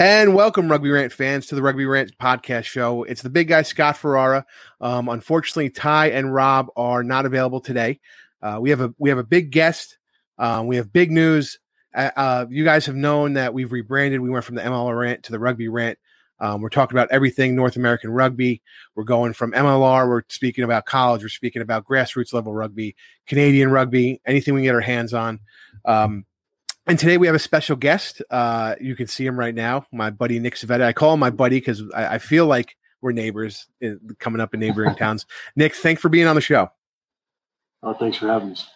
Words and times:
And 0.00 0.34
welcome, 0.34 0.70
Rugby 0.70 0.88
Rant 0.88 1.12
fans, 1.12 1.44
to 1.48 1.54
the 1.54 1.60
Rugby 1.60 1.84
Rant 1.84 2.16
podcast 2.16 2.64
show. 2.64 3.02
It's 3.02 3.20
the 3.20 3.28
big 3.28 3.48
guy, 3.48 3.60
Scott 3.60 3.98
Ferrara. 3.98 4.46
Um, 4.80 5.10
unfortunately, 5.10 5.68
Ty 5.68 6.12
and 6.12 6.32
Rob 6.32 6.68
are 6.74 7.04
not 7.04 7.26
available 7.26 7.60
today. 7.60 8.00
Uh, 8.40 8.56
we 8.62 8.70
have 8.70 8.80
a 8.80 8.94
we 8.96 9.10
have 9.10 9.18
a 9.18 9.24
big 9.24 9.50
guest. 9.50 9.98
Um, 10.38 10.68
we 10.68 10.76
have 10.76 10.90
big 10.90 11.10
news. 11.10 11.58
Uh, 11.94 12.10
uh, 12.16 12.46
you 12.48 12.64
guys 12.64 12.86
have 12.86 12.94
known 12.94 13.34
that 13.34 13.52
we've 13.52 13.72
rebranded. 13.72 14.22
We 14.22 14.30
went 14.30 14.46
from 14.46 14.54
the 14.54 14.62
MLR 14.62 14.98
Rant 14.98 15.24
to 15.24 15.32
the 15.32 15.38
Rugby 15.38 15.68
Rant. 15.68 15.98
Um, 16.38 16.62
we're 16.62 16.70
talking 16.70 16.96
about 16.96 17.10
everything 17.10 17.54
North 17.54 17.76
American 17.76 18.10
rugby. 18.10 18.62
We're 18.94 19.04
going 19.04 19.34
from 19.34 19.52
MLR. 19.52 20.08
We're 20.08 20.22
speaking 20.30 20.64
about 20.64 20.86
college. 20.86 21.20
We're 21.20 21.28
speaking 21.28 21.60
about 21.60 21.84
grassroots 21.84 22.32
level 22.32 22.54
rugby, 22.54 22.96
Canadian 23.26 23.70
rugby, 23.70 24.22
anything 24.24 24.54
we 24.54 24.60
can 24.60 24.68
get 24.68 24.74
our 24.74 24.80
hands 24.80 25.12
on. 25.12 25.40
Um, 25.84 26.24
and 26.86 26.98
today 26.98 27.18
we 27.18 27.26
have 27.26 27.36
a 27.36 27.40
special 27.40 27.76
guest. 27.76 28.22
Uh, 28.30 28.74
you 28.80 28.96
can 28.96 29.06
see 29.06 29.26
him 29.26 29.38
right 29.38 29.54
now, 29.54 29.86
my 29.92 30.10
buddy 30.10 30.38
Nick 30.38 30.54
Civetta. 30.54 30.82
I 30.82 30.92
call 30.92 31.14
him 31.14 31.20
my 31.20 31.30
buddy 31.30 31.58
because 31.58 31.82
I, 31.94 32.14
I, 32.14 32.18
feel 32.18 32.46
like 32.46 32.76
we're 33.00 33.12
neighbors 33.12 33.66
in, 33.80 34.00
coming 34.18 34.40
up 34.40 34.54
in 34.54 34.60
neighboring 34.60 34.94
towns. 34.96 35.26
Nick, 35.56 35.74
thanks 35.74 36.00
for 36.00 36.08
being 36.08 36.26
on 36.26 36.34
the 36.34 36.40
show. 36.40 36.70
Oh, 37.82 37.94
thanks 37.94 38.18
for 38.18 38.28
having 38.28 38.52
us. 38.52 38.66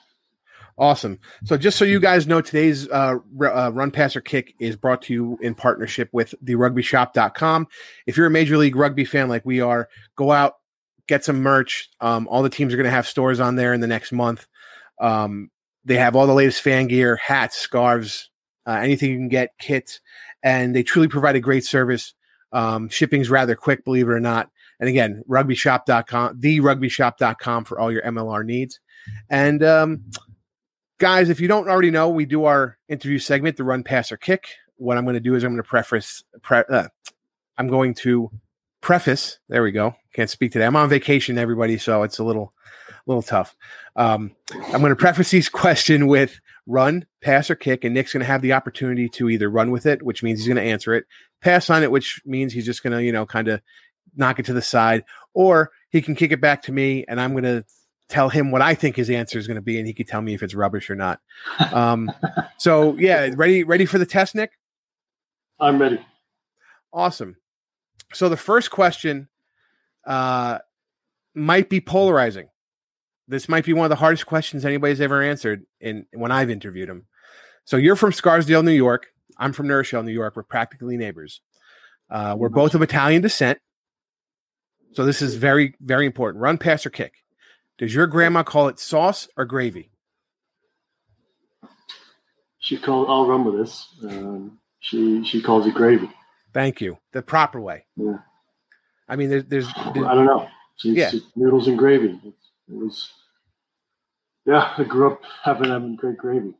Awesome. 0.76 1.20
So, 1.44 1.56
just 1.56 1.78
so 1.78 1.84
you 1.84 2.00
guys 2.00 2.26
know, 2.26 2.40
today's 2.40 2.88
uh, 2.88 3.16
uh, 3.40 3.70
Run 3.72 3.92
Passer 3.92 4.20
Kick 4.20 4.54
is 4.58 4.74
brought 4.76 5.02
to 5.02 5.12
you 5.12 5.38
in 5.40 5.54
partnership 5.54 6.08
with 6.12 6.34
the 6.42 6.54
rugbyshop.com. 6.54 7.68
If 8.06 8.16
you're 8.16 8.26
a 8.26 8.30
Major 8.30 8.56
League 8.56 8.74
Rugby 8.74 9.04
fan 9.04 9.28
like 9.28 9.44
we 9.44 9.60
are, 9.60 9.88
go 10.16 10.32
out, 10.32 10.54
get 11.06 11.24
some 11.24 11.42
merch. 11.42 11.90
Um, 12.00 12.26
all 12.28 12.42
the 12.42 12.50
teams 12.50 12.74
are 12.74 12.76
going 12.76 12.86
to 12.86 12.90
have 12.90 13.06
stores 13.06 13.38
on 13.38 13.54
there 13.54 13.72
in 13.72 13.80
the 13.80 13.86
next 13.86 14.10
month. 14.10 14.48
Um, 15.00 15.50
they 15.84 15.96
have 15.96 16.16
all 16.16 16.26
the 16.26 16.34
latest 16.34 16.62
fan 16.62 16.86
gear, 16.86 17.16
hats, 17.16 17.56
scarves, 17.56 18.30
uh, 18.66 18.72
anything 18.72 19.10
you 19.10 19.18
can 19.18 19.28
get, 19.28 19.58
kits, 19.58 20.00
and 20.42 20.74
they 20.74 20.82
truly 20.82 21.08
provide 21.08 21.36
a 21.36 21.40
great 21.40 21.64
service. 21.64 22.14
Um, 22.52 22.88
shipping's 22.88 23.30
rather 23.30 23.54
quick, 23.54 23.84
believe 23.84 24.08
it 24.08 24.12
or 24.12 24.20
not. 24.20 24.50
And 24.80 24.88
again, 24.88 25.22
rugbyshop.com, 25.28 26.40
the 26.40 26.60
rugbyshop.com 26.60 27.64
for 27.64 27.78
all 27.78 27.92
your 27.92 28.02
MLR 28.02 28.44
needs. 28.44 28.80
And 29.28 29.62
um, 29.62 30.04
guys, 30.98 31.28
if 31.28 31.40
you 31.40 31.48
don't 31.48 31.68
already 31.68 31.90
know, 31.90 32.08
we 32.08 32.24
do 32.24 32.44
our 32.44 32.78
interview 32.88 33.18
segment, 33.18 33.56
the 33.56 33.64
run, 33.64 33.82
pass, 33.82 34.10
or 34.10 34.16
kick. 34.16 34.48
What 34.76 34.98
I'm 34.98 35.04
going 35.04 35.14
to 35.14 35.20
do 35.20 35.34
is 35.34 35.44
I'm 35.44 35.52
going 35.52 35.62
to 35.62 35.68
preface, 35.68 36.24
pre- 36.42 36.64
uh, 36.68 36.88
I'm 37.56 37.68
going 37.68 37.94
to 37.94 38.30
preface. 38.80 39.38
There 39.48 39.62
we 39.62 39.72
go. 39.72 39.94
Can't 40.12 40.30
speak 40.30 40.52
today. 40.52 40.66
I'm 40.66 40.76
on 40.76 40.88
vacation, 40.88 41.38
everybody, 41.38 41.78
so 41.78 42.02
it's 42.02 42.18
a 42.18 42.24
little 42.24 42.52
little 43.06 43.22
tough. 43.22 43.56
Um, 43.96 44.32
I'm 44.52 44.80
going 44.80 44.90
to 44.90 44.96
preface 44.96 45.30
this 45.30 45.48
question 45.48 46.06
with 46.06 46.40
run, 46.66 47.06
pass, 47.22 47.50
or 47.50 47.54
kick, 47.54 47.84
and 47.84 47.94
Nick's 47.94 48.12
going 48.12 48.22
to 48.22 48.26
have 48.26 48.42
the 48.42 48.54
opportunity 48.54 49.08
to 49.10 49.28
either 49.28 49.48
run 49.50 49.70
with 49.70 49.86
it, 49.86 50.02
which 50.02 50.22
means 50.22 50.38
he's 50.38 50.48
going 50.48 50.56
to 50.56 50.70
answer 50.70 50.94
it, 50.94 51.04
pass 51.40 51.68
on 51.70 51.82
it, 51.82 51.90
which 51.90 52.22
means 52.24 52.52
he's 52.52 52.66
just 52.66 52.82
going 52.82 52.96
to, 52.96 53.02
you 53.02 53.12
know, 53.12 53.26
kind 53.26 53.48
of 53.48 53.60
knock 54.16 54.38
it 54.38 54.46
to 54.46 54.52
the 54.52 54.62
side, 54.62 55.04
or 55.34 55.70
he 55.90 56.00
can 56.00 56.14
kick 56.14 56.32
it 56.32 56.40
back 56.40 56.62
to 56.62 56.72
me, 56.72 57.04
and 57.06 57.20
I'm 57.20 57.32
going 57.32 57.44
to 57.44 57.64
tell 58.08 58.28
him 58.28 58.50
what 58.50 58.62
I 58.62 58.74
think 58.74 58.96
his 58.96 59.10
answer 59.10 59.38
is 59.38 59.46
going 59.46 59.56
to 59.56 59.62
be, 59.62 59.78
and 59.78 59.86
he 59.86 59.92
can 59.92 60.06
tell 60.06 60.22
me 60.22 60.34
if 60.34 60.42
it's 60.42 60.54
rubbish 60.54 60.90
or 60.90 60.94
not. 60.94 61.20
Um, 61.72 62.10
so 62.58 62.96
yeah, 62.96 63.30
ready, 63.34 63.64
ready 63.64 63.86
for 63.86 63.98
the 63.98 64.06
test, 64.06 64.34
Nick? 64.34 64.52
I'm 65.60 65.80
ready. 65.80 66.04
Awesome. 66.92 67.36
So 68.12 68.28
the 68.28 68.36
first 68.36 68.70
question 68.70 69.28
uh, 70.06 70.58
might 71.34 71.68
be 71.68 71.80
polarizing 71.80 72.48
this 73.26 73.48
might 73.48 73.64
be 73.64 73.72
one 73.72 73.84
of 73.84 73.90
the 73.90 73.96
hardest 73.96 74.26
questions 74.26 74.64
anybody's 74.64 75.00
ever 75.00 75.22
answered 75.22 75.64
in 75.80 76.06
when 76.12 76.32
I've 76.32 76.50
interviewed 76.50 76.88
him. 76.88 77.06
So 77.64 77.76
you're 77.76 77.96
from 77.96 78.12
Scarsdale, 78.12 78.62
New 78.62 78.72
York. 78.72 79.06
I'm 79.38 79.52
from 79.52 79.66
New 79.66 80.02
New 80.04 80.12
York. 80.12 80.36
We're 80.36 80.42
practically 80.42 80.96
neighbors. 80.96 81.40
Uh, 82.10 82.34
we're 82.38 82.50
both 82.50 82.74
of 82.74 82.82
Italian 82.82 83.22
descent. 83.22 83.58
So 84.92 85.04
this 85.04 85.22
is 85.22 85.34
very, 85.34 85.74
very 85.80 86.06
important. 86.06 86.42
Run, 86.42 86.58
pass, 86.58 86.86
or 86.86 86.90
kick. 86.90 87.14
Does 87.78 87.94
your 87.94 88.06
grandma 88.06 88.42
call 88.42 88.68
it 88.68 88.78
sauce 88.78 89.26
or 89.36 89.44
gravy? 89.44 89.90
She 92.60 92.76
called. 92.76 93.08
I'll 93.08 93.26
run 93.26 93.44
with 93.44 93.58
this. 93.58 93.86
Um, 94.04 94.58
she 94.80 95.24
she 95.24 95.42
calls 95.42 95.66
it 95.66 95.74
gravy. 95.74 96.08
Thank 96.52 96.80
you. 96.80 96.98
The 97.12 97.22
proper 97.22 97.60
way. 97.60 97.86
Yeah. 97.96 98.18
I 99.08 99.16
mean, 99.16 99.28
there's, 99.28 99.44
there's, 99.46 99.66
there's 99.92 100.06
I 100.06 100.14
don't 100.14 100.26
know. 100.26 100.48
She's, 100.76 100.96
yeah. 100.96 101.10
noodles 101.36 101.68
and 101.68 101.76
gravy. 101.76 102.18
It's, 102.24 102.43
it 102.68 102.74
was, 102.74 103.10
yeah, 104.46 104.74
I 104.76 104.84
grew 104.84 105.12
up 105.12 105.22
having 105.42 105.68
them 105.68 105.96
great 105.96 106.18
gravy. 106.18 106.54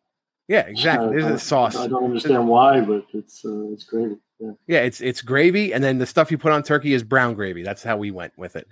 Yeah, 0.49 0.61
exactly. 0.61 1.09
There's 1.11 1.25
a 1.25 1.39
sauce. 1.39 1.77
I 1.77 1.87
don't 1.87 2.05
understand 2.05 2.47
why, 2.47 2.81
but 2.81 3.07
it's 3.15 3.45
uh, 3.45 3.73
it's 3.73 3.85
gravy. 3.85 4.17
Yeah. 4.39 4.51
yeah, 4.67 4.81
it's 4.81 5.01
it's 5.01 5.23
gravy, 5.23 5.73
and 5.73 5.83
then 5.83 5.99
the 5.99 6.07
stuff 6.07 6.31
you 6.31 6.37
put 6.37 6.53
on 6.53 6.63
turkey 6.63 6.93
is 6.93 7.03
brown 7.03 7.35
gravy. 7.35 7.63
That's 7.63 7.83
how 7.83 7.97
we 7.97 8.11
went 8.11 8.33
with 8.37 8.57
it. 8.57 8.69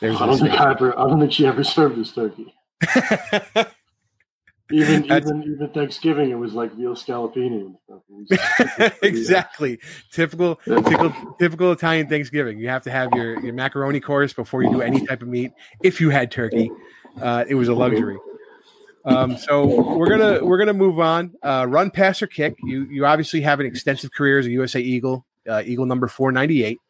There's 0.00 0.20
I 0.20 0.26
don't 0.26 0.38
think 0.38 0.54
I 0.54 0.72
ever. 0.72 0.98
I 0.98 1.06
don't 1.06 1.20
think 1.20 1.32
she 1.32 1.46
ever 1.46 1.62
served 1.62 1.98
us 1.98 2.12
turkey. 2.12 2.52
even 4.70 5.04
even 5.12 5.42
even 5.42 5.70
Thanksgiving, 5.72 6.30
it 6.30 6.34
was 6.34 6.54
like 6.54 6.72
veal 6.74 6.94
scallopini 6.94 7.60
and 7.60 7.76
stuff. 7.84 8.98
exactly, 9.02 9.78
typical 10.10 10.56
typical 10.66 11.36
typical 11.38 11.72
Italian 11.72 12.08
Thanksgiving. 12.08 12.58
You 12.58 12.68
have 12.68 12.82
to 12.82 12.90
have 12.90 13.10
your 13.14 13.40
your 13.40 13.52
macaroni 13.52 14.00
course 14.00 14.32
before 14.32 14.62
you 14.62 14.70
do 14.70 14.82
any 14.82 15.06
type 15.06 15.22
of 15.22 15.28
meat. 15.28 15.52
If 15.82 16.00
you 16.00 16.10
had 16.10 16.30
turkey, 16.30 16.70
uh, 17.20 17.44
it 17.48 17.54
was 17.54 17.68
a 17.68 17.74
luxury. 17.74 18.18
Um, 19.04 19.36
so 19.36 19.96
we're 19.96 20.08
gonna 20.08 20.44
we're 20.44 20.58
gonna 20.58 20.72
move 20.72 21.00
on. 21.00 21.34
Uh, 21.42 21.66
run, 21.68 21.90
pass, 21.90 22.22
or 22.22 22.26
kick. 22.26 22.56
You 22.62 22.84
you 22.84 23.04
obviously 23.04 23.40
have 23.40 23.60
an 23.60 23.66
extensive 23.66 24.12
career 24.12 24.38
as 24.38 24.46
a 24.46 24.50
USA 24.50 24.80
Eagle, 24.80 25.26
uh, 25.48 25.62
Eagle 25.64 25.86
number 25.86 26.06
four 26.06 26.30
ninety 26.30 26.62
eight, 26.62 26.80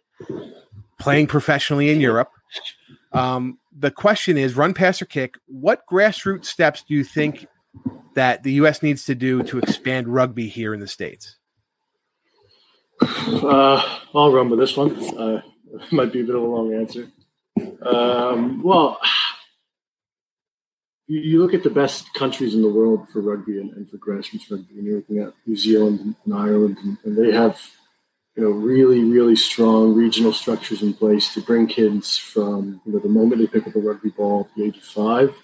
playing 0.98 1.26
professionally 1.26 1.90
in 1.90 2.00
Europe. 2.00 2.30
Um, 3.12 3.58
the 3.76 3.90
question 3.90 4.36
is, 4.36 4.56
run, 4.56 4.74
pass, 4.74 5.00
or 5.00 5.06
kick. 5.06 5.36
What 5.46 5.82
grassroots 5.90 6.46
steps 6.46 6.82
do 6.82 6.94
you 6.94 7.04
think 7.04 7.46
that 8.14 8.42
the 8.42 8.52
U.S. 8.54 8.82
needs 8.82 9.04
to 9.06 9.14
do 9.14 9.42
to 9.44 9.58
expand 9.58 10.08
rugby 10.08 10.48
here 10.48 10.74
in 10.74 10.80
the 10.80 10.88
states? 10.88 11.36
Uh, 13.00 13.82
I'll 14.14 14.32
run 14.32 14.50
with 14.50 14.58
this 14.58 14.76
one. 14.76 14.96
Uh, 15.18 15.42
might 15.92 16.12
be 16.12 16.20
a 16.20 16.24
bit 16.24 16.34
of 16.34 16.42
a 16.42 16.46
long 16.46 16.74
answer. 16.74 17.08
Um, 17.82 18.62
well, 18.62 19.00
you, 21.06 21.42
look 21.42 21.54
at 21.54 21.62
the 21.62 21.70
best 21.70 22.12
countries 22.14 22.54
in 22.54 22.62
the 22.62 22.68
world 22.68 23.08
for 23.10 23.20
rugby 23.20 23.58
and, 23.58 23.72
and 23.72 23.90
for 23.90 23.96
grassroots 23.98 24.50
rugby, 24.50 24.78
and 24.78 24.84
you're 24.84 24.96
looking 24.96 25.18
at 25.18 25.34
New 25.46 25.56
Zealand 25.56 26.00
and, 26.00 26.16
and 26.24 26.34
Ireland, 26.34 26.78
and, 26.82 26.98
and, 27.04 27.16
they 27.16 27.32
have 27.32 27.60
you 28.36 28.44
know, 28.44 28.50
really, 28.50 29.02
really 29.04 29.36
strong 29.36 29.94
regional 29.94 30.32
structures 30.32 30.82
in 30.82 30.94
place 30.94 31.34
to 31.34 31.42
bring 31.42 31.66
kids 31.66 32.16
from, 32.16 32.80
you 32.86 32.92
know, 32.92 32.98
the 32.98 33.08
moment 33.08 33.40
they 33.40 33.46
pick 33.46 33.66
up 33.66 33.76
a 33.76 33.80
rugby 33.80 34.10
ball 34.10 34.48
at 34.48 34.56
the 34.56 34.64
age 34.64 34.78
of 34.78 34.84
five, 34.84 35.36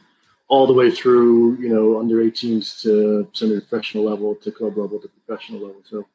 all 0.49 0.67
the 0.67 0.73
way 0.73 0.91
through, 0.91 1.57
you 1.59 1.69
know, 1.69 2.01
under 2.01 2.17
18s 2.17 2.81
to 2.83 3.29
semi-professional 3.33 4.05
level, 4.05 4.35
to 4.37 4.51
club 4.51 4.77
level, 4.79 4.99
to 4.99 5.09
professional 5.09 5.61
level. 5.61 5.83
So 5.85 6.07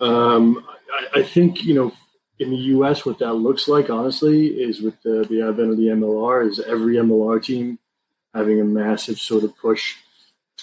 um, 0.00 0.66
I, 0.92 1.20
I, 1.20 1.22
think, 1.22 1.64
you 1.64 1.74
know, 1.74 1.92
in 2.38 2.50
the 2.50 2.56
U.S., 2.56 3.06
what 3.06 3.18
that 3.20 3.32
looks 3.32 3.66
like, 3.66 3.88
honestly, 3.88 4.48
is 4.48 4.82
with 4.82 5.00
the, 5.02 5.26
the 5.30 5.42
advent 5.42 5.70
of 5.70 5.76
the 5.78 5.88
MLR, 5.88 6.48
is 6.48 6.60
every 6.60 6.96
MLR 6.96 7.42
team 7.42 7.78
having 8.34 8.60
a 8.60 8.64
massive 8.64 9.18
sort 9.18 9.44
of 9.44 9.56
push 9.56 9.94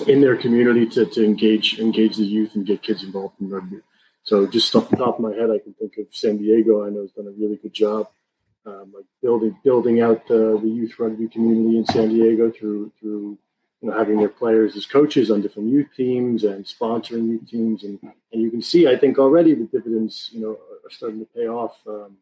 in 0.07 0.21
their 0.21 0.37
community 0.37 0.85
to, 0.85 1.05
to 1.05 1.23
engage 1.23 1.79
engage 1.79 2.17
the 2.17 2.23
youth 2.23 2.55
and 2.55 2.65
get 2.65 2.81
kids 2.81 3.03
involved 3.03 3.35
in 3.41 3.49
rugby. 3.49 3.79
So 4.23 4.45
just 4.45 4.75
off 4.75 4.89
the 4.89 4.97
top 4.97 5.15
of 5.15 5.21
my 5.21 5.33
head, 5.33 5.49
I 5.49 5.59
can 5.59 5.73
think 5.73 5.97
of 5.97 6.05
San 6.11 6.37
Diego. 6.37 6.85
I 6.85 6.89
know 6.89 7.01
has 7.01 7.11
done 7.11 7.27
a 7.27 7.31
really 7.31 7.57
good 7.57 7.73
job, 7.73 8.07
um, 8.65 8.93
like 8.95 9.05
building 9.21 9.57
building 9.63 10.01
out 10.01 10.27
the, 10.27 10.59
the 10.61 10.69
youth 10.69 10.99
rugby 10.99 11.27
community 11.27 11.77
in 11.77 11.85
San 11.85 12.09
Diego 12.09 12.51
through 12.51 12.91
through 12.99 13.37
you 13.81 13.89
know 13.89 13.97
having 13.97 14.17
their 14.17 14.29
players 14.29 14.75
as 14.75 14.85
coaches 14.85 15.31
on 15.31 15.41
different 15.41 15.69
youth 15.69 15.87
teams 15.95 16.43
and 16.43 16.65
sponsoring 16.65 17.29
youth 17.29 17.49
teams, 17.49 17.83
and 17.83 17.99
and 18.01 18.41
you 18.41 18.51
can 18.51 18.61
see 18.61 18.87
I 18.87 18.97
think 18.97 19.17
already 19.17 19.53
the 19.53 19.65
dividends 19.65 20.29
you 20.31 20.41
know 20.41 20.51
are 20.51 20.89
starting 20.89 21.19
to 21.19 21.27
pay 21.35 21.47
off 21.47 21.77
um, 21.87 22.17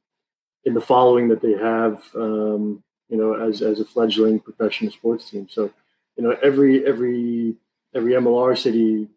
in 0.65 0.73
the 0.73 0.81
following 0.81 1.27
that 1.29 1.41
they 1.41 1.53
have 1.53 2.03
um, 2.15 2.83
you 3.09 3.17
know 3.17 3.33
as 3.33 3.61
as 3.61 3.79
a 3.79 3.85
fledgling 3.85 4.39
professional 4.39 4.91
sports 4.91 5.29
team. 5.29 5.47
So 5.49 5.71
you 6.15 6.23
know 6.23 6.37
every 6.41 6.85
every 6.85 7.55
every 7.93 8.13
MLR 8.13 8.57
city 8.57 9.09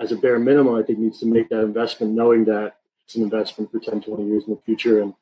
as 0.00 0.12
a 0.12 0.16
bare 0.16 0.38
minimum, 0.38 0.74
I 0.74 0.82
think 0.82 0.98
needs 0.98 1.20
to 1.20 1.26
make 1.26 1.48
that 1.48 1.62
investment, 1.62 2.12
knowing 2.12 2.44
that 2.44 2.76
it's 3.04 3.16
an 3.16 3.22
investment 3.22 3.70
for 3.72 3.80
10, 3.80 4.02
20 4.02 4.24
years 4.24 4.44
in 4.46 4.54
the 4.54 4.60
future. 4.64 5.02
And 5.02 5.14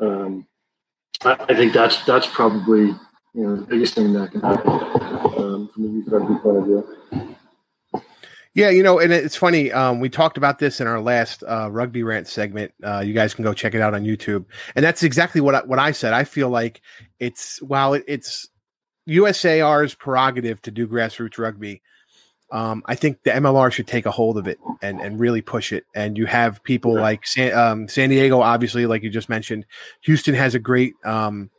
um, 0.00 0.46
I, 1.22 1.54
think 1.54 1.72
that's 1.72 2.04
that's 2.04 2.26
probably 2.26 2.86
you 2.86 2.96
know 3.34 3.56
the 3.56 3.66
biggest 3.66 3.94
thing 3.94 4.12
that 4.14 4.32
can 4.32 4.40
happen 4.40 4.70
um, 4.70 5.68
from 5.72 5.82
the 5.82 5.88
youth 5.88 6.08
rugby 6.08 6.34
point 6.40 6.56
of 6.56 6.64
view. 6.64 7.36
Yeah, 8.52 8.70
you 8.70 8.82
know, 8.82 8.98
and 8.98 9.12
it's 9.12 9.36
funny. 9.36 9.70
Um, 9.70 10.00
we 10.00 10.08
talked 10.08 10.36
about 10.36 10.58
this 10.58 10.80
in 10.80 10.88
our 10.88 11.00
last 11.00 11.44
uh, 11.44 11.70
rugby 11.70 12.02
rant 12.02 12.26
segment. 12.26 12.72
Uh, 12.82 12.98
you 12.98 13.14
guys 13.14 13.32
can 13.32 13.44
go 13.44 13.54
check 13.54 13.74
it 13.74 13.80
out 13.80 13.94
on 13.94 14.04
YouTube, 14.04 14.44
and 14.74 14.84
that's 14.84 15.02
exactly 15.02 15.40
what 15.40 15.54
I, 15.54 15.62
what 15.62 15.78
I 15.78 15.92
said. 15.92 16.12
I 16.12 16.24
feel 16.24 16.48
like 16.48 16.80
it's 17.20 17.62
while 17.62 17.94
it, 17.94 18.04
it's 18.08 18.48
USAR's 19.08 19.94
prerogative 19.94 20.60
to 20.62 20.70
do 20.70 20.88
grassroots 20.88 21.38
rugby 21.38 21.82
um, 22.52 22.82
I 22.86 22.96
think 22.96 23.22
the 23.22 23.30
MLR 23.30 23.70
should 23.70 23.86
take 23.86 24.06
a 24.06 24.10
hold 24.10 24.36
of 24.36 24.48
it 24.48 24.58
and, 24.82 25.00
and 25.00 25.20
really 25.20 25.40
push 25.40 25.72
it. 25.72 25.84
And 25.94 26.18
you 26.18 26.26
have 26.26 26.62
people 26.64 26.96
yeah. 26.96 27.02
like 27.02 27.26
San, 27.26 27.52
um, 27.56 27.88
San, 27.88 28.10
Diego, 28.10 28.40
obviously, 28.40 28.86
like 28.86 29.02
you 29.02 29.10
just 29.10 29.28
mentioned. 29.28 29.66
Houston 30.02 30.34
has 30.34 30.54
a 30.54 30.58
great 30.58 30.94
um, 31.04 31.50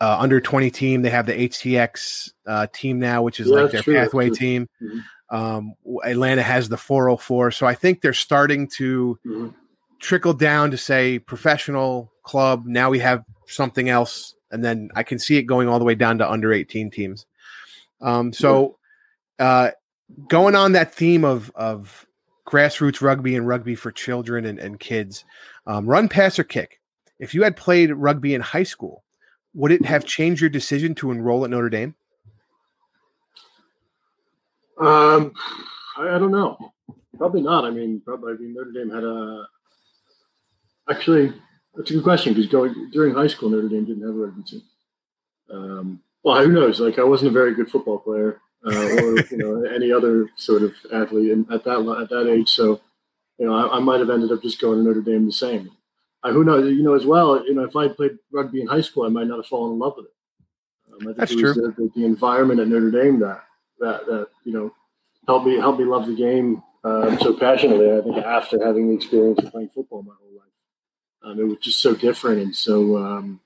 uh, 0.00 0.16
under 0.20 0.40
20 0.40 0.70
team. 0.70 1.02
They 1.02 1.10
have 1.10 1.26
the 1.26 1.48
HTX 1.48 2.32
uh, 2.46 2.68
team 2.72 3.00
now, 3.00 3.22
which 3.22 3.40
is 3.40 3.48
yeah, 3.48 3.54
like 3.56 3.72
their 3.72 3.82
true, 3.82 3.94
pathway 3.94 4.30
team. 4.30 4.68
Mm-hmm. 4.80 5.36
Um, 5.36 5.74
Atlanta 6.04 6.42
has 6.42 6.68
the 6.68 6.76
404. 6.76 7.50
So 7.50 7.66
I 7.66 7.74
think 7.74 8.00
they're 8.00 8.12
starting 8.12 8.68
to 8.76 9.18
mm-hmm. 9.26 9.48
trickle 9.98 10.32
down 10.32 10.70
to 10.70 10.76
say 10.76 11.18
professional 11.18 12.12
club. 12.22 12.66
Now 12.66 12.90
we 12.90 13.00
have 13.00 13.24
something 13.46 13.88
else. 13.88 14.34
And 14.52 14.64
then 14.64 14.90
I 14.94 15.02
can 15.02 15.18
see 15.18 15.38
it 15.38 15.44
going 15.44 15.68
all 15.68 15.78
the 15.80 15.84
way 15.84 15.94
down 15.96 16.18
to 16.18 16.30
under 16.30 16.52
18 16.52 16.90
teams. 16.90 17.26
Um, 18.00 18.32
so, 18.32 18.78
uh, 19.38 19.70
going 20.28 20.54
on 20.54 20.72
that 20.72 20.94
theme 20.94 21.24
of 21.24 21.50
of 21.54 22.06
grassroots 22.46 23.00
rugby 23.00 23.36
and 23.36 23.46
rugby 23.46 23.74
for 23.74 23.92
children 23.92 24.44
and, 24.44 24.58
and 24.58 24.80
kids, 24.80 25.24
um, 25.66 25.86
run, 25.86 26.08
pass, 26.08 26.38
or 26.38 26.44
kick. 26.44 26.80
If 27.18 27.34
you 27.34 27.42
had 27.42 27.56
played 27.56 27.92
rugby 27.92 28.34
in 28.34 28.40
high 28.40 28.64
school, 28.64 29.04
would 29.54 29.72
it 29.72 29.84
have 29.84 30.04
changed 30.04 30.40
your 30.40 30.50
decision 30.50 30.94
to 30.96 31.10
enroll 31.10 31.44
at 31.44 31.50
Notre 31.50 31.68
Dame? 31.68 31.94
Um, 34.78 35.32
I, 35.96 36.08
I 36.08 36.18
don't 36.18 36.30
know. 36.30 36.72
Probably 37.18 37.42
not. 37.42 37.64
I 37.64 37.70
mean, 37.70 38.00
probably 38.04 38.32
I 38.32 38.36
mean, 38.36 38.54
Notre 38.54 38.72
Dame 38.72 38.90
had 38.90 39.04
a. 39.04 39.46
Actually, 40.88 41.32
that's 41.76 41.90
a 41.90 41.94
good 41.94 42.02
question 42.02 42.32
because 42.32 42.50
going 42.50 42.90
during 42.92 43.14
high 43.14 43.26
school, 43.26 43.50
Notre 43.50 43.68
Dame 43.68 43.84
didn't 43.84 44.02
have 44.02 44.16
a 44.16 44.18
rugby 44.18 44.42
team. 44.42 44.62
Um, 45.52 46.00
well, 46.22 46.42
who 46.42 46.52
knows? 46.52 46.80
Like, 46.80 46.98
I 46.98 47.04
wasn't 47.04 47.30
a 47.30 47.34
very 47.34 47.54
good 47.54 47.70
football 47.70 47.98
player 47.98 48.40
uh, 48.66 48.70
or 48.70 49.18
you 49.30 49.36
know 49.36 49.64
any 49.64 49.92
other 49.92 50.28
sort 50.36 50.62
of 50.62 50.74
athlete 50.92 51.32
at 51.50 51.64
that 51.64 51.98
at 52.02 52.08
that 52.10 52.30
age. 52.30 52.48
So 52.48 52.80
you 53.38 53.46
know, 53.46 53.54
I, 53.54 53.76
I 53.76 53.80
might 53.80 54.00
have 54.00 54.10
ended 54.10 54.32
up 54.32 54.42
just 54.42 54.60
going 54.60 54.78
to 54.78 54.84
Notre 54.84 55.00
Dame 55.00 55.26
the 55.26 55.32
same. 55.32 55.70
Uh, 56.22 56.32
who 56.32 56.44
knows? 56.44 56.70
You 56.70 56.82
know, 56.82 56.94
as 56.94 57.06
well. 57.06 57.44
You 57.46 57.54
know, 57.54 57.64
if 57.64 57.74
I 57.76 57.88
played 57.88 58.18
rugby 58.32 58.60
in 58.60 58.66
high 58.66 58.82
school, 58.82 59.04
I 59.04 59.08
might 59.08 59.26
not 59.26 59.38
have 59.38 59.46
fallen 59.46 59.72
in 59.72 59.78
love 59.78 59.94
with 59.96 60.06
it. 60.06 60.12
Um, 60.92 60.98
I 61.00 61.04
think 61.04 61.16
That's 61.16 61.32
it 61.32 61.42
was 61.42 61.54
true. 61.54 61.74
The, 61.76 61.90
the, 61.94 62.04
environment 62.04 62.60
at 62.60 62.68
Notre 62.68 62.90
Dame 62.90 63.20
that 63.20 63.44
that 63.78 64.06
that 64.06 64.28
you 64.44 64.52
know 64.52 64.74
helped 65.26 65.46
me 65.46 65.56
helped 65.56 65.78
me 65.78 65.86
love 65.86 66.06
the 66.06 66.14
game 66.14 66.62
um, 66.84 67.18
so 67.20 67.32
passionately. 67.34 67.90
I 67.90 68.02
think 68.02 68.16
after 68.18 68.64
having 68.64 68.88
the 68.88 68.94
experience 68.94 69.38
of 69.42 69.50
playing 69.50 69.70
football 69.74 70.02
my 70.02 70.14
whole 70.20 70.36
life, 70.36 70.52
um, 71.22 71.40
it 71.40 71.44
was 71.44 71.58
just 71.58 71.80
so 71.80 71.94
different 71.94 72.42
and 72.42 72.54
so 72.54 72.98
um, 72.98 73.40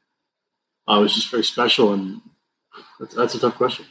I 0.87 0.99
was 0.99 1.15
just 1.15 1.31
very 1.31 1.45
special. 1.45 1.93
And 1.93 2.21
that's, 3.01 3.15
that's 3.15 3.35
a 3.35 3.41
tough 3.41 3.57
question. 3.57 3.87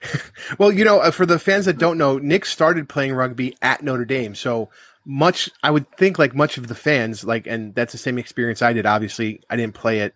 well, 0.58 0.72
you 0.72 0.84
know, 0.84 1.00
uh, 1.00 1.10
for 1.10 1.26
the 1.26 1.38
fans 1.38 1.66
that 1.66 1.78
don't 1.78 1.98
know, 1.98 2.18
Nick 2.18 2.44
started 2.44 2.88
playing 2.88 3.14
rugby 3.14 3.56
at 3.62 3.82
Notre 3.82 4.04
Dame. 4.04 4.34
So 4.34 4.70
much, 5.04 5.48
I 5.62 5.70
would 5.70 5.90
think, 5.96 6.18
like 6.18 6.34
much 6.34 6.58
of 6.58 6.68
the 6.68 6.74
fans, 6.74 7.24
like, 7.24 7.46
and 7.46 7.74
that's 7.74 7.92
the 7.92 7.98
same 7.98 8.18
experience 8.18 8.62
I 8.62 8.72
did. 8.72 8.86
Obviously, 8.86 9.40
I 9.48 9.56
didn't 9.56 9.74
play 9.74 10.00
at 10.00 10.14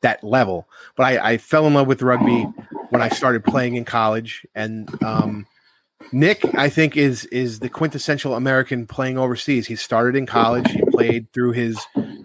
that 0.00 0.24
level, 0.24 0.68
but 0.96 1.04
I, 1.04 1.32
I 1.32 1.38
fell 1.38 1.66
in 1.66 1.74
love 1.74 1.86
with 1.86 2.02
rugby 2.02 2.46
when 2.90 3.02
I 3.02 3.08
started 3.08 3.44
playing 3.44 3.76
in 3.76 3.84
college. 3.84 4.46
And 4.54 4.88
um, 5.02 5.46
Nick, 6.12 6.44
I 6.54 6.68
think, 6.68 6.96
is 6.96 7.26
is 7.26 7.60
the 7.60 7.68
quintessential 7.68 8.34
American 8.34 8.86
playing 8.86 9.18
overseas. 9.18 9.66
He 9.66 9.76
started 9.76 10.16
in 10.16 10.26
college. 10.26 10.70
He 10.70 10.82
played 10.90 11.32
through 11.32 11.52
his 11.52 11.78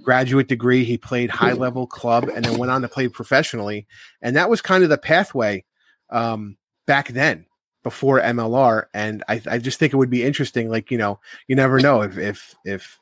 graduate 0.03 0.47
degree. 0.47 0.85
He 0.85 0.97
played 0.97 1.29
high 1.29 1.53
level 1.53 1.85
club, 1.85 2.29
and 2.33 2.43
then 2.43 2.57
went 2.57 2.71
on 2.71 2.81
to 2.81 2.87
play 2.87 3.09
professionally. 3.09 3.85
And 4.21 4.35
that 4.35 4.49
was 4.49 4.61
kind 4.61 4.83
of 4.83 4.89
the 4.89 4.97
pathway. 4.97 5.65
Um, 6.09 6.57
back 6.87 7.09
then 7.09 7.45
before 7.83 8.19
MLR. 8.19 8.85
And 8.93 9.23
I, 9.29 9.41
I 9.45 9.57
just 9.59 9.77
think 9.77 9.93
it 9.93 9.97
would 9.97 10.09
be 10.09 10.23
interesting. 10.23 10.69
Like, 10.69 10.89
you 10.89 10.97
know, 10.97 11.19
you 11.47 11.55
never 11.55 11.79
know 11.79 12.01
if, 12.01 12.17
if, 12.17 12.55
if 12.65 12.99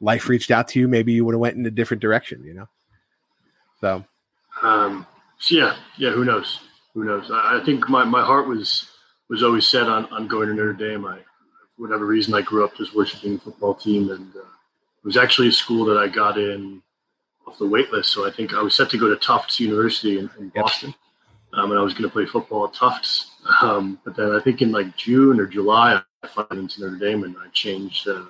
life 0.00 0.28
reached 0.28 0.50
out 0.50 0.68
to 0.68 0.78
you, 0.78 0.86
maybe 0.86 1.12
you 1.12 1.24
would 1.24 1.32
have 1.32 1.40
went 1.40 1.56
in 1.56 1.64
a 1.64 1.70
different 1.70 2.02
direction, 2.02 2.44
you 2.44 2.52
know? 2.52 2.68
So, 3.80 4.04
um, 4.62 5.06
so 5.38 5.54
yeah, 5.54 5.76
yeah, 5.96 6.10
who 6.10 6.24
knows? 6.24 6.60
Who 6.94 7.04
knows? 7.04 7.30
I, 7.30 7.60
I 7.60 7.64
think 7.64 7.88
my, 7.88 8.04
my 8.04 8.24
heart 8.24 8.46
was, 8.46 8.86
was 9.30 9.42
always 9.42 9.66
set 9.66 9.88
on, 9.88 10.06
on 10.06 10.28
going 10.28 10.48
to 10.48 10.54
Notre 10.54 10.72
Dame. 10.72 11.06
I, 11.06 11.16
for 11.76 11.82
whatever 11.82 12.04
reason, 12.04 12.34
I 12.34 12.42
grew 12.42 12.64
up 12.64 12.76
just 12.76 12.94
worshiping 12.94 13.34
the 13.34 13.40
football 13.40 13.74
team. 13.74 14.10
And 14.10 14.34
uh, 14.36 14.40
it 14.40 15.04
was 15.04 15.16
actually 15.16 15.48
a 15.48 15.52
school 15.52 15.84
that 15.86 15.96
I 15.96 16.08
got 16.08 16.38
in 16.38 16.82
off 17.46 17.58
the 17.58 17.66
wait 17.66 17.90
list. 17.92 18.12
So 18.12 18.26
I 18.26 18.30
think 18.30 18.52
I 18.52 18.62
was 18.62 18.74
set 18.74 18.90
to 18.90 18.98
go 18.98 19.08
to 19.08 19.16
Tufts 19.16 19.60
University 19.60 20.18
in, 20.18 20.28
in 20.38 20.50
Boston. 20.50 20.90
Yep 20.90 20.98
um, 21.52 21.70
and 21.70 21.80
I 21.80 21.82
was 21.82 21.94
going 21.94 22.04
to 22.04 22.10
play 22.10 22.26
football 22.26 22.66
at 22.66 22.74
Tufts. 22.74 23.32
Um, 23.62 23.98
but 24.04 24.16
then 24.16 24.32
I 24.32 24.40
think 24.40 24.62
in 24.62 24.72
like 24.72 24.96
June 24.96 25.40
or 25.40 25.46
July, 25.46 26.00
I 26.22 26.26
found 26.26 26.52
into 26.52 26.80
Notre 26.80 26.96
Dame 26.96 27.24
and 27.24 27.36
I 27.38 27.48
changed. 27.52 28.08
Uh, 28.08 28.24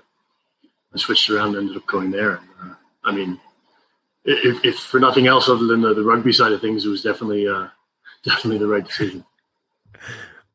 I 0.94 0.98
switched 0.98 1.28
around 1.28 1.48
and 1.48 1.68
ended 1.68 1.76
up 1.76 1.86
going 1.86 2.10
there. 2.10 2.36
And, 2.36 2.48
uh, 2.62 2.74
I 3.04 3.12
mean, 3.12 3.40
if, 4.24 4.64
if, 4.64 4.78
for 4.78 5.00
nothing 5.00 5.26
else 5.26 5.48
other 5.48 5.66
than 5.66 5.80
the, 5.80 5.94
the 5.94 6.02
rugby 6.02 6.32
side 6.32 6.52
of 6.52 6.60
things, 6.60 6.84
it 6.84 6.88
was 6.88 7.02
definitely 7.02 7.46
uh, 7.46 7.68
definitely 8.24 8.58
the 8.58 8.66
right 8.66 8.84
decision. 8.84 9.24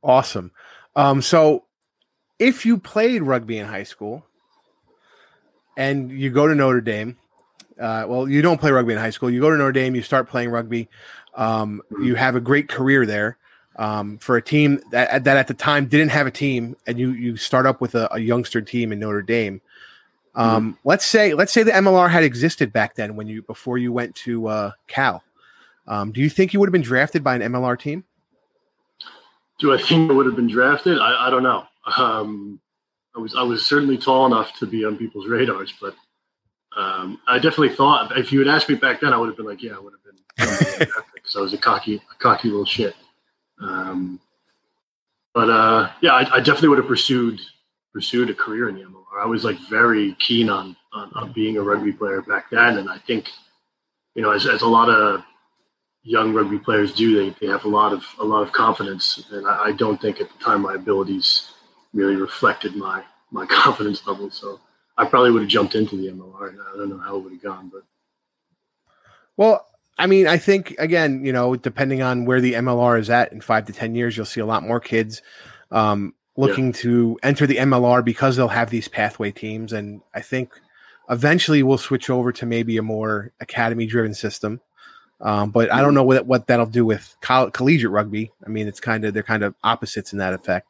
Awesome. 0.01 0.51
Um, 0.95 1.21
so, 1.21 1.65
if 2.39 2.65
you 2.65 2.77
played 2.77 3.21
rugby 3.21 3.57
in 3.57 3.67
high 3.67 3.83
school 3.83 4.25
and 5.77 6.11
you 6.11 6.29
go 6.29 6.47
to 6.47 6.55
Notre 6.55 6.81
Dame, 6.81 7.17
uh, 7.79 8.05
well, 8.07 8.27
you 8.27 8.41
don't 8.41 8.59
play 8.59 8.71
rugby 8.71 8.93
in 8.93 8.99
high 8.99 9.11
school. 9.11 9.29
You 9.29 9.39
go 9.39 9.49
to 9.49 9.57
Notre 9.57 9.71
Dame, 9.71 9.95
you 9.95 10.01
start 10.01 10.29
playing 10.29 10.49
rugby. 10.49 10.89
Um, 11.35 11.81
you 12.01 12.15
have 12.15 12.35
a 12.35 12.41
great 12.41 12.69
career 12.69 13.05
there 13.05 13.37
um, 13.75 14.17
for 14.19 14.37
a 14.37 14.41
team 14.41 14.81
that, 14.91 15.23
that 15.23 15.37
at 15.37 15.47
the 15.47 15.53
time 15.53 15.87
didn't 15.87 16.09
have 16.09 16.27
a 16.27 16.31
team, 16.31 16.75
and 16.87 16.99
you 16.99 17.11
you 17.11 17.37
start 17.37 17.65
up 17.65 17.81
with 17.81 17.95
a, 17.95 18.13
a 18.13 18.19
youngster 18.19 18.61
team 18.61 18.91
in 18.91 18.99
Notre 18.99 19.21
Dame. 19.21 19.61
Um, 20.35 20.73
mm-hmm. 20.73 20.87
Let's 20.87 21.05
say 21.05 21.33
let's 21.33 21.51
say 21.51 21.63
the 21.63 21.71
MLR 21.71 22.09
had 22.09 22.23
existed 22.23 22.73
back 22.73 22.95
then 22.95 23.15
when 23.15 23.27
you 23.27 23.41
before 23.43 23.77
you 23.77 23.91
went 23.91 24.15
to 24.17 24.47
uh, 24.47 24.71
Cal. 24.87 25.23
Um, 25.87 26.11
do 26.11 26.21
you 26.21 26.29
think 26.29 26.53
you 26.53 26.59
would 26.59 26.67
have 26.67 26.73
been 26.73 26.81
drafted 26.81 27.23
by 27.23 27.35
an 27.35 27.41
MLR 27.41 27.77
team? 27.77 28.03
Do 29.59 29.73
I 29.73 29.77
think 29.77 30.09
I 30.09 30.13
would 30.13 30.25
have 30.25 30.35
been 30.35 30.47
drafted? 30.47 30.99
I, 30.99 31.27
I 31.27 31.29
don't 31.29 31.43
know. 31.43 31.65
Um, 31.97 32.59
I 33.15 33.19
was 33.19 33.35
I 33.35 33.43
was 33.43 33.65
certainly 33.65 33.97
tall 33.97 34.25
enough 34.25 34.57
to 34.59 34.65
be 34.65 34.85
on 34.85 34.97
people's 34.97 35.27
radars, 35.27 35.73
but 35.79 35.95
um, 36.75 37.19
I 37.27 37.35
definitely 37.35 37.75
thought 37.75 38.17
if 38.17 38.31
you 38.31 38.39
had 38.39 38.47
asked 38.47 38.69
me 38.69 38.75
back 38.75 39.01
then, 39.01 39.13
I 39.13 39.17
would 39.17 39.27
have 39.27 39.37
been 39.37 39.45
like, 39.45 39.61
yeah, 39.61 39.75
I 39.75 39.79
would 39.79 39.93
have 39.93 40.03
been 40.03 40.87
because 41.13 41.35
I 41.35 41.41
was 41.41 41.53
a 41.53 41.57
cocky, 41.57 41.95
a 41.95 42.15
cocky 42.19 42.49
little 42.49 42.65
shit. 42.65 42.95
Um, 43.63 44.19
but 45.33 45.49
uh, 45.49 45.89
yeah, 46.01 46.13
I, 46.13 46.35
I, 46.35 46.39
definitely 46.39 46.69
would 46.69 46.77
have 46.79 46.87
pursued 46.87 47.39
pursued 47.93 48.29
a 48.29 48.33
career 48.33 48.69
in 48.69 48.75
the 48.75 48.81
MLR. 48.81 49.21
I 49.21 49.25
was 49.25 49.43
like 49.43 49.57
very 49.69 50.15
keen 50.19 50.49
on 50.49 50.75
on, 50.93 51.11
on 51.15 51.31
being 51.31 51.57
a 51.57 51.61
rugby 51.61 51.91
player 51.91 52.21
back 52.21 52.49
then, 52.49 52.77
and 52.77 52.89
I 52.89 52.97
think 52.99 53.31
you 54.15 54.21
know 54.21 54.31
as, 54.31 54.45
as 54.45 54.61
a 54.61 54.67
lot 54.67 54.89
of 54.89 55.23
young 56.03 56.33
rugby 56.33 56.59
players 56.59 56.93
do, 56.93 57.15
they, 57.15 57.35
they 57.39 57.51
have 57.51 57.63
a 57.63 57.69
lot 57.69 57.93
of 57.93 58.03
a 58.19 58.23
lot 58.23 58.41
of 58.41 58.51
confidence, 58.51 59.25
and 59.31 59.47
I, 59.47 59.65
I 59.65 59.71
don't 59.71 59.99
think 59.99 60.19
at 60.19 60.29
the 60.29 60.43
time 60.43 60.61
my 60.61 60.75
abilities 60.75 61.53
really 61.93 62.15
reflected 62.15 62.75
my 62.75 63.03
my 63.31 63.45
confidence 63.49 64.05
level. 64.05 64.29
So 64.29 64.59
I 64.97 65.05
probably 65.05 65.31
would 65.31 65.41
have 65.41 65.49
jumped 65.49 65.75
into 65.75 65.95
the 65.95 66.09
MLR, 66.09 66.49
and 66.49 66.59
I 66.61 66.77
don't 66.77 66.89
know 66.89 66.99
how 66.99 67.15
it 67.15 67.23
would 67.23 67.33
have 67.33 67.43
gone, 67.43 67.71
but 67.73 67.83
well, 69.37 69.65
I 69.97 70.07
mean, 70.07 70.27
I 70.27 70.37
think 70.37 70.75
again, 70.79 71.23
you 71.23 71.31
know, 71.31 71.55
depending 71.55 72.01
on 72.01 72.25
where 72.25 72.41
the 72.41 72.53
MLR 72.53 72.99
is 72.99 73.09
at 73.09 73.31
in 73.31 73.41
five 73.41 73.65
to 73.65 73.73
ten 73.73 73.95
years, 73.95 74.17
you'll 74.17 74.25
see 74.25 74.41
a 74.41 74.45
lot 74.45 74.63
more 74.63 74.79
kids 74.79 75.21
um, 75.71 76.13
looking 76.35 76.67
yeah. 76.67 76.73
to 76.73 77.19
enter 77.21 77.45
the 77.45 77.57
MLR 77.57 78.03
because 78.03 78.35
they'll 78.35 78.47
have 78.47 78.69
these 78.69 78.87
pathway 78.87 79.31
teams, 79.31 79.71
and 79.71 80.01
I 80.13 80.21
think 80.21 80.51
eventually 81.09 81.63
we'll 81.63 81.77
switch 81.77 82.09
over 82.09 82.31
to 82.31 82.45
maybe 82.45 82.77
a 82.77 82.81
more 82.81 83.31
academy-driven 83.39 84.13
system. 84.13 84.61
Um, 85.21 85.51
but 85.51 85.71
I 85.71 85.81
don't 85.81 85.93
know 85.93 86.03
what 86.03 86.25
what 86.25 86.47
that'll 86.47 86.65
do 86.65 86.85
with 86.85 87.15
coll- 87.21 87.51
collegiate 87.51 87.91
rugby. 87.91 88.31
I 88.45 88.49
mean, 88.49 88.67
it's 88.67 88.79
kind 88.79 89.05
of 89.05 89.13
they're 89.13 89.23
kind 89.23 89.43
of 89.43 89.55
opposites 89.63 90.11
in 90.11 90.19
that 90.19 90.33
effect. 90.33 90.67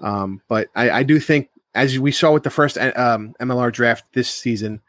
Um, 0.00 0.42
but 0.48 0.68
I, 0.74 0.90
I, 0.90 1.02
do 1.02 1.18
think, 1.18 1.48
as 1.74 1.98
we 1.98 2.12
saw 2.12 2.32
with 2.32 2.44
the 2.44 2.50
first 2.50 2.78
um, 2.78 3.34
MLR 3.40 3.72
draft 3.72 4.04
this 4.12 4.30
season, 4.30 4.80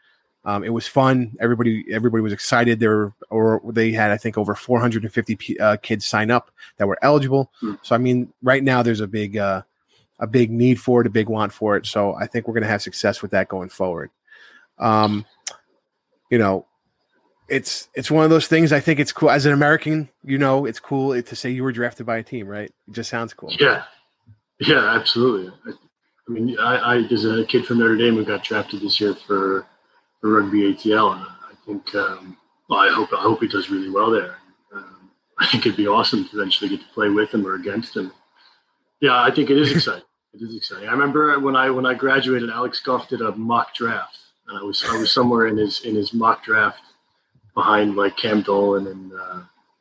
um, 0.44 0.64
it 0.64 0.70
was 0.70 0.86
fun. 0.86 1.36
Everybody, 1.40 1.84
everybody 1.90 2.22
was 2.22 2.32
excited. 2.32 2.80
There 2.80 3.12
or 3.28 3.60
they 3.72 3.92
had, 3.92 4.10
I 4.10 4.16
think, 4.16 4.38
over 4.38 4.54
450 4.54 5.60
uh, 5.60 5.76
kids 5.78 6.06
sign 6.06 6.30
up 6.30 6.50
that 6.78 6.86
were 6.86 6.98
eligible. 7.02 7.52
Mm. 7.62 7.78
So, 7.82 7.94
I 7.94 7.98
mean, 7.98 8.32
right 8.42 8.62
now 8.62 8.82
there's 8.82 9.00
a 9.00 9.06
big, 9.06 9.36
uh, 9.36 9.62
a 10.18 10.26
big 10.26 10.50
need 10.50 10.80
for 10.80 11.00
it, 11.00 11.06
a 11.06 11.10
big 11.10 11.28
want 11.28 11.52
for 11.52 11.76
it. 11.76 11.86
So, 11.86 12.14
I 12.14 12.26
think 12.26 12.46
we're 12.48 12.54
going 12.54 12.62
to 12.62 12.70
have 12.70 12.82
success 12.82 13.20
with 13.20 13.32
that 13.32 13.48
going 13.48 13.68
forward. 13.68 14.10
Um, 14.78 15.26
you 16.30 16.38
know, 16.38 16.66
it's 17.48 17.88
it's 17.94 18.10
one 18.10 18.24
of 18.24 18.30
those 18.30 18.46
things. 18.46 18.72
I 18.72 18.80
think 18.80 19.00
it's 19.00 19.12
cool 19.12 19.30
as 19.30 19.44
an 19.44 19.52
American. 19.52 20.08
You 20.24 20.38
know, 20.38 20.64
it's 20.64 20.80
cool 20.80 21.20
to 21.20 21.36
say 21.36 21.50
you 21.50 21.64
were 21.64 21.72
drafted 21.72 22.06
by 22.06 22.18
a 22.18 22.22
team, 22.22 22.46
right? 22.46 22.72
It 22.88 22.92
just 22.92 23.10
sounds 23.10 23.34
cool. 23.34 23.52
Yeah, 23.58 23.82
yeah, 24.60 24.94
absolutely. 24.94 25.52
I, 25.66 25.70
I 26.28 26.32
mean, 26.32 26.56
I, 26.58 26.94
I 26.94 27.06
there's 27.08 27.24
a 27.24 27.44
kid 27.44 27.66
from 27.66 27.78
Notre 27.78 27.96
Dame 27.96 28.14
who 28.14 28.24
got 28.24 28.44
drafted 28.44 28.80
this 28.80 29.00
year 29.00 29.14
for 29.14 29.66
for 30.20 30.40
rugby 30.40 30.74
ATL, 30.74 31.16
and 31.16 31.22
I 31.22 31.54
think 31.66 31.94
um, 31.94 32.36
well, 32.68 32.80
I 32.80 32.88
hope 32.92 33.12
I 33.12 33.20
hope 33.20 33.40
he 33.40 33.48
does 33.48 33.70
really 33.70 33.90
well 33.90 34.10
there. 34.10 34.36
Um, 34.74 35.10
I 35.38 35.46
think 35.46 35.66
it'd 35.66 35.76
be 35.76 35.88
awesome 35.88 36.28
to 36.28 36.36
eventually 36.38 36.70
get 36.70 36.80
to 36.80 36.94
play 36.94 37.08
with 37.08 37.32
him 37.32 37.46
or 37.46 37.54
against 37.54 37.96
him. 37.96 38.12
Yeah, 39.00 39.22
I 39.22 39.30
think 39.30 39.50
it 39.50 39.58
is 39.58 39.72
exciting. 39.72 40.04
it 40.34 40.42
is 40.42 40.54
exciting. 40.54 40.88
I 40.88 40.92
remember 40.92 41.38
when 41.40 41.56
I 41.56 41.70
when 41.70 41.86
I 41.86 41.94
graduated, 41.94 42.50
Alex 42.50 42.80
Goff 42.80 43.08
did 43.08 43.22
a 43.22 43.32
mock 43.32 43.74
draft, 43.74 44.18
and 44.48 44.58
I 44.58 44.62
was 44.62 44.84
I 44.88 44.98
was 44.98 45.12
somewhere 45.12 45.46
in 45.46 45.56
his 45.56 45.82
in 45.82 45.94
his 45.94 46.12
mock 46.12 46.44
draft 46.44 46.84
behind 47.54 47.96
like 47.96 48.16
Cam 48.16 48.42
Dolan 48.42 48.86
and 48.86 49.12
uh, 49.12 49.40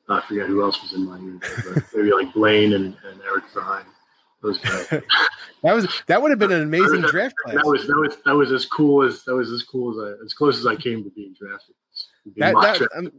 I 0.10 0.22
forget 0.22 0.48
who 0.48 0.64
else 0.64 0.82
was 0.82 0.94
in 0.94 1.06
my 1.06 1.20
year, 1.20 1.40
but 1.40 1.84
maybe 1.96 2.12
like 2.12 2.34
Blaine 2.34 2.74
and, 2.74 2.98
and 3.06 3.22
Eric 3.26 3.46
Fry. 3.46 3.84
That 5.62 5.74
was 5.74 6.04
that 6.08 6.22
would 6.22 6.32
have 6.32 6.40
been 6.40 6.54
an 6.54 6.62
amazing 6.62 7.02
that, 7.02 7.12
draft 7.12 7.36
class. 7.36 7.56
That 7.56 7.66
was 7.66 7.86
that 7.86 7.98
was 7.98 8.16
that 8.24 8.34
was 8.34 8.52
as 8.52 8.66
cool 8.66 9.04
as 9.04 9.24
that 9.26 9.36
was 9.36 9.52
as 9.52 9.62
cool 9.64 9.92
as 9.92 9.98
I, 9.98 10.24
as 10.24 10.34
close 10.34 10.58
as 10.58 10.66
I 10.66 10.76
came 10.76 11.04
to 11.04 11.10
being 11.10 11.36
drafted. 11.38 11.76
Being 12.24 12.54
that, 12.54 12.80
that, 12.80 12.90
um, 12.98 13.12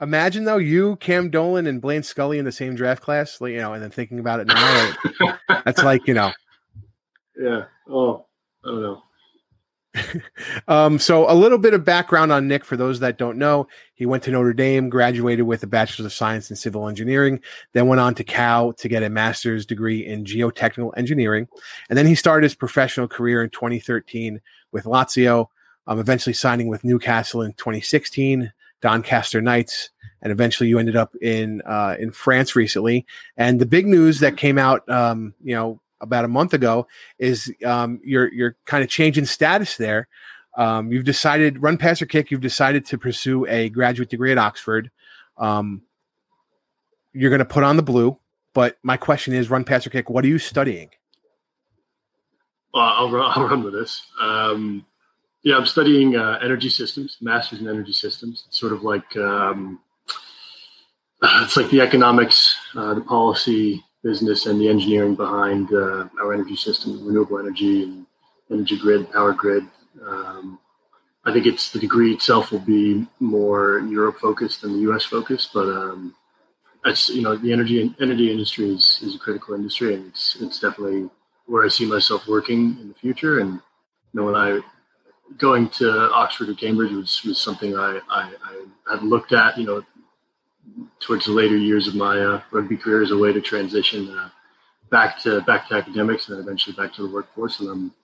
imagine 0.00 0.44
though 0.44 0.56
you 0.56 0.96
Cam 0.96 1.28
Dolan 1.28 1.66
and 1.66 1.82
Blaine 1.82 2.02
Scully 2.02 2.38
in 2.38 2.46
the 2.46 2.52
same 2.52 2.76
draft 2.76 3.02
class, 3.02 3.38
you 3.42 3.58
know, 3.58 3.74
and 3.74 3.82
then 3.82 3.90
thinking 3.90 4.18
about 4.18 4.40
it 4.40 4.46
now, 4.46 4.94
that's 5.64 5.82
like 5.82 6.06
you 6.06 6.14
know. 6.14 6.32
Yeah. 7.38 7.64
Oh, 7.86 8.24
I 8.64 8.68
don't 8.68 8.80
know. 8.80 9.02
um, 10.68 10.98
so 10.98 11.30
a 11.30 11.34
little 11.34 11.58
bit 11.58 11.74
of 11.74 11.84
background 11.84 12.32
on 12.32 12.48
Nick 12.48 12.64
for 12.64 12.76
those 12.76 13.00
that 13.00 13.18
don't 13.18 13.38
know. 13.38 13.68
He 13.94 14.06
went 14.06 14.22
to 14.24 14.30
Notre 14.30 14.52
Dame, 14.52 14.88
graduated 14.88 15.46
with 15.46 15.62
a 15.62 15.66
bachelor's 15.66 16.06
of 16.06 16.12
science 16.12 16.50
in 16.50 16.56
civil 16.56 16.88
engineering, 16.88 17.40
then 17.72 17.88
went 17.88 18.00
on 18.00 18.14
to 18.16 18.24
Cal 18.24 18.72
to 18.74 18.88
get 18.88 19.02
a 19.02 19.10
master's 19.10 19.66
degree 19.66 20.06
in 20.06 20.24
geotechnical 20.24 20.92
engineering, 20.96 21.48
and 21.88 21.98
then 21.98 22.06
he 22.06 22.14
started 22.14 22.44
his 22.44 22.54
professional 22.54 23.08
career 23.08 23.42
in 23.42 23.50
2013 23.50 24.40
with 24.72 24.84
Lazio, 24.84 25.48
um, 25.86 25.98
eventually 25.98 26.34
signing 26.34 26.68
with 26.68 26.84
Newcastle 26.84 27.42
in 27.42 27.52
2016, 27.54 28.52
Doncaster 28.80 29.40
Knights, 29.40 29.90
and 30.22 30.32
eventually 30.32 30.68
you 30.68 30.78
ended 30.78 30.96
up 30.96 31.14
in 31.22 31.62
uh, 31.62 31.96
in 31.98 32.10
France 32.10 32.56
recently. 32.56 33.06
And 33.36 33.60
the 33.60 33.66
big 33.66 33.86
news 33.86 34.20
that 34.20 34.36
came 34.36 34.58
out, 34.58 34.88
um, 34.88 35.34
you 35.42 35.54
know, 35.54 35.80
about 36.00 36.24
a 36.24 36.28
month 36.28 36.54
ago 36.54 36.86
is 37.18 37.52
um, 37.64 38.00
you're 38.04 38.32
you're 38.32 38.56
kind 38.64 38.82
of 38.84 38.90
changing 38.90 39.24
status 39.24 39.76
there. 39.76 40.08
Um, 40.56 40.90
you've 40.90 41.04
decided 41.04 41.62
run 41.62 41.76
pass 41.76 42.00
or 42.00 42.06
kick. 42.06 42.30
You've 42.30 42.40
decided 42.40 42.86
to 42.86 42.98
pursue 42.98 43.46
a 43.46 43.68
graduate 43.68 44.08
degree 44.08 44.32
at 44.32 44.38
Oxford. 44.38 44.90
Um, 45.36 45.82
you're 47.12 47.30
going 47.30 47.40
to 47.40 47.44
put 47.44 47.64
on 47.64 47.76
the 47.76 47.82
blue, 47.82 48.18
but 48.54 48.78
my 48.82 48.96
question 48.96 49.34
is, 49.34 49.50
run 49.50 49.64
pass 49.64 49.86
or 49.86 49.90
kick. 49.90 50.10
What 50.10 50.24
are 50.24 50.28
you 50.28 50.38
studying? 50.38 50.90
Well, 52.72 52.84
I'll, 52.84 53.16
I'll 53.16 53.48
run 53.48 53.62
with 53.62 53.74
this. 53.74 54.02
Um, 54.20 54.84
yeah, 55.42 55.56
I'm 55.56 55.66
studying 55.66 56.16
uh, 56.16 56.38
energy 56.42 56.68
systems, 56.68 57.18
masters 57.20 57.60
in 57.60 57.68
energy 57.68 57.92
systems. 57.92 58.44
It's 58.48 58.58
sort 58.58 58.72
of 58.72 58.82
like 58.82 59.16
um, 59.16 59.80
it's 61.22 61.56
like 61.56 61.70
the 61.70 61.80
economics, 61.80 62.56
uh, 62.74 62.94
the 62.94 63.00
policy, 63.00 63.84
business 64.06 64.46
and 64.46 64.60
the 64.60 64.68
engineering 64.68 65.16
behind 65.16 65.72
uh, 65.72 66.08
our 66.22 66.32
energy 66.32 66.54
system, 66.54 67.04
renewable 67.04 67.38
energy 67.38 67.82
and 67.82 68.06
energy 68.50 68.78
grid, 68.78 69.10
power 69.12 69.32
grid. 69.32 69.64
Um, 70.06 70.60
I 71.24 71.32
think 71.32 71.46
it's 71.46 71.72
the 71.72 71.80
degree 71.80 72.12
itself 72.14 72.52
will 72.52 72.60
be 72.60 73.06
more 73.18 73.80
Europe 73.80 74.18
focused 74.18 74.62
than 74.62 74.74
the 74.74 74.82
U.S. 74.90 75.04
focused, 75.04 75.50
but 75.52 75.68
um, 75.68 76.14
that's 76.84 77.08
you 77.08 77.22
know 77.22 77.34
the 77.34 77.52
energy 77.52 77.94
energy 78.00 78.30
industry 78.30 78.70
is, 78.70 79.00
is 79.02 79.16
a 79.16 79.18
critical 79.18 79.54
industry, 79.54 79.94
and 79.94 80.06
it's 80.06 80.36
it's 80.40 80.60
definitely 80.60 81.10
where 81.46 81.64
I 81.64 81.68
see 81.68 81.86
myself 81.86 82.28
working 82.28 82.78
in 82.80 82.88
the 82.88 82.94
future. 82.94 83.40
And 83.40 83.54
you 83.54 84.14
know, 84.14 84.26
when 84.26 84.36
I 84.36 84.60
going 85.38 85.68
to 85.68 86.10
Oxford 86.12 86.48
or 86.48 86.54
Cambridge 86.54 86.92
was, 86.92 87.22
was 87.24 87.40
something 87.40 87.76
I, 87.76 88.00
I, 88.08 88.32
I 88.88 88.92
had 88.92 89.02
looked 89.02 89.32
at, 89.32 89.58
you 89.58 89.66
know, 89.66 89.82
towards 91.00 91.26
the 91.26 91.32
later 91.32 91.56
years 91.56 91.88
of 91.88 91.94
my 91.94 92.18
uh, 92.18 92.42
rugby 92.50 92.76
career 92.76 93.02
as 93.02 93.10
a 93.10 93.16
way 93.16 93.32
to 93.32 93.40
transition 93.40 94.10
uh, 94.10 94.28
back 94.90 95.20
to 95.22 95.40
back 95.42 95.68
to 95.68 95.74
academics 95.74 96.28
and 96.28 96.36
then 96.36 96.44
eventually 96.44 96.76
back 96.76 96.92
to 96.94 97.02
the 97.02 97.12
workforce. 97.12 97.60
And 97.60 97.68
I'm 97.68 97.94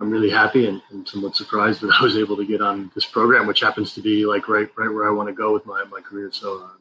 I'm 0.00 0.10
really 0.10 0.30
happy 0.30 0.66
and, 0.66 0.80
and, 0.90 1.08
somewhat 1.08 1.34
surprised 1.34 1.80
that 1.80 1.92
I 2.00 2.02
was 2.02 2.16
able 2.16 2.36
to 2.36 2.46
get 2.46 2.60
on 2.60 2.90
this 2.94 3.04
program, 3.04 3.46
which 3.46 3.60
happens 3.60 3.94
to 3.94 4.00
be 4.00 4.26
like 4.26 4.48
right 4.48 4.68
right 4.76 4.92
where 4.92 5.08
I 5.08 5.12
want 5.12 5.28
to 5.28 5.34
go 5.34 5.52
with 5.52 5.66
my 5.66 5.84
my 5.84 6.00
career. 6.00 6.30
So 6.32 6.62
um, 6.62 6.78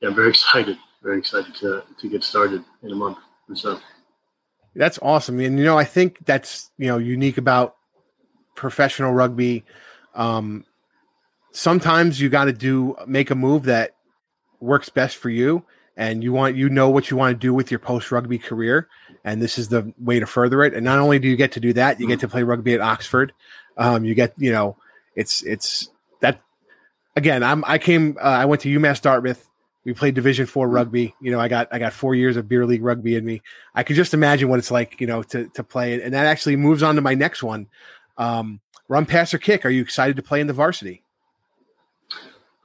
yeah, 0.00 0.08
I'm 0.08 0.14
very 0.14 0.30
excited, 0.30 0.78
very 1.02 1.18
excited 1.18 1.54
to 1.56 1.84
to 1.98 2.08
get 2.08 2.24
started 2.24 2.64
in 2.82 2.90
a 2.90 2.96
month 2.96 3.18
or 3.48 3.56
so. 3.56 3.80
That's 4.74 4.98
awesome, 5.02 5.38
and 5.40 5.58
you 5.58 5.64
know 5.64 5.78
I 5.78 5.84
think 5.84 6.24
that's 6.24 6.70
you 6.78 6.86
know 6.86 6.98
unique 6.98 7.38
about 7.38 7.76
professional 8.54 9.12
rugby. 9.12 9.64
Um, 10.14 10.64
sometimes 11.52 12.20
you 12.20 12.28
got 12.28 12.46
to 12.46 12.52
do 12.52 12.96
make 13.06 13.30
a 13.30 13.34
move 13.34 13.64
that 13.64 13.96
works 14.62 14.88
best 14.88 15.16
for 15.16 15.28
you 15.28 15.64
and 15.96 16.22
you 16.22 16.32
want 16.32 16.56
you 16.56 16.68
know 16.68 16.88
what 16.88 17.10
you 17.10 17.16
want 17.16 17.34
to 17.34 17.38
do 17.38 17.52
with 17.52 17.70
your 17.70 17.80
post 17.80 18.10
rugby 18.10 18.38
career 18.38 18.88
and 19.24 19.42
this 19.42 19.58
is 19.58 19.68
the 19.68 19.92
way 19.98 20.18
to 20.18 20.26
further 20.26 20.62
it. 20.64 20.74
And 20.74 20.84
not 20.84 20.98
only 20.98 21.18
do 21.18 21.28
you 21.28 21.36
get 21.36 21.52
to 21.52 21.60
do 21.60 21.72
that 21.74 22.00
you 22.00 22.06
get 22.06 22.20
to 22.20 22.28
play 22.28 22.42
rugby 22.42 22.74
at 22.74 22.80
oxford. 22.80 23.32
Um, 23.76 24.04
you 24.04 24.14
get 24.14 24.34
you 24.36 24.52
know 24.52 24.76
it's 25.16 25.42
it's 25.42 25.88
that 26.20 26.40
again 27.16 27.42
i'm 27.42 27.64
i 27.66 27.78
came 27.78 28.16
uh, 28.20 28.24
i 28.24 28.44
went 28.44 28.62
to 28.62 28.78
umass 28.78 29.00
dartmouth. 29.00 29.48
We 29.84 29.94
played 29.94 30.14
division 30.14 30.46
four 30.46 30.68
rugby. 30.68 31.14
You 31.20 31.32
know 31.32 31.40
i 31.40 31.48
got 31.48 31.68
i 31.72 31.78
got 31.78 31.92
four 31.92 32.14
years 32.14 32.36
of 32.36 32.48
beer 32.48 32.64
league 32.66 32.82
rugby 32.82 33.16
in 33.16 33.24
me. 33.24 33.42
I 33.74 33.82
could 33.82 33.96
just 33.96 34.14
imagine 34.14 34.48
what 34.48 34.58
it's 34.58 34.70
like 34.70 35.00
you 35.00 35.06
know 35.06 35.22
to 35.24 35.48
to 35.48 35.64
play 35.64 35.94
it 35.94 36.02
and 36.02 36.14
that 36.14 36.26
actually 36.26 36.56
moves 36.56 36.82
on 36.82 36.96
to 36.96 37.00
my 37.00 37.14
next 37.14 37.42
one. 37.42 37.68
Um, 38.16 38.60
run 38.88 39.06
pass 39.06 39.32
or 39.34 39.38
kick. 39.38 39.64
Are 39.64 39.70
you 39.70 39.82
excited 39.82 40.16
to 40.16 40.22
play 40.22 40.40
in 40.40 40.46
the 40.46 40.52
varsity 40.52 41.01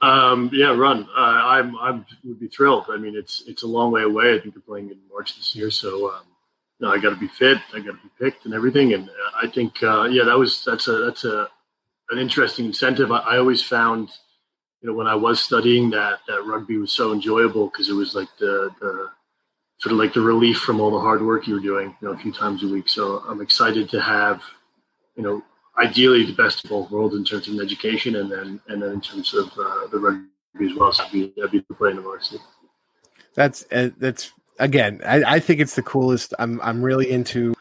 um, 0.00 0.50
yeah, 0.52 0.74
run. 0.74 1.08
Uh, 1.16 1.20
I'm 1.20 1.76
I'm 1.78 2.06
would 2.24 2.38
be 2.38 2.48
thrilled. 2.48 2.86
I 2.88 2.96
mean, 2.96 3.16
it's 3.16 3.42
it's 3.46 3.62
a 3.62 3.66
long 3.66 3.90
way 3.90 4.02
away. 4.02 4.34
I 4.34 4.38
think 4.38 4.54
they're 4.54 4.62
playing 4.62 4.90
in 4.90 4.98
March 5.10 5.36
this 5.36 5.54
year, 5.56 5.70
so 5.70 6.12
um, 6.12 6.22
no, 6.80 6.90
I 6.90 6.98
got 6.98 7.10
to 7.10 7.16
be 7.16 7.28
fit. 7.28 7.58
I 7.74 7.80
got 7.80 7.92
to 7.92 7.98
be 8.02 8.10
picked 8.18 8.44
and 8.44 8.54
everything. 8.54 8.94
And 8.94 9.10
I 9.40 9.48
think 9.48 9.82
uh, 9.82 10.04
yeah, 10.04 10.24
that 10.24 10.38
was 10.38 10.64
that's 10.64 10.86
a 10.88 10.92
that's 11.04 11.24
a 11.24 11.48
an 12.10 12.18
interesting 12.18 12.66
incentive. 12.66 13.10
I, 13.10 13.18
I, 13.18 13.38
always 13.38 13.62
found, 13.62 14.08
you 14.80 14.88
know, 14.88 14.94
when 14.94 15.06
I 15.06 15.14
was 15.14 15.42
studying 15.42 15.90
that 15.90 16.20
that 16.28 16.46
rugby 16.46 16.78
was 16.78 16.92
so 16.92 17.12
enjoyable 17.12 17.66
because 17.66 17.88
it 17.88 17.94
was 17.94 18.14
like 18.14 18.28
the 18.38 18.70
the 18.80 19.10
sort 19.78 19.92
of 19.92 19.98
like 19.98 20.14
the 20.14 20.20
relief 20.20 20.58
from 20.58 20.80
all 20.80 20.90
the 20.90 21.00
hard 21.00 21.22
work 21.22 21.46
you 21.46 21.54
were 21.54 21.60
doing, 21.60 21.94
you 22.00 22.08
know, 22.08 22.14
a 22.14 22.18
few 22.18 22.32
times 22.32 22.62
a 22.62 22.68
week. 22.68 22.88
So 22.88 23.22
I'm 23.28 23.40
excited 23.40 23.88
to 23.90 24.00
have, 24.00 24.42
you 25.16 25.22
know, 25.22 25.42
ideally 25.78 26.24
the 26.24 26.32
best 26.32 26.64
of 26.64 26.70
both 26.70 26.90
worlds 26.90 27.14
in 27.14 27.24
terms 27.24 27.48
of 27.48 27.58
education 27.60 28.16
and 28.16 28.30
then 28.30 28.60
and 28.68 28.82
then 28.82 28.90
in 28.90 29.00
terms 29.00 29.34
of 29.34 29.46
uh, 29.58 29.86
the 29.88 29.98
rugby 29.98 30.70
as 30.70 30.74
well. 30.74 30.92
So 30.92 31.04
I'd 31.04 31.12
be, 31.12 31.32
I'd 31.42 31.50
be 31.50 31.60
playing 31.60 31.96
the 31.96 32.02
varsity. 32.02 32.42
That's 33.34 33.64
uh, 33.70 33.90
that's 33.98 34.32
again. 34.58 35.00
I, 35.04 35.22
I 35.36 35.40
think 35.40 35.60
it's 35.60 35.74
the 35.74 35.82
coolest. 35.82 36.34
I'm 36.38 36.60
I'm 36.60 36.82
really 36.82 37.10
into 37.10 37.54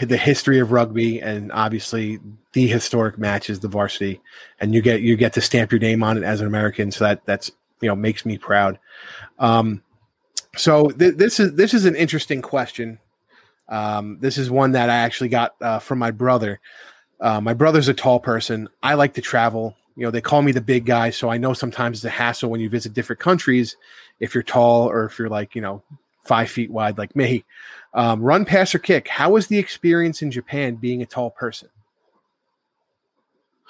the 0.00 0.16
history 0.16 0.58
of 0.58 0.72
rugby, 0.72 1.20
and 1.20 1.52
obviously 1.52 2.20
the 2.52 2.66
historic 2.66 3.18
matches 3.18 3.60
the 3.60 3.68
varsity, 3.68 4.20
and 4.60 4.74
you 4.74 4.82
get 4.82 5.00
you 5.00 5.16
get 5.16 5.32
to 5.34 5.40
stamp 5.40 5.72
your 5.72 5.80
name 5.80 6.02
on 6.02 6.16
it 6.16 6.22
as 6.22 6.40
an 6.40 6.46
American. 6.46 6.90
So 6.90 7.04
that 7.04 7.24
that's 7.24 7.50
you 7.80 7.88
know 7.88 7.96
makes 7.96 8.26
me 8.26 8.38
proud. 8.38 8.78
Um, 9.38 9.82
so 10.56 10.90
th- 10.90 11.16
this 11.16 11.40
is 11.40 11.54
this 11.54 11.74
is 11.74 11.84
an 11.84 11.96
interesting 11.96 12.42
question. 12.42 12.98
Um, 13.68 14.18
this 14.20 14.36
is 14.36 14.50
one 14.50 14.72
that 14.72 14.90
I 14.90 14.96
actually 14.96 15.30
got 15.30 15.54
uh, 15.60 15.78
from 15.78 15.98
my 15.98 16.10
brother. 16.10 16.60
Uh, 17.24 17.40
my 17.40 17.54
brother's 17.54 17.88
a 17.88 17.94
tall 17.94 18.20
person. 18.20 18.68
I 18.82 18.94
like 18.94 19.14
to 19.14 19.22
travel. 19.22 19.74
You 19.96 20.04
know, 20.04 20.10
they 20.10 20.20
call 20.20 20.42
me 20.42 20.52
the 20.52 20.60
big 20.60 20.84
guy, 20.84 21.08
so 21.08 21.30
I 21.30 21.38
know 21.38 21.54
sometimes 21.54 21.98
it's 21.98 22.04
a 22.04 22.10
hassle 22.10 22.50
when 22.50 22.60
you 22.60 22.68
visit 22.68 22.92
different 22.92 23.18
countries 23.18 23.76
if 24.20 24.34
you're 24.34 24.42
tall 24.42 24.90
or 24.90 25.06
if 25.06 25.18
you're 25.18 25.30
like 25.30 25.54
you 25.54 25.62
know 25.62 25.82
five 26.24 26.50
feet 26.50 26.70
wide 26.70 26.98
like 26.98 27.16
me. 27.16 27.44
Um, 27.94 28.20
run, 28.20 28.44
pass, 28.44 28.74
or 28.74 28.78
kick. 28.78 29.08
How 29.08 29.30
was 29.30 29.46
the 29.46 29.56
experience 29.56 30.20
in 30.20 30.30
Japan 30.30 30.74
being 30.74 31.00
a 31.00 31.06
tall 31.06 31.30
person? 31.30 31.70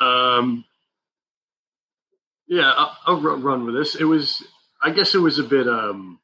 Um, 0.00 0.64
yeah, 2.48 2.72
I'll, 2.76 2.96
I'll 3.06 3.20
run 3.20 3.66
with 3.66 3.76
this. 3.76 3.94
It 3.94 4.04
was, 4.04 4.42
I 4.82 4.90
guess, 4.90 5.14
it 5.14 5.18
was 5.18 5.38
a 5.38 5.44
bit. 5.44 5.68
Um, 5.68 6.18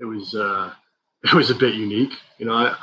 it 0.00 0.06
was, 0.06 0.34
uh, 0.34 0.72
it 1.22 1.34
was 1.34 1.50
a 1.50 1.54
bit 1.54 1.74
unique. 1.76 2.14
You 2.38 2.46
know, 2.46 2.54
I, 2.54 2.74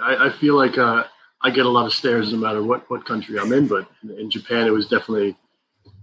I, 0.00 0.26
I 0.26 0.30
feel 0.30 0.54
like 0.54 0.78
uh, 0.78 1.04
I 1.46 1.50
get 1.50 1.64
a 1.64 1.70
lot 1.70 1.86
of 1.86 1.94
stares 1.94 2.32
no 2.32 2.38
matter 2.38 2.60
what 2.60 2.90
what 2.90 3.06
country 3.06 3.38
I'm 3.38 3.52
in, 3.52 3.68
but 3.68 3.88
in 4.02 4.30
Japan, 4.30 4.66
it 4.66 4.72
was 4.72 4.88
definitely, 4.88 5.36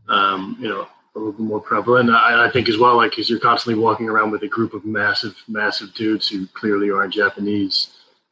um, 0.07 0.57
you 0.57 0.69
know, 0.69 0.87
a 1.15 1.19
little 1.19 1.33
bit 1.33 1.41
more 1.41 1.59
prevalent. 1.59 2.09
I, 2.09 2.47
I 2.47 2.49
think 2.49 2.69
as 2.69 2.77
well, 2.77 2.95
like, 2.95 3.11
because 3.11 3.29
you're 3.29 3.39
constantly 3.39 3.81
walking 3.81 4.07
around 4.07 4.31
with 4.31 4.43
a 4.43 4.47
group 4.47 4.73
of 4.73 4.85
massive, 4.85 5.35
massive 5.49 5.93
dudes 5.95 6.29
who 6.29 6.47
clearly 6.47 6.89
aren't 6.89 7.13
Japanese. 7.13 7.89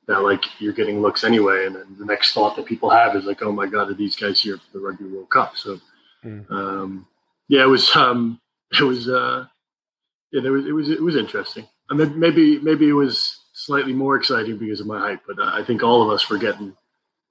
That 0.07 0.21
like 0.21 0.43
you're 0.59 0.73
getting 0.73 1.01
looks 1.01 1.25
anyway, 1.25 1.65
and 1.65 1.75
then 1.75 1.95
the 1.99 2.05
next 2.05 2.33
thought 2.33 2.55
that 2.55 2.65
people 2.65 2.89
have 2.89 3.15
is 3.15 3.25
like, 3.25 3.43
"Oh 3.43 3.51
my 3.51 3.67
God, 3.67 3.89
are 3.89 3.93
these 3.93 4.15
guys 4.15 4.41
here 4.41 4.57
for 4.57 4.71
the 4.73 4.79
Rugby 4.79 5.05
World 5.05 5.29
Cup?" 5.29 5.57
So, 5.57 5.79
mm. 6.23 6.49
um, 6.49 7.07
yeah, 7.49 7.63
it 7.63 7.67
was, 7.67 7.93
um, 7.95 8.39
it 8.79 8.83
was, 8.83 9.09
uh, 9.09 9.45
yeah, 10.31 10.41
there 10.41 10.53
was, 10.53 10.65
it 10.65 10.71
was, 10.71 10.89
it 10.89 11.01
was 11.01 11.17
interesting. 11.17 11.67
I 11.89 11.93
mean, 11.93 12.17
maybe, 12.17 12.57
maybe 12.59 12.87
it 12.87 12.93
was 12.93 13.37
slightly 13.53 13.93
more 13.93 14.15
exciting 14.15 14.57
because 14.57 14.79
of 14.79 14.87
my 14.87 14.99
height, 14.99 15.19
but 15.27 15.37
I 15.39 15.63
think 15.63 15.83
all 15.83 16.01
of 16.01 16.09
us 16.09 16.29
were 16.29 16.37
getting, 16.37 16.75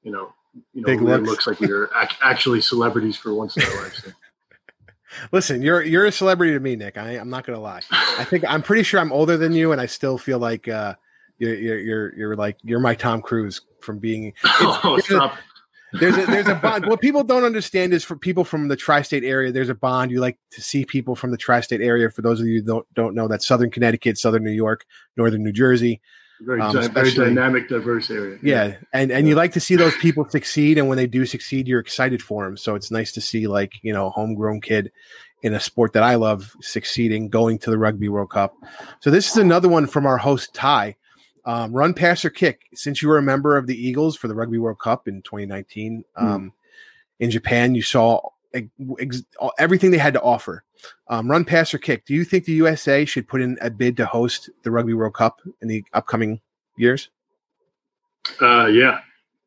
you 0.02 0.12
know, 0.12 0.32
you 0.74 0.82
know, 0.82 0.86
Big 0.86 1.00
looks. 1.00 1.28
looks 1.28 1.46
like 1.46 1.60
we 1.60 1.70
are 1.70 1.90
ac- 2.02 2.16
actually 2.22 2.60
celebrities 2.60 3.16
for 3.16 3.34
once 3.34 3.56
in 3.56 3.62
our 3.62 3.82
lives. 3.82 4.02
So. 4.04 4.10
Listen, 5.32 5.62
you're 5.62 5.82
you're 5.82 6.06
a 6.06 6.12
celebrity 6.12 6.52
to 6.52 6.60
me, 6.60 6.76
Nick. 6.76 6.96
I, 6.96 7.16
am 7.16 7.30
not 7.30 7.44
gonna 7.44 7.60
lie. 7.60 7.82
I 7.90 8.24
think 8.24 8.44
I'm 8.46 8.62
pretty 8.62 8.82
sure 8.82 9.00
I'm 9.00 9.12
older 9.12 9.36
than 9.36 9.52
you, 9.52 9.72
and 9.72 9.80
I 9.80 9.86
still 9.86 10.18
feel 10.18 10.38
like 10.38 10.68
uh, 10.68 10.94
you're, 11.38 11.54
you're 11.54 11.78
you're 11.78 12.14
you're 12.16 12.36
like 12.36 12.58
you're 12.62 12.80
my 12.80 12.94
Tom 12.94 13.20
Cruise 13.20 13.60
from 13.80 13.98
being. 13.98 14.32
oh, 14.44 14.98
stop. 15.02 15.34
A, 15.34 15.98
there's 15.98 16.16
a 16.16 16.26
there's 16.26 16.46
a 16.46 16.54
bond. 16.54 16.86
what 16.86 17.00
people 17.00 17.24
don't 17.24 17.42
understand 17.42 17.92
is 17.92 18.04
for 18.04 18.16
people 18.16 18.44
from 18.44 18.68
the 18.68 18.76
tri-state 18.76 19.24
area, 19.24 19.50
there's 19.50 19.68
a 19.68 19.74
bond. 19.74 20.12
You 20.12 20.20
like 20.20 20.38
to 20.52 20.62
see 20.62 20.84
people 20.84 21.16
from 21.16 21.32
the 21.32 21.36
tri-state 21.36 21.80
area. 21.80 22.08
For 22.10 22.22
those 22.22 22.40
of 22.40 22.46
you 22.46 22.60
who 22.60 22.66
don't 22.66 22.94
don't 22.94 23.14
know, 23.14 23.26
that 23.26 23.42
Southern 23.42 23.70
Connecticut, 23.70 24.16
Southern 24.16 24.44
New 24.44 24.52
York, 24.52 24.84
Northern 25.16 25.42
New 25.42 25.52
Jersey. 25.52 26.00
Very, 26.42 26.60
um, 26.60 26.90
very 26.92 27.12
dynamic, 27.12 27.68
diverse 27.68 28.10
area. 28.10 28.38
Yeah, 28.42 28.76
and 28.92 29.10
and 29.12 29.26
yeah. 29.26 29.30
you 29.30 29.34
like 29.34 29.52
to 29.52 29.60
see 29.60 29.76
those 29.76 29.96
people 29.98 30.28
succeed, 30.28 30.78
and 30.78 30.88
when 30.88 30.96
they 30.96 31.06
do 31.06 31.26
succeed, 31.26 31.68
you're 31.68 31.80
excited 31.80 32.22
for 32.22 32.44
them. 32.44 32.56
So 32.56 32.74
it's 32.74 32.90
nice 32.90 33.12
to 33.12 33.20
see 33.20 33.46
like 33.46 33.74
you 33.82 33.92
know, 33.92 34.06
a 34.06 34.10
homegrown 34.10 34.62
kid 34.62 34.90
in 35.42 35.54
a 35.54 35.60
sport 35.60 35.92
that 35.92 36.02
I 36.02 36.14
love 36.14 36.54
succeeding, 36.60 37.28
going 37.28 37.58
to 37.60 37.70
the 37.70 37.78
Rugby 37.78 38.08
World 38.08 38.30
Cup. 38.30 38.54
So 39.00 39.10
this 39.10 39.30
is 39.30 39.36
another 39.36 39.68
one 39.68 39.86
from 39.86 40.06
our 40.06 40.18
host 40.18 40.54
Ty. 40.54 40.96
Um, 41.44 41.72
run, 41.72 41.94
pass, 41.94 42.24
or 42.24 42.30
kick. 42.30 42.62
Since 42.74 43.00
you 43.00 43.08
were 43.08 43.18
a 43.18 43.22
member 43.22 43.56
of 43.56 43.66
the 43.66 43.76
Eagles 43.76 44.16
for 44.16 44.28
the 44.28 44.34
Rugby 44.34 44.58
World 44.58 44.78
Cup 44.78 45.08
in 45.08 45.22
2019 45.22 46.04
mm. 46.18 46.22
um, 46.22 46.52
in 47.18 47.30
Japan, 47.30 47.74
you 47.74 47.82
saw 47.82 48.20
ex- 48.54 49.24
everything 49.58 49.90
they 49.90 49.98
had 49.98 50.14
to 50.14 50.22
offer. 50.22 50.64
Um, 51.08 51.30
run, 51.30 51.44
pass, 51.44 51.72
or 51.74 51.78
kick. 51.78 52.06
Do 52.06 52.14
you 52.14 52.24
think 52.24 52.44
the 52.44 52.52
USA 52.52 53.04
should 53.04 53.28
put 53.28 53.42
in 53.42 53.58
a 53.60 53.70
bid 53.70 53.96
to 53.98 54.06
host 54.06 54.50
the 54.62 54.70
Rugby 54.70 54.94
World 54.94 55.14
Cup 55.14 55.40
in 55.60 55.68
the 55.68 55.84
upcoming 55.92 56.40
years? 56.76 57.08
Uh, 58.40 58.66
yeah, 58.66 59.00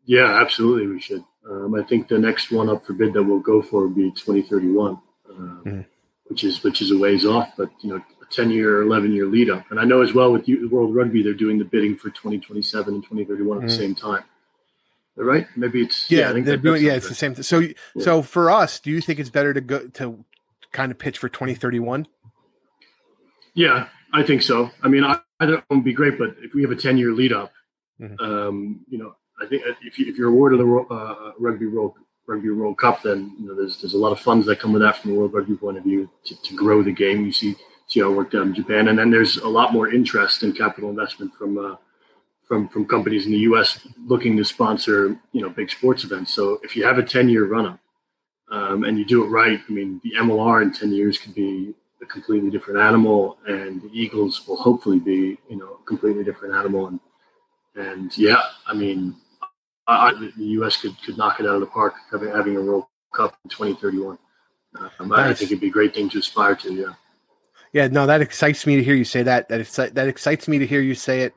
yeah, 0.05 0.41
absolutely. 0.41 0.87
We 0.87 0.99
should. 0.99 1.23
Um, 1.49 1.75
I 1.75 1.83
think 1.83 2.07
the 2.07 2.17
next 2.17 2.51
one 2.51 2.69
up 2.69 2.85
for 2.85 2.93
bid 2.93 3.13
that 3.13 3.23
we'll 3.23 3.39
go 3.39 3.61
for 3.61 3.81
will 3.81 3.89
be 3.89 4.11
2031 4.11 4.97
mm. 5.39 5.85
which 6.25 6.43
is 6.43 6.63
which 6.63 6.81
is 6.81 6.91
a 6.91 6.97
ways 6.97 7.25
off, 7.25 7.51
but 7.57 7.69
you 7.81 7.89
know, 7.89 7.97
a 7.97 8.25
ten 8.31 8.49
year, 8.49 8.81
eleven 8.81 9.13
year 9.13 9.25
lead 9.25 9.49
up. 9.49 9.69
And 9.71 9.79
I 9.79 9.83
know 9.83 10.01
as 10.01 10.13
well 10.13 10.31
with 10.31 10.47
World 10.69 10.95
Rugby, 10.95 11.23
they're 11.23 11.33
doing 11.33 11.57
the 11.57 11.65
bidding 11.65 11.97
for 11.97 12.09
twenty 12.09 12.39
twenty 12.39 12.61
seven 12.61 12.95
and 12.95 13.03
twenty 13.03 13.25
thirty 13.25 13.43
one 13.43 13.57
at 13.57 13.67
the 13.67 13.73
same 13.73 13.95
time. 13.95 14.23
Right? 15.15 15.45
Maybe 15.55 15.81
it's 15.81 16.09
yeah. 16.09 16.31
yeah 16.33 16.41
they're 16.41 16.57
doing 16.57 16.83
yeah. 16.83 16.93
It's 16.93 17.09
the 17.09 17.15
same. 17.15 17.35
Thing. 17.35 17.43
So 17.43 17.59
yeah. 17.59 17.73
so 17.99 18.21
for 18.21 18.49
us, 18.49 18.79
do 18.79 18.91
you 18.91 19.01
think 19.01 19.19
it's 19.19 19.29
better 19.29 19.53
to 19.53 19.61
go 19.61 19.87
to 19.87 20.23
kind 20.73 20.91
of 20.91 20.97
pitch 20.97 21.17
for 21.17 21.29
twenty 21.29 21.55
thirty 21.55 21.79
one? 21.79 22.07
Yeah, 23.53 23.87
I 24.11 24.23
think 24.23 24.41
so. 24.41 24.71
I 24.81 24.89
mean, 24.89 25.03
I, 25.03 25.19
I 25.39 25.45
don't 25.45 25.63
would 25.69 25.83
be 25.83 25.93
great, 25.93 26.17
but 26.17 26.35
if 26.39 26.53
we 26.53 26.61
have 26.61 26.71
a 26.71 26.75
ten 26.75 26.97
year 26.97 27.13
lead 27.13 27.31
up, 27.31 27.53
mm-hmm. 28.01 28.19
um, 28.23 28.85
you 28.89 28.97
know, 28.97 29.15
I 29.41 29.45
think 29.45 29.63
if, 29.81 29.97
you, 29.97 30.07
if 30.07 30.17
you're 30.17 30.29
awarded 30.29 30.59
the 30.59 30.85
uh, 30.93 31.31
rugby 31.39 31.67
world 31.67 31.93
Rugby 32.25 32.51
World 32.51 32.77
Cup, 32.77 33.01
then 33.01 33.35
you 33.39 33.47
know 33.47 33.55
there's 33.55 33.81
there's 33.81 33.93
a 33.93 33.97
lot 33.97 34.11
of 34.11 34.19
funds 34.19 34.45
that 34.47 34.59
come 34.59 34.73
with 34.73 34.81
that 34.81 34.97
from 34.97 35.11
a 35.11 35.15
World 35.15 35.33
Rugby 35.33 35.55
point 35.55 35.77
of 35.77 35.83
view 35.83 36.09
to, 36.25 36.41
to 36.41 36.55
grow 36.55 36.81
the 36.81 36.91
game. 36.91 37.25
You 37.25 37.31
see 37.31 37.55
see 37.87 37.99
how 37.99 38.11
it 38.11 38.15
worked 38.15 38.35
out 38.35 38.43
in 38.43 38.55
Japan, 38.55 38.87
and 38.87 38.97
then 38.97 39.11
there's 39.11 39.37
a 39.37 39.47
lot 39.47 39.73
more 39.73 39.89
interest 39.91 40.43
and 40.43 40.57
capital 40.57 40.89
investment 40.89 41.33
from 41.35 41.57
uh, 41.57 41.75
from 42.47 42.69
from 42.69 42.85
companies 42.85 43.25
in 43.25 43.31
the 43.31 43.39
U.S. 43.39 43.85
looking 44.05 44.37
to 44.37 44.45
sponsor 44.45 45.19
you 45.33 45.41
know 45.41 45.49
big 45.49 45.69
sports 45.69 46.03
events. 46.03 46.33
So 46.33 46.59
if 46.63 46.75
you 46.75 46.85
have 46.85 46.97
a 46.97 47.03
10 47.03 47.29
year 47.29 47.45
run 47.45 47.65
up 47.65 47.79
um, 48.53 48.83
and 48.83 48.99
you 48.99 49.03
do 49.03 49.23
it 49.23 49.29
right, 49.29 49.59
I 49.67 49.71
mean 49.71 49.99
the 50.03 50.13
MLR 50.19 50.61
in 50.61 50.71
10 50.71 50.93
years 50.93 51.17
could 51.17 51.33
be 51.33 51.73
a 52.03 52.05
completely 52.05 52.51
different 52.51 52.79
animal, 52.79 53.39
and 53.47 53.81
the 53.81 53.89
Eagles 53.91 54.47
will 54.47 54.57
hopefully 54.57 54.99
be 54.99 55.39
you 55.49 55.57
know 55.57 55.79
a 55.81 55.85
completely 55.85 56.23
different 56.23 56.53
animal. 56.53 56.87
And 56.87 56.99
and 57.75 58.15
yeah, 58.15 58.41
I 58.67 58.75
mean 58.75 59.15
I, 59.87 60.13
the 60.37 60.45
U.S. 60.59 60.77
could, 60.77 60.95
could 61.03 61.17
knock 61.17 61.39
it 61.39 61.47
out 61.47 61.55
of 61.55 61.61
the 61.61 61.67
park 61.67 61.95
having, 62.11 62.29
having 62.29 62.55
a 62.55 62.61
World 62.61 62.85
Cup 63.13 63.35
in 63.43 63.49
2031. 63.49 64.19
Um, 64.79 65.09
nice. 65.09 65.19
I 65.19 65.33
think 65.33 65.51
it'd 65.51 65.59
be 65.59 65.67
a 65.67 65.71
great 65.71 65.93
thing 65.95 66.09
to 66.11 66.19
aspire 66.19 66.55
to. 66.57 66.73
Yeah. 66.73 66.93
Yeah. 67.73 67.87
No, 67.87 68.05
that 68.05 68.21
excites 68.21 68.67
me 68.67 68.75
to 68.75 68.83
hear 68.83 68.95
you 68.95 69.03
say 69.03 69.23
that. 69.23 69.49
That 69.49 69.61
exci- 69.61 69.93
that 69.95 70.07
excites 70.07 70.47
me 70.47 70.59
to 70.59 70.67
hear 70.67 70.81
you 70.81 70.93
say 70.93 71.21
it 71.21 71.33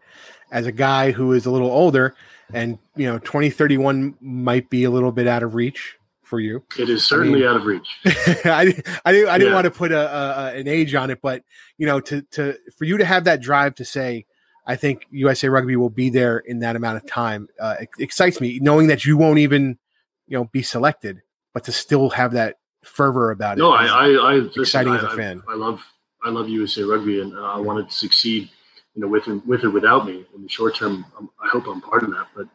as 0.52 0.66
a 0.66 0.72
guy 0.72 1.12
who 1.12 1.32
is 1.32 1.46
a 1.46 1.50
little 1.50 1.70
older, 1.70 2.14
and 2.52 2.78
you 2.94 3.06
know, 3.06 3.18
2031 3.20 4.16
might 4.20 4.68
be 4.68 4.84
a 4.84 4.90
little 4.90 5.12
bit 5.12 5.26
out 5.26 5.42
of 5.42 5.54
reach 5.54 5.96
for 6.26 6.40
you. 6.40 6.64
It 6.78 6.90
is 6.90 7.06
certainly 7.06 7.46
I 7.46 7.48
mean, 7.48 7.50
out 7.50 7.56
of 7.56 7.64
reach. 7.64 7.88
I, 8.44 8.82
I, 9.04 9.12
didn't, 9.12 9.28
I 9.28 9.38
didn't 9.38 9.48
yeah. 9.48 9.54
want 9.54 9.64
to 9.64 9.70
put 9.70 9.92
a, 9.92 9.98
a, 9.98 10.54
an 10.54 10.68
age 10.68 10.94
on 10.94 11.10
it, 11.10 11.20
but 11.22 11.42
you 11.78 11.86
know, 11.86 12.00
to 12.00 12.22
to 12.32 12.58
for 12.76 12.84
you 12.84 12.98
to 12.98 13.04
have 13.04 13.24
that 13.24 13.40
drive 13.40 13.74
to 13.76 13.84
say, 13.84 14.26
I 14.66 14.76
think 14.76 15.06
USA 15.10 15.48
Rugby 15.48 15.76
will 15.76 15.90
be 15.90 16.10
there 16.10 16.38
in 16.38 16.58
that 16.60 16.76
amount 16.76 16.96
of 16.96 17.06
time. 17.06 17.48
Uh, 17.60 17.76
it 17.80 17.88
excites 17.98 18.40
me 18.40 18.58
knowing 18.60 18.88
that 18.88 19.04
you 19.04 19.16
won't 19.16 19.38
even, 19.38 19.78
you 20.26 20.36
know, 20.36 20.44
be 20.44 20.62
selected, 20.62 21.22
but 21.54 21.64
to 21.64 21.72
still 21.72 22.10
have 22.10 22.32
that 22.32 22.56
fervor 22.82 23.30
about 23.30 23.58
no, 23.58 23.74
it. 23.74 23.86
No, 23.86 23.92
I, 23.92 24.08
I, 24.08 24.32
I, 24.32 24.34
exciting 24.56 24.92
listen, 24.92 25.06
as 25.06 25.12
a 25.12 25.16
fan. 25.16 25.42
I, 25.48 25.52
I, 25.52 25.56
love, 25.56 25.82
I 26.24 26.30
love 26.30 26.48
USA 26.48 26.82
Rugby, 26.82 27.20
and 27.20 27.32
uh, 27.34 27.42
I 27.42 27.58
wanted 27.58 27.88
to 27.88 27.94
succeed, 27.94 28.50
you 28.94 29.02
know, 29.02 29.08
with 29.08 29.26
with 29.46 29.62
or 29.64 29.70
without 29.70 30.06
me. 30.06 30.26
In 30.34 30.42
the 30.42 30.48
short 30.48 30.74
term, 30.74 31.06
I'm, 31.18 31.30
i 31.42 31.48
hope 31.48 31.66
I'm 31.68 31.80
part 31.80 32.02
of 32.02 32.10
that. 32.10 32.26
But 32.34 32.48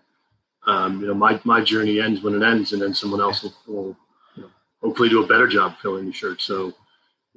um, 0.68 1.02
you 1.02 1.08
know, 1.08 1.14
my 1.14 1.40
my 1.44 1.62
journey 1.62 2.00
ends 2.00 2.22
when 2.22 2.36
it 2.36 2.46
ends, 2.46 2.74
and 2.74 2.82
then 2.82 2.94
someone 2.94 3.22
else 3.22 3.44
will, 3.44 3.54
will 3.68 3.98
you 4.36 4.44
know, 4.44 4.50
hopefully 4.82 5.10
do 5.10 5.24
a 5.24 5.28
better 5.28 5.48
job 5.48 5.76
filling 5.82 6.06
the 6.06 6.14
shirt. 6.14 6.42
So. 6.42 6.74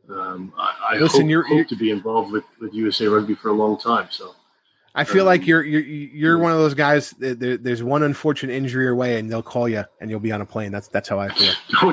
Um, 0.07 0.53
I, 0.59 0.97
I 0.97 0.99
Listen, 0.99 1.23
hope, 1.23 1.31
you're, 1.31 1.43
hope 1.45 1.57
you're, 1.57 1.65
to 1.65 1.77
be 1.77 1.89
involved 1.89 2.31
with, 2.31 2.45
with 2.61 2.75
USA 2.75 3.07
Rugby 3.07 3.35
for 3.35 3.49
a 3.49 3.55
long 3.55 3.81
time. 3.81 4.09
So 4.11 4.35
I 4.95 5.05
feel 5.05 5.23
um, 5.23 5.27
like 5.27 5.47
you're 5.47 5.63
you're 5.65 5.81
you're 5.83 6.39
one 6.39 6.53
of 6.53 6.59
those 6.59 6.75
guys. 6.75 7.11
There, 7.19 7.57
there's 7.57 7.83
one 7.83 8.05
unfortunate 8.05 8.53
injury 8.53 8.89
away, 8.89 9.19
and 9.19 9.31
they'll 9.31 9.43
call 9.43 9.69
you, 9.69 9.85
and 10.01 10.09
you'll 10.09 10.21
be 10.21 10.31
on 10.31 10.41
a 10.41 10.47
plane. 10.47 10.71
That's 10.71 10.87
that's 10.87 11.09
how 11.09 11.19
I 11.19 11.31
feel. 11.31 11.53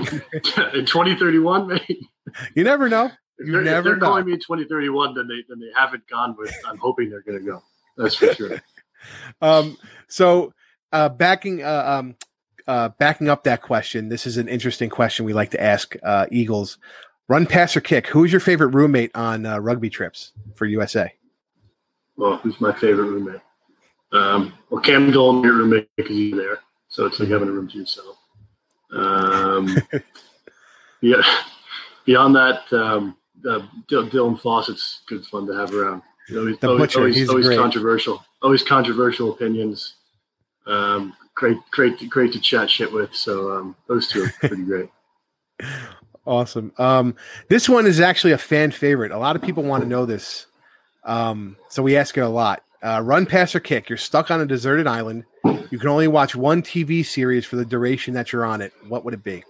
in 0.74 0.86
2031, 0.86 1.68
mate. 1.68 2.08
You 2.56 2.64
never 2.64 2.90
know. 2.90 3.10
You 3.40 3.62
never. 3.62 3.80
If 3.80 3.84
they're 3.86 3.96
know. 3.96 4.06
calling 4.06 4.26
me 4.26 4.34
2031, 4.34 5.16
then 5.16 5.28
they 5.28 5.44
then 5.50 5.60
they 5.60 5.72
haven't 5.76 6.08
gone 6.08 6.36
with. 6.38 6.54
I'm 6.68 6.78
hoping 6.78 7.10
they're 7.10 7.24
going 7.24 7.40
to 7.40 7.46
go. 7.46 7.64
That's 7.98 8.16
for 8.16 8.34
sure. 8.36 8.62
um. 9.42 9.78
So, 10.08 10.54
uh, 10.92 11.10
backing 11.10 11.64
uh, 11.64 11.84
um, 11.86 12.16
uh, 12.68 12.90
backing 12.90 13.30
up 13.30 13.44
that 13.44 13.62
question. 13.62 14.10
This 14.10 14.26
is 14.26 14.38
an 14.38 14.48
interesting 14.48 14.90
question 14.90 15.26
we 15.26 15.34
like 15.34 15.52
to 15.52 15.62
ask 15.62 15.96
uh, 16.04 16.26
Eagles. 16.32 16.78
Run, 17.28 17.46
pass, 17.46 17.78
or 17.78 17.82
kick. 17.82 18.08
Who's 18.08 18.32
your 18.32 18.42
favorite 18.42 18.70
roommate 18.70 19.16
on 19.16 19.46
uh, 19.46 19.60
rugby 19.60 19.90
trips 19.90 20.34
for 20.56 20.66
USA? 20.66 21.14
well, 22.22 22.38
who's 22.38 22.62
my 22.62 22.72
favorite 22.74 23.10
roommate? 23.10 23.42
Um, 24.12 24.54
well, 24.70 24.82
Cam 24.82 25.12
Dolan, 25.12 25.44
your 25.44 25.54
roommate, 25.54 25.90
because 25.96 26.16
he's 26.16 26.36
there. 26.36 26.60
So 26.90 27.06
it's 27.06 27.20
like 27.20 27.30
having 27.30 27.48
a 27.48 27.52
room 27.52 27.68
to 27.70 27.78
yourself. 27.78 28.18
Um, 28.92 29.76
yeah. 31.02 31.22
Beyond 32.06 32.36
that, 32.36 32.74
um, 32.74 33.18
uh, 33.48 33.66
Dylan 33.90 34.40
Fawcett's 34.40 35.02
good 35.08 35.26
fun 35.26 35.48
to 35.48 35.54
have 35.54 35.74
around. 35.74 36.04
You 36.30 36.36
know, 36.36 36.46
he's 36.48 36.60
the 36.60 36.68
always, 36.68 36.82
butcher, 36.82 37.00
always, 37.00 37.16
he's 37.16 37.30
always 37.30 37.48
great. 37.48 37.58
controversial. 37.58 38.24
Always 38.44 38.62
controversial 38.62 39.32
opinions. 39.34 39.96
Um, 40.68 41.16
great, 41.36 41.58
great, 41.72 42.10
great 42.10 42.34
to 42.34 42.40
chat 42.40 42.70
shit 42.70 42.92
with. 42.92 43.16
So 43.16 43.52
um, 43.52 43.76
those 43.88 44.08
two 44.08 44.26
are 44.26 44.34
pretty 44.40 44.64
great. 44.64 44.90
Awesome. 46.24 46.72
Um, 46.78 47.16
this 47.50 47.68
one 47.68 47.88
is 47.88 48.00
actually 48.00 48.34
a 48.34 48.38
fan 48.38 48.70
favorite. 48.70 49.12
A 49.12 49.18
lot 49.18 49.36
of 49.36 49.42
people 49.42 49.64
want 49.64 49.82
to 49.82 49.90
know 49.90 50.06
this. 50.06 50.46
Um, 51.04 51.58
so 51.68 51.82
we 51.82 51.98
ask 51.98 52.16
it 52.16 52.22
a 52.22 52.30
lot. 52.30 52.64
Uh, 52.84 53.02
run, 53.04 53.26
pass, 53.26 53.56
or 53.56 53.60
kick. 53.60 53.90
You're 53.90 53.98
stuck 53.98 54.30
on 54.30 54.40
a 54.40 54.46
deserted 54.46 54.86
island. 54.86 55.26
You 55.44 55.80
can 55.80 55.90
only 55.90 56.08
watch 56.08 56.36
one 56.36 56.62
TV 56.62 57.04
series 57.04 57.44
for 57.44 57.56
the 57.56 57.66
duration 57.66 58.14
that 58.14 58.32
you're 58.32 58.46
on 58.46 58.62
it. 58.62 58.72
What 58.88 59.04
would 59.04 59.16
it 59.16 59.24
be? 59.24 59.44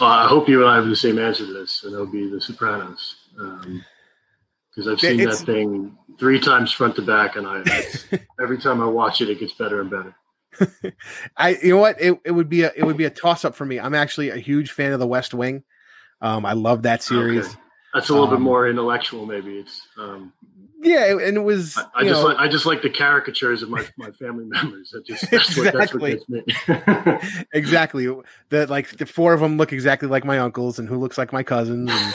Uh, 0.00 0.06
I 0.06 0.26
hope 0.26 0.48
you 0.48 0.62
and 0.62 0.70
I 0.70 0.76
have 0.76 0.86
the 0.86 0.96
same 0.96 1.18
answer 1.18 1.44
to 1.44 1.52
this, 1.52 1.84
and 1.84 1.92
it'll 1.92 2.06
be 2.06 2.30
The 2.30 2.40
Sopranos. 2.40 3.16
Um 3.38 3.84
because 4.76 4.88
um, 4.88 4.92
I've 4.92 5.00
seen 5.00 5.20
it's, 5.20 5.40
that 5.40 5.46
thing 5.46 5.96
three 6.18 6.40
times 6.40 6.72
front 6.72 6.96
to 6.96 7.02
back, 7.02 7.36
and 7.36 7.46
I 7.46 7.62
every 8.40 8.58
time 8.58 8.82
I 8.82 8.86
watch 8.86 9.20
it, 9.20 9.30
it 9.30 9.40
gets 9.40 9.52
better 9.52 9.80
and 9.80 9.90
better. 9.90 10.14
I 11.36 11.50
you 11.62 11.70
know 11.70 11.78
what 11.78 12.00
it, 12.00 12.18
it 12.24 12.30
would 12.30 12.48
be 12.48 12.62
a 12.62 12.72
it 12.74 12.84
would 12.84 12.96
be 12.96 13.04
a 13.04 13.10
toss 13.10 13.44
up 13.44 13.54
for 13.54 13.66
me. 13.66 13.78
I'm 13.78 13.94
actually 13.94 14.30
a 14.30 14.36
huge 14.36 14.70
fan 14.70 14.92
of 14.92 15.00
The 15.00 15.06
West 15.06 15.34
Wing. 15.34 15.64
Um, 16.20 16.46
I 16.46 16.54
love 16.54 16.82
that 16.82 17.02
series. 17.02 17.46
Okay. 17.46 17.56
That's 17.94 18.08
a 18.08 18.12
little 18.12 18.28
um, 18.28 18.34
bit 18.34 18.40
more 18.40 18.68
intellectual, 18.68 19.26
maybe. 19.26 19.58
It's 19.58 19.86
um, 19.98 20.32
yeah, 20.82 21.10
and 21.10 21.36
it 21.36 21.42
was. 21.42 21.76
I, 21.76 21.86
I 21.94 22.04
just 22.04 22.20
know, 22.20 22.28
like 22.28 22.36
I 22.38 22.48
just 22.48 22.66
like 22.66 22.82
the 22.82 22.90
caricatures 22.90 23.62
of 23.62 23.70
my, 23.70 23.86
my 23.96 24.10
family 24.12 24.44
members. 24.48 24.90
That 24.90 25.06
just 25.06 25.30
that's 25.30 25.56
exactly. 25.56 26.20
What, 26.26 26.44
that's 26.66 26.68
what 26.68 27.46
exactly. 27.52 28.06
The 28.50 28.66
like 28.66 28.96
the 28.96 29.06
four 29.06 29.32
of 29.32 29.40
them 29.40 29.56
look 29.56 29.72
exactly 29.72 30.08
like 30.08 30.24
my 30.24 30.38
uncles, 30.38 30.78
and 30.78 30.88
who 30.88 30.96
looks 30.96 31.18
like 31.18 31.32
my 31.32 31.42
cousins. 31.42 31.90
And. 31.90 32.14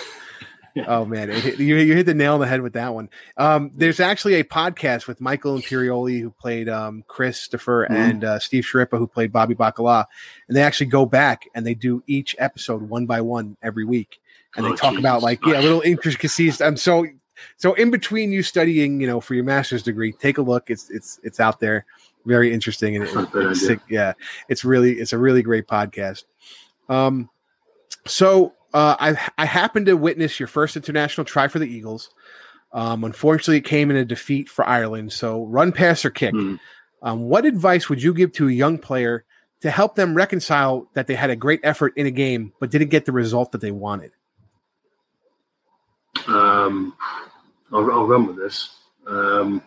Oh 0.88 1.06
man, 1.06 1.30
it, 1.30 1.60
you, 1.60 1.76
you 1.78 1.96
hit 1.96 2.06
the 2.06 2.14
nail 2.14 2.36
on 2.36 2.40
the 2.40 2.48
head 2.48 2.62
with 2.62 2.74
that 2.74 2.94
one. 2.94 3.10
Um, 3.38 3.72
there's 3.74 4.00
actually 4.00 4.36
a 4.36 4.44
podcast 4.44 5.08
with 5.08 5.20
Michael 5.20 5.58
Imperioli, 5.58 6.22
who 6.22 6.32
played 6.32 6.70
um, 6.70 7.04
Christopher, 7.08 7.86
mm-hmm. 7.86 7.96
and 7.96 8.24
uh, 8.24 8.40
Steve 8.40 8.64
Schirripa, 8.64 8.98
who 8.98 9.08
played 9.08 9.32
Bobby 9.32 9.56
Bacala, 9.56 10.06
and 10.48 10.56
they 10.56 10.62
actually 10.62 10.88
go 10.88 11.06
back 11.06 11.44
and 11.56 11.66
they 11.66 11.74
do 11.74 12.04
each 12.08 12.36
episode 12.40 12.82
one 12.84 13.06
by 13.06 13.22
one 13.22 13.58
every 13.62 13.86
week, 13.86 14.20
and 14.56 14.66
oh, 14.66 14.70
they 14.70 14.76
talk 14.76 14.92
Jesus. 14.92 15.00
about 15.00 15.22
like 15.22 15.46
yeah, 15.46 15.60
little 15.60 15.82
intricacies. 15.82 16.62
I'm 16.62 16.78
so 16.78 17.06
so 17.58 17.74
in 17.74 17.92
between 17.92 18.32
you 18.32 18.44
studying, 18.44 19.02
you 19.02 19.08
know, 19.08 19.20
for 19.20 19.36
your 19.36 19.44
master's 19.44 19.84
degree, 19.84 20.14
take 20.14 20.38
a 20.38 20.42
look. 20.42 20.70
It's 20.70 20.90
it's 20.90 21.20
it's 21.24 21.40
out 21.40 21.60
there, 21.60 21.86
very 22.26 22.54
interesting, 22.54 22.96
and 22.96 23.06
it, 23.06 23.30
it's, 23.34 23.84
yeah, 23.90 24.14
it's 24.48 24.64
really 24.64 24.94
it's 24.94 25.14
a 25.14 25.18
really 25.18 25.42
great 25.42 25.68
podcast. 25.68 26.26
Um, 26.90 27.30
so 28.06 28.54
uh, 28.74 28.96
I 29.00 29.32
I 29.38 29.46
happened 29.46 29.88
to 29.88 29.98
witness 29.98 30.40
your 30.40 30.48
first 30.48 30.76
international 30.76 31.26
try 31.26 31.48
for 31.48 31.60
the 31.60 31.66
Eagles. 31.66 32.10
Um, 32.74 33.04
unfortunately, 33.04 33.58
it 33.58 33.66
came 33.66 33.92
in 33.92 33.98
a 33.98 34.06
defeat 34.06 34.50
for 34.50 34.68
Ireland. 34.68 35.12
So 35.12 35.46
run, 35.46 35.72
pass, 35.72 36.06
or 36.06 36.10
kick. 36.10 36.34
Mm. 36.34 36.60
Um, 37.02 37.22
what 37.24 37.46
advice 37.46 37.90
would 37.90 38.02
you 38.02 38.14
give 38.14 38.32
to 38.34 38.48
a 38.48 38.52
young 38.52 38.78
player 38.78 39.26
to 39.62 39.72
help 39.72 39.96
them 39.96 40.16
reconcile 40.16 40.88
that 40.94 41.08
they 41.08 41.16
had 41.16 41.30
a 41.30 41.36
great 41.36 41.60
effort 41.64 41.94
in 41.98 42.06
a 42.06 42.12
game 42.12 42.54
but 42.60 42.72
didn't 42.72 42.90
get 42.90 43.06
the 43.06 43.12
result 43.12 43.52
that 43.52 43.62
they 43.62 43.72
wanted? 43.72 44.12
Um, 46.28 46.96
I'll, 47.72 47.92
I'll 47.92 48.06
run 48.06 48.28
with 48.28 48.38
this. 48.38 48.78
Um, 49.08 49.62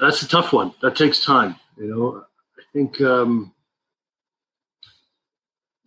that's 0.00 0.22
a 0.22 0.28
tough 0.28 0.52
one. 0.52 0.74
That 0.82 0.96
takes 0.96 1.24
time. 1.24 1.56
You 1.78 1.86
know, 1.86 2.24
I 2.58 2.62
think 2.72 3.00
um, 3.00 3.52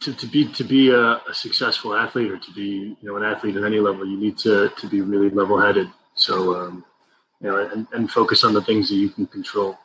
to, 0.01 0.13
to 0.13 0.27
be 0.27 0.47
to 0.53 0.63
be 0.63 0.89
a, 0.89 1.17
a, 1.17 1.33
successful 1.33 1.95
athlete 1.95 2.31
or 2.31 2.37
to 2.37 2.53
be 2.53 2.95
you 3.01 3.09
know 3.09 3.15
an 3.17 3.23
athlete 3.23 3.55
at 3.55 3.63
any 3.63 3.79
level, 3.79 4.05
you 4.05 4.17
need 4.17 4.37
to 4.39 4.69
to 4.77 4.87
be 4.87 5.01
really 5.01 5.29
level 5.29 5.59
headed. 5.59 5.89
So 6.15 6.55
um, 6.55 6.85
you 7.41 7.49
know, 7.49 7.69
and, 7.71 7.87
and 7.93 8.11
focus 8.11 8.43
on 8.43 8.53
the 8.53 8.61
things 8.61 8.89
that 8.89 8.95
you 8.95 9.09
can 9.09 9.27
control. 9.27 9.77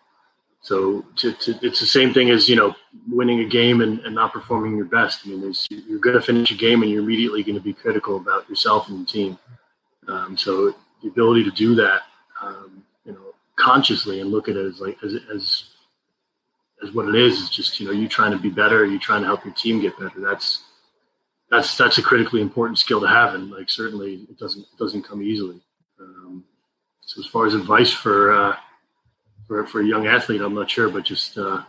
So 0.61 1.05
to, 1.17 1.33
to, 1.33 1.59
it's 1.63 1.81
the 1.81 1.87
same 1.87 2.15
thing 2.15 2.31
as 2.31 2.49
you 2.49 2.57
know 2.57 2.75
winning 3.09 3.41
a 3.41 3.49
game 3.49 3.81
and, 3.81 4.01
and 4.01 4.15
not 4.15 4.33
performing 4.33 4.77
your 4.77 4.87
best. 4.87 5.23
I 5.25 5.31
mean, 5.31 5.53
you're 5.71 5.99
going 5.99 6.17
to 6.17 6.23
finish 6.23 6.51
a 6.51 6.57
game 6.57 6.83
and 6.83 6.91
you're 6.91 7.03
immediately 7.03 7.43
going 7.43 7.57
to 7.57 7.63
be 7.63 7.73
critical 7.73 8.17
about 8.17 8.49
yourself 8.49 8.89
and 8.89 9.07
the 9.07 9.11
team. 9.11 9.39
Um, 10.09 10.37
so 10.37 10.75
the 11.03 11.09
ability 11.09 11.45
to 11.45 11.51
do 11.51 11.75
that, 11.77 12.03
um, 12.41 12.83
you 13.05 13.13
know, 13.13 13.35
consciously 13.57 14.21
and 14.21 14.31
look 14.31 14.49
at 14.49 14.57
it 14.57 14.67
as 14.67 14.81
like 14.81 14.99
as, 15.03 15.15
as 15.35 15.65
as 16.83 16.93
what 16.93 17.09
it 17.09 17.15
is 17.15 17.41
is 17.41 17.51
just 17.51 17.79
you 17.81 17.87
know 17.87 17.93
you 17.93 18.09
trying 18.09 18.33
to 18.33 18.39
be 18.39 18.51
better, 18.51 18.85
you 18.85 18.99
trying 18.99 19.23
to 19.23 19.27
help 19.27 19.45
your 19.45 19.55
team 19.55 19.81
get 19.81 19.99
better. 19.99 20.21
That's 20.21 20.63
that's 21.51 21.77
that's 21.77 21.99
a 21.99 22.03
critically 22.03 22.41
important 22.41 22.79
skill 22.79 23.01
to 23.01 23.09
have, 23.09 23.35
and 23.35 23.51
like 23.51 23.71
certainly 23.71 24.27
it 24.29 24.39
doesn't 24.39 24.63
it 24.63 24.79
doesn't 24.79 25.03
come 25.03 25.23
easily. 25.23 25.61
Um, 26.01 26.45
so 27.03 27.21
as 27.21 27.27
far 27.27 27.47
as 27.47 27.55
advice 27.55 27.93
for 27.93 28.33
uh, 28.33 28.57
for 29.47 29.67
for 29.67 29.81
a 29.81 29.87
young 29.87 30.07
athlete, 30.07 30.41
I'm 30.41 30.55
not 30.55 30.71
sure, 30.71 30.89
but 30.89 31.05
just 31.05 31.39
uh, 31.39 31.63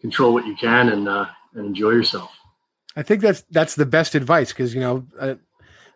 control 0.00 0.32
what 0.32 0.46
you 0.46 0.54
can 0.56 0.88
and 0.90 1.08
uh, 1.08 1.26
and 1.54 1.66
enjoy 1.66 1.90
yourself. 1.90 2.32
I 2.96 3.02
think 3.02 3.22
that's 3.22 3.42
that's 3.50 3.74
the 3.74 3.86
best 3.86 4.14
advice 4.14 4.52
because 4.52 4.74
you 4.74 4.80
know 4.80 5.06
uh, 5.18 5.34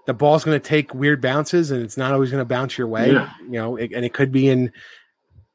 the 0.06 0.14
ball's 0.14 0.44
going 0.44 0.58
to 0.58 0.66
take 0.66 0.94
weird 0.94 1.20
bounces 1.20 1.70
and 1.70 1.82
it's 1.82 1.96
not 1.96 2.12
always 2.12 2.30
going 2.30 2.40
to 2.40 2.48
bounce 2.48 2.78
your 2.78 2.86
way. 2.86 3.12
Yeah. 3.12 3.30
You 3.42 3.52
know, 3.52 3.76
it, 3.76 3.92
and 3.92 4.04
it 4.04 4.14
could 4.14 4.32
be 4.32 4.48
in 4.48 4.72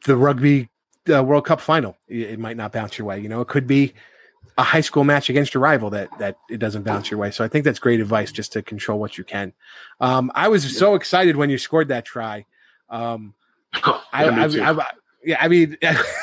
the 0.06 0.16
rugby 0.16 0.70
uh, 1.10 1.24
World 1.24 1.46
Cup 1.46 1.62
final. 1.62 1.98
It, 2.08 2.32
it, 2.32 2.40
might 2.40 2.58
not 2.58 2.72
bounce 2.72 2.98
your 2.98 3.08
way. 3.08 3.20
You 3.20 3.30
know, 3.30 3.42
it 3.42 3.48
could 3.48 3.68
be 3.68 3.94
a 4.58 4.64
high 4.64 4.82
school 4.82 5.04
match 5.04 5.30
against 5.30 5.56
a 5.56 5.60
rival 5.60 5.90
that 5.92 6.10
that 6.20 6.38
it 6.50 6.58
doesn't 6.58 6.84
bounce 6.84 7.10
your 7.10 7.20
way. 7.20 7.32
So 7.32 7.44
I 7.44 7.48
think 7.48 7.66
that's 7.66 7.80
great 7.80 8.00
advice 8.00 8.32
just 8.32 8.54
to 8.54 8.62
control 8.62 9.00
what 9.00 9.18
you 9.18 9.24
can. 9.24 9.54
Um, 10.00 10.32
I 10.36 10.48
was 10.50 10.78
so 10.78 10.96
excited 10.96 11.36
when 11.36 11.50
you 11.50 11.58
scored 11.58 11.88
that 11.88 12.06
try. 12.06 12.46
Um, 12.90 13.34
oh, 13.86 14.04
I, 14.14 14.26
I, 14.26 14.72
I, 14.72 14.92
yeah, 15.24 15.38
I 15.40 15.48
mean, 15.48 15.78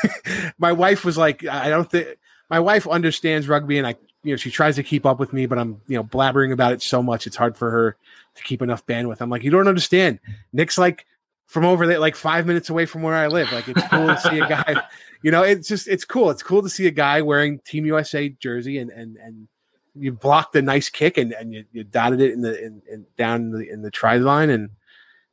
my 0.59 0.73
wife 0.73 1.05
was 1.05 1.17
like, 1.17 1.47
I 1.47 1.69
don't 1.69 1.91
think 1.91 2.19
my 2.51 2.61
wife 2.61 2.87
understands 2.87 3.49
rugby, 3.49 3.79
and 3.79 3.87
I 3.87 3.97
you 4.23 4.33
know, 4.33 4.37
she 4.37 4.51
tries 4.51 4.77
to 4.77 4.83
keep 4.83 5.07
up 5.07 5.19
with 5.19 5.33
me, 5.33 5.47
but 5.47 5.59
I'm, 5.59 5.81
you 5.87 5.97
know, 5.97 6.05
blabbering 6.05 6.53
about 6.53 6.73
it 6.73 6.83
so 6.83 7.03
much. 7.03 7.27
It's 7.27 7.37
hard 7.37 7.57
for 7.57 7.71
her 7.71 7.97
to 8.35 8.43
keep 8.43 8.62
enough 8.62 8.85
bandwidth. 8.87 9.21
I'm 9.21 9.31
like, 9.31 9.43
you 9.43 9.51
don't 9.51 9.69
understand. 9.69 10.19
Nick's 10.53 10.77
like 10.77 11.07
from 11.49 11.65
over 11.65 11.87
there, 11.87 11.99
like 11.99 12.15
five 12.15 12.47
minutes 12.47 12.71
away 12.71 12.87
from 12.87 13.03
where 13.03 13.15
I 13.15 13.27
live. 13.27 13.51
Like 13.51 13.69
it's 13.69 13.87
cool 13.89 14.07
to 14.07 14.21
see 14.21 14.39
a 14.39 14.49
guy, 14.49 14.77
you 15.23 15.31
know, 15.31 15.43
it's 15.43 15.67
just, 15.67 15.89
it's 15.89 16.05
cool. 16.05 16.31
It's 16.31 16.43
cool 16.43 16.63
to 16.63 16.69
see 16.69 16.87
a 16.87 16.93
guy 16.93 17.23
wearing 17.23 17.59
team 17.61 17.85
USA 17.87 18.29
jersey 18.29 18.79
and, 18.79 18.91
and, 18.91 19.17
and 19.17 19.49
you 19.97 20.13
blocked 20.13 20.55
a 20.55 20.63
nice 20.63 20.89
kick 20.89 21.19
and, 21.19 21.33
and 21.33 21.53
you, 21.53 21.65
you 21.73 21.83
dotted 21.83 22.21
it 22.21 22.33
in 22.33 22.43
the, 22.43 22.65
in, 22.65 22.83
in 22.89 23.07
down 23.17 23.41
in 23.41 23.51
the, 23.51 23.69
in 23.69 23.83
the 23.83 23.91
try 23.91 24.17
line. 24.19 24.51
And 24.51 24.71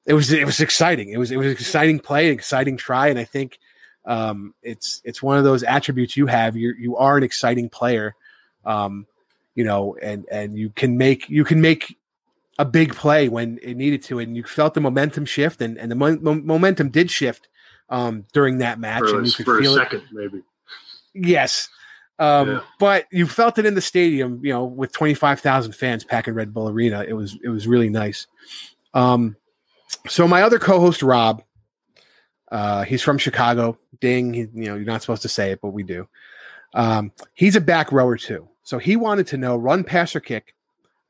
it 0.06 0.13
was, 0.13 0.32
it 0.32 0.45
was 0.45 0.60
exciting. 0.60 1.10
It 1.10 1.17
was, 1.17 1.32
it 1.32 1.38
was 1.38 1.47
an 1.47 1.51
exciting 1.51 1.99
play, 1.99 2.30
exciting 2.30 2.78
try. 2.78 3.08
And 3.08 3.19
I 3.19 3.25
think, 3.25 3.60
um, 4.06 4.54
it's, 4.63 5.01
it's 5.04 5.21
one 5.21 5.38
of 5.38 5.43
those 5.43 5.63
attributes 5.63 6.15
you 6.15 6.28
have. 6.28 6.56
You 6.56 6.75
you 6.78 6.95
are 6.95 7.17
an 7.17 7.23
exciting 7.23 7.69
player 7.69 8.13
um, 8.65 9.08
you 9.54 9.63
know, 9.63 9.95
and 10.01 10.25
and 10.32 10.58
you 10.58 10.69
can 10.69 10.97
make 10.97 11.30
you 11.30 11.45
can 11.45 11.62
make 11.62 11.97
a 12.57 12.65
big 12.65 12.95
play 12.95 13.29
when 13.29 13.59
it 13.61 13.75
needed 13.75 14.03
to, 14.03 14.19
and 14.19 14.35
you 14.35 14.43
felt 14.43 14.73
the 14.73 14.81
momentum 14.81 15.25
shift, 15.25 15.61
and 15.61 15.77
and 15.77 15.91
the 15.91 15.95
mo- 15.95 16.17
momentum 16.17 16.89
did 16.89 17.11
shift 17.11 17.47
um, 17.89 18.25
during 18.33 18.59
that 18.59 18.79
match, 18.79 19.01
for 19.01 19.17
and 19.17 19.27
you 19.27 19.33
could 19.33 19.45
feel 19.45 19.75
a 19.75 19.77
second, 19.77 19.99
it. 19.99 20.05
maybe. 20.11 20.41
Yes, 21.13 21.69
um, 22.19 22.49
yeah. 22.49 22.59
but 22.79 23.05
you 23.11 23.27
felt 23.27 23.57
it 23.57 23.65
in 23.65 23.75
the 23.75 23.81
stadium, 23.81 24.39
you 24.43 24.51
know, 24.51 24.63
with 24.63 24.91
twenty 24.91 25.13
five 25.13 25.39
thousand 25.39 25.73
fans 25.73 26.03
packing 26.03 26.33
Red 26.33 26.53
Bull 26.53 26.69
Arena. 26.69 27.03
It 27.07 27.13
was 27.13 27.37
it 27.43 27.49
was 27.49 27.67
really 27.67 27.89
nice. 27.89 28.27
Um, 28.93 29.35
so 30.07 30.27
my 30.27 30.43
other 30.43 30.59
co-host 30.59 31.03
Rob, 31.03 31.43
uh, 32.51 32.83
he's 32.83 33.01
from 33.01 33.17
Chicago. 33.17 33.77
Ding, 33.99 34.33
he, 34.33 34.41
you 34.53 34.65
know, 34.65 34.75
you're 34.75 34.85
not 34.85 35.01
supposed 35.01 35.23
to 35.23 35.29
say 35.29 35.51
it, 35.51 35.59
but 35.61 35.69
we 35.69 35.83
do. 35.83 36.07
Um, 36.73 37.11
he's 37.33 37.55
a 37.55 37.61
back 37.61 37.91
rower 37.91 38.17
too. 38.17 38.47
So 38.63 38.77
he 38.77 38.95
wanted 38.95 39.27
to 39.27 39.37
know 39.37 39.55
run, 39.55 39.83
pass, 39.83 40.15
or 40.15 40.19
kick. 40.19 40.54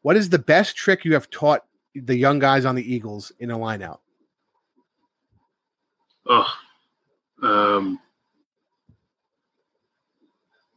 What 0.05 0.15
is 0.15 0.29
the 0.29 0.37
best 0.37 0.75
trick 0.75 1.03
you 1.03 1.15
have 1.15 1.31
taught 1.31 1.65
the 1.95 2.15
young 2.15 2.37
guys 2.37 2.63
on 2.63 2.75
the 2.75 2.93
Eagles 2.93 3.31
in 3.39 3.49
a 3.49 3.57
lineout? 3.57 3.97
Oh, 6.27 6.47
um, 7.41 7.99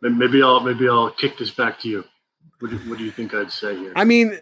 maybe 0.00 0.42
I'll 0.42 0.60
maybe 0.60 0.88
I'll 0.88 1.10
kick 1.10 1.36
this 1.36 1.50
back 1.50 1.78
to 1.80 1.88
you. 1.90 2.04
What 2.60 2.70
do, 2.70 2.78
what 2.88 2.96
do 2.96 3.04
you 3.04 3.10
think 3.10 3.34
I'd 3.34 3.52
say 3.52 3.76
here? 3.76 3.92
I 3.96 4.04
mean, 4.06 4.38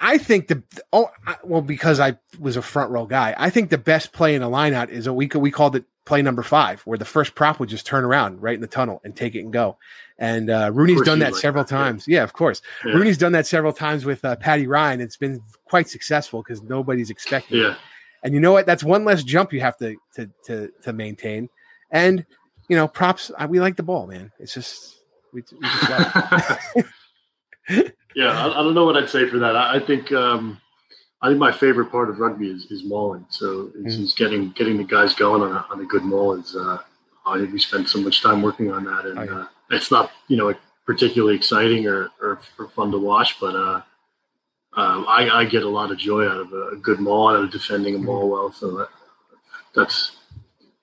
I 0.00 0.18
think 0.18 0.48
the 0.48 0.62
oh 0.92 1.10
well 1.42 1.62
because 1.62 1.98
I 1.98 2.18
was 2.38 2.56
a 2.56 2.62
front 2.62 2.90
row 2.90 3.06
guy. 3.06 3.34
I 3.36 3.50
think 3.50 3.70
the 3.70 3.78
best 3.78 4.12
play 4.12 4.34
in 4.34 4.42
a 4.42 4.48
lineout 4.48 4.90
is 4.90 5.06
a 5.06 5.12
we 5.12 5.26
we 5.34 5.50
called 5.50 5.76
it 5.76 5.84
play 6.04 6.22
number 6.22 6.42
five, 6.42 6.80
where 6.82 6.96
the 6.96 7.04
first 7.04 7.34
prop 7.34 7.60
would 7.60 7.68
just 7.68 7.84
turn 7.84 8.04
around 8.04 8.40
right 8.40 8.54
in 8.54 8.60
the 8.60 8.66
tunnel 8.66 9.00
and 9.04 9.14
take 9.14 9.34
it 9.34 9.40
and 9.40 9.52
go. 9.52 9.76
And 10.18 10.50
uh, 10.50 10.70
Rooney's 10.72 11.02
done 11.02 11.18
that 11.18 11.34
several 11.34 11.64
that, 11.64 11.70
times. 11.70 12.08
Yeah. 12.08 12.20
yeah, 12.20 12.24
of 12.24 12.32
course. 12.32 12.62
Yeah. 12.84 12.92
Rooney's 12.92 13.18
done 13.18 13.32
that 13.32 13.46
several 13.46 13.72
times 13.72 14.04
with 14.04 14.24
uh, 14.24 14.36
Paddy 14.36 14.66
Ryan. 14.66 15.00
It's 15.00 15.16
been 15.16 15.42
quite 15.66 15.88
successful 15.88 16.42
because 16.42 16.62
nobody's 16.62 17.10
expecting 17.10 17.58
yeah. 17.58 17.72
it. 17.72 17.76
And 18.22 18.34
you 18.34 18.40
know 18.40 18.52
what? 18.52 18.66
That's 18.66 18.82
one 18.82 19.04
less 19.04 19.22
jump 19.22 19.52
you 19.52 19.60
have 19.60 19.76
to 19.78 19.96
to 20.14 20.30
to, 20.46 20.72
to 20.82 20.92
maintain. 20.92 21.50
And 21.90 22.24
you 22.68 22.76
know, 22.76 22.88
props. 22.88 23.30
We 23.48 23.60
like 23.60 23.76
the 23.76 23.82
ball, 23.82 24.06
man. 24.06 24.32
It's 24.38 24.54
just 24.54 25.02
we, 25.32 25.42
we 25.52 25.68
just 25.68 26.88
yeah, 28.14 28.30
I, 28.30 28.48
I, 28.48 28.62
don't 28.62 28.74
know 28.74 28.84
what 28.84 28.96
I'd 28.96 29.10
say 29.10 29.28
for 29.28 29.38
that. 29.38 29.56
I, 29.56 29.76
I 29.76 29.80
think 29.80 30.12
um, 30.12 30.60
I 31.20 31.28
think 31.28 31.38
my 31.38 31.52
favorite 31.52 31.90
part 31.90 32.08
of 32.08 32.18
rugby 32.18 32.48
is, 32.50 32.66
is 32.70 32.84
mauling. 32.84 33.26
So 33.30 33.70
it's, 33.76 33.96
mm. 33.96 34.16
getting 34.16 34.50
getting 34.50 34.76
the 34.76 34.84
guys 34.84 35.14
going 35.14 35.42
on 35.42 35.52
a, 35.52 35.66
on 35.70 35.80
a 35.80 35.84
good 35.84 36.04
maul. 36.04 36.34
Is 36.34 36.54
uh, 36.56 36.78
I 37.26 37.38
think 37.38 37.52
we 37.52 37.58
spend 37.58 37.88
so 37.88 38.00
much 38.00 38.22
time 38.22 38.42
working 38.42 38.70
on 38.70 38.84
that, 38.84 39.06
and 39.06 39.18
oh, 39.18 39.22
yeah. 39.22 39.38
uh, 39.40 39.46
it's 39.70 39.90
not 39.90 40.10
you 40.28 40.36
know 40.36 40.54
particularly 40.88 41.36
exciting 41.36 41.86
or, 41.86 42.08
or, 42.18 42.40
or 42.58 42.68
fun 42.70 42.90
to 42.90 42.98
watch, 42.98 43.38
but 43.38 43.54
uh, 43.54 43.82
um, 44.74 45.04
I, 45.06 45.28
I, 45.30 45.44
get 45.44 45.62
a 45.62 45.68
lot 45.68 45.90
of 45.90 45.98
joy 45.98 46.26
out 46.26 46.40
of 46.40 46.50
a, 46.54 46.76
good 46.76 46.98
maul, 46.98 47.28
out 47.28 47.44
of 47.44 47.50
defending 47.50 47.94
a 47.94 47.98
maul 47.98 48.30
well. 48.30 48.50
So 48.50 48.78
that, 48.78 48.88
that's 49.74 50.16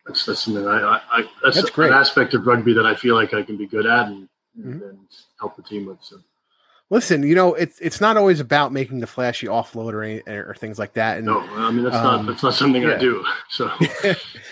that's 0.05 0.23
that's 0.27 0.41
something 0.41 0.67
I, 0.67 1.01
I 1.11 1.23
that's, 1.43 1.59
that's 1.59 1.75
an 1.75 1.91
aspect 1.91 2.35
of 2.35 2.45
rugby 2.45 2.73
that 2.73 2.85
I 2.85 2.93
feel 2.93 3.15
like 3.15 3.33
I 3.33 3.41
can 3.41 3.57
be 3.57 3.65
good 3.65 3.87
at 3.87 4.05
and, 4.05 4.29
mm-hmm. 4.55 4.83
and 4.83 4.99
help 5.39 5.55
the 5.55 5.63
team 5.63 5.87
with. 5.87 5.97
So. 6.01 6.17
Listen, 6.91 7.23
you 7.23 7.33
know, 7.33 7.55
it's 7.55 7.79
it's 7.79 7.99
not 7.99 8.15
always 8.15 8.39
about 8.39 8.71
making 8.71 8.99
the 8.99 9.07
flashy 9.07 9.47
offload 9.47 9.93
or, 9.93 10.03
any, 10.03 10.21
or 10.27 10.53
things 10.55 10.77
like 10.77 10.93
that. 10.93 11.17
And, 11.17 11.25
no, 11.25 11.39
I 11.39 11.71
mean 11.71 11.83
that's 11.83 11.95
um, 11.95 12.03
not 12.03 12.25
that's 12.27 12.43
not 12.43 12.53
something 12.53 12.83
yeah. 12.83 12.95
I 12.95 12.97
do. 12.97 13.25
So, 13.49 13.71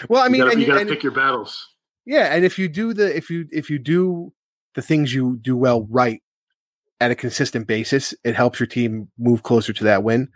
well, 0.10 0.24
I 0.24 0.30
mean, 0.30 0.42
you 0.60 0.66
got 0.66 0.80
to 0.80 0.86
pick 0.86 1.04
your 1.04 1.12
battles. 1.12 1.70
Yeah, 2.06 2.34
and 2.34 2.44
if 2.44 2.58
you 2.58 2.68
do 2.68 2.94
the 2.94 3.16
if 3.16 3.30
you 3.30 3.48
if 3.52 3.70
you 3.70 3.80
do 3.80 4.34
the 4.76 4.82
things 4.82 5.14
you 5.14 5.38
do 5.42 5.56
well 5.56 5.84
right 5.90 6.22
at 7.00 7.12
a 7.12 7.16
consistent 7.16 7.68
basis, 7.68 8.14
it 8.24 8.36
helps 8.36 8.60
your 8.60 8.68
team 8.68 9.10
move 9.18 9.44
closer 9.44 9.74
to 9.74 9.84
that 9.84 10.04
win. 10.04 10.30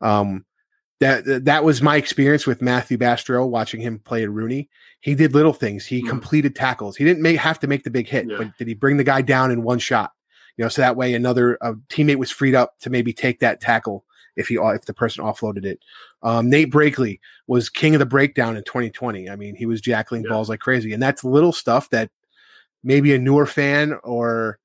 Um, 0.00 0.44
that 1.00 1.44
that 1.44 1.64
was 1.64 1.82
my 1.82 1.96
experience 1.96 2.46
with 2.46 2.62
Mathieu 2.62 2.96
Bastareaud 2.96 3.48
watching 3.48 3.80
him 3.80 3.98
play 3.98 4.22
at 4.22 4.30
RUNY. 4.30 4.68
He 5.00 5.14
did 5.14 5.34
little 5.34 5.52
things. 5.52 5.84
He 5.84 6.02
mm. 6.02 6.08
completed 6.08 6.56
tackles. 6.56 6.96
He 6.96 7.04
didn't 7.04 7.22
make 7.22 7.36
have 7.36 7.58
to 7.60 7.66
make 7.66 7.84
the 7.84 7.90
big 7.90 8.08
hit, 8.08 8.26
yeah. 8.28 8.36
but 8.38 8.56
did 8.56 8.68
he 8.68 8.74
bring 8.74 8.96
the 8.96 9.04
guy 9.04 9.20
down 9.20 9.50
in 9.50 9.62
one 9.62 9.78
shot? 9.78 10.12
You 10.56 10.64
know, 10.64 10.68
so 10.68 10.82
that 10.82 10.96
way 10.96 11.14
another 11.14 11.58
teammate 11.88 12.16
was 12.16 12.30
freed 12.30 12.54
up 12.54 12.78
to 12.80 12.90
maybe 12.90 13.12
take 13.12 13.40
that 13.40 13.60
tackle 13.60 14.04
if 14.36 14.48
he 14.48 14.56
if 14.56 14.84
the 14.84 14.94
person 14.94 15.24
offloaded 15.24 15.64
it. 15.64 15.80
Um, 16.22 16.48
Nate 16.48 16.70
Brakeley 16.70 17.20
was 17.46 17.68
king 17.68 17.94
of 17.94 17.98
the 17.98 18.06
breakdown 18.06 18.56
in 18.56 18.64
2020. 18.64 19.28
I 19.28 19.36
mean, 19.36 19.54
he 19.54 19.66
was 19.66 19.80
jackling 19.80 20.24
yeah. 20.24 20.30
balls 20.30 20.48
like 20.48 20.60
crazy, 20.60 20.92
and 20.92 21.02
that's 21.02 21.24
little 21.24 21.52
stuff 21.52 21.90
that 21.90 22.10
maybe 22.82 23.14
a 23.14 23.18
newer 23.18 23.46
fan 23.46 23.98
or 24.04 24.58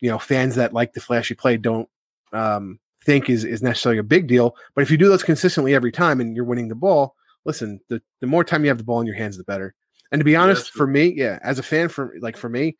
you 0.00 0.10
know 0.10 0.18
fans 0.18 0.56
that 0.56 0.72
like 0.72 0.92
the 0.92 1.00
flashy 1.00 1.34
play 1.34 1.56
don't 1.56 1.88
um, 2.32 2.78
think 3.04 3.30
is 3.30 3.44
is 3.44 3.62
necessarily 3.62 3.98
a 3.98 4.04
big 4.04 4.26
deal. 4.26 4.56
But 4.74 4.82
if 4.82 4.90
you 4.90 4.96
do 4.96 5.08
those 5.08 5.22
consistently 5.22 5.74
every 5.74 5.92
time 5.92 6.20
and 6.20 6.34
you're 6.34 6.44
winning 6.44 6.68
the 6.68 6.74
ball, 6.74 7.14
listen, 7.44 7.80
the, 7.88 8.02
the 8.20 8.26
more 8.26 8.44
time 8.44 8.64
you 8.64 8.68
have 8.68 8.78
the 8.78 8.84
ball 8.84 9.00
in 9.00 9.06
your 9.06 9.16
hands, 9.16 9.36
the 9.36 9.44
better. 9.44 9.74
And 10.12 10.20
to 10.20 10.24
be 10.24 10.36
honest, 10.36 10.66
yeah, 10.66 10.78
for 10.78 10.86
me, 10.86 11.12
yeah, 11.16 11.38
as 11.42 11.58
a 11.58 11.62
fan, 11.62 11.88
for 11.88 12.14
like 12.20 12.36
for 12.36 12.48
me, 12.48 12.76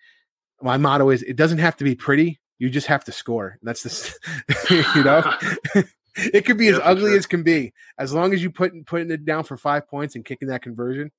my 0.62 0.76
motto 0.76 1.10
is 1.10 1.22
it 1.22 1.36
doesn't 1.36 1.58
have 1.58 1.76
to 1.76 1.84
be 1.84 1.94
pretty. 1.94 2.40
You 2.58 2.70
just 2.70 2.86
have 2.86 3.04
to 3.04 3.12
score. 3.12 3.58
That's 3.62 3.82
the 3.82 4.84
you 4.94 5.04
know. 5.04 5.82
it 6.16 6.46
could 6.46 6.56
be 6.56 6.66
yeah, 6.66 6.72
as 6.72 6.80
ugly 6.82 7.10
sure. 7.10 7.18
as 7.18 7.26
can 7.26 7.42
be, 7.42 7.72
as 7.98 8.12
long 8.12 8.32
as 8.32 8.42
you 8.42 8.50
put 8.50 8.86
putting 8.86 9.10
it 9.10 9.24
down 9.24 9.44
for 9.44 9.56
five 9.56 9.88
points 9.88 10.14
and 10.14 10.24
kicking 10.24 10.48
that 10.48 10.62
conversion. 10.62 11.10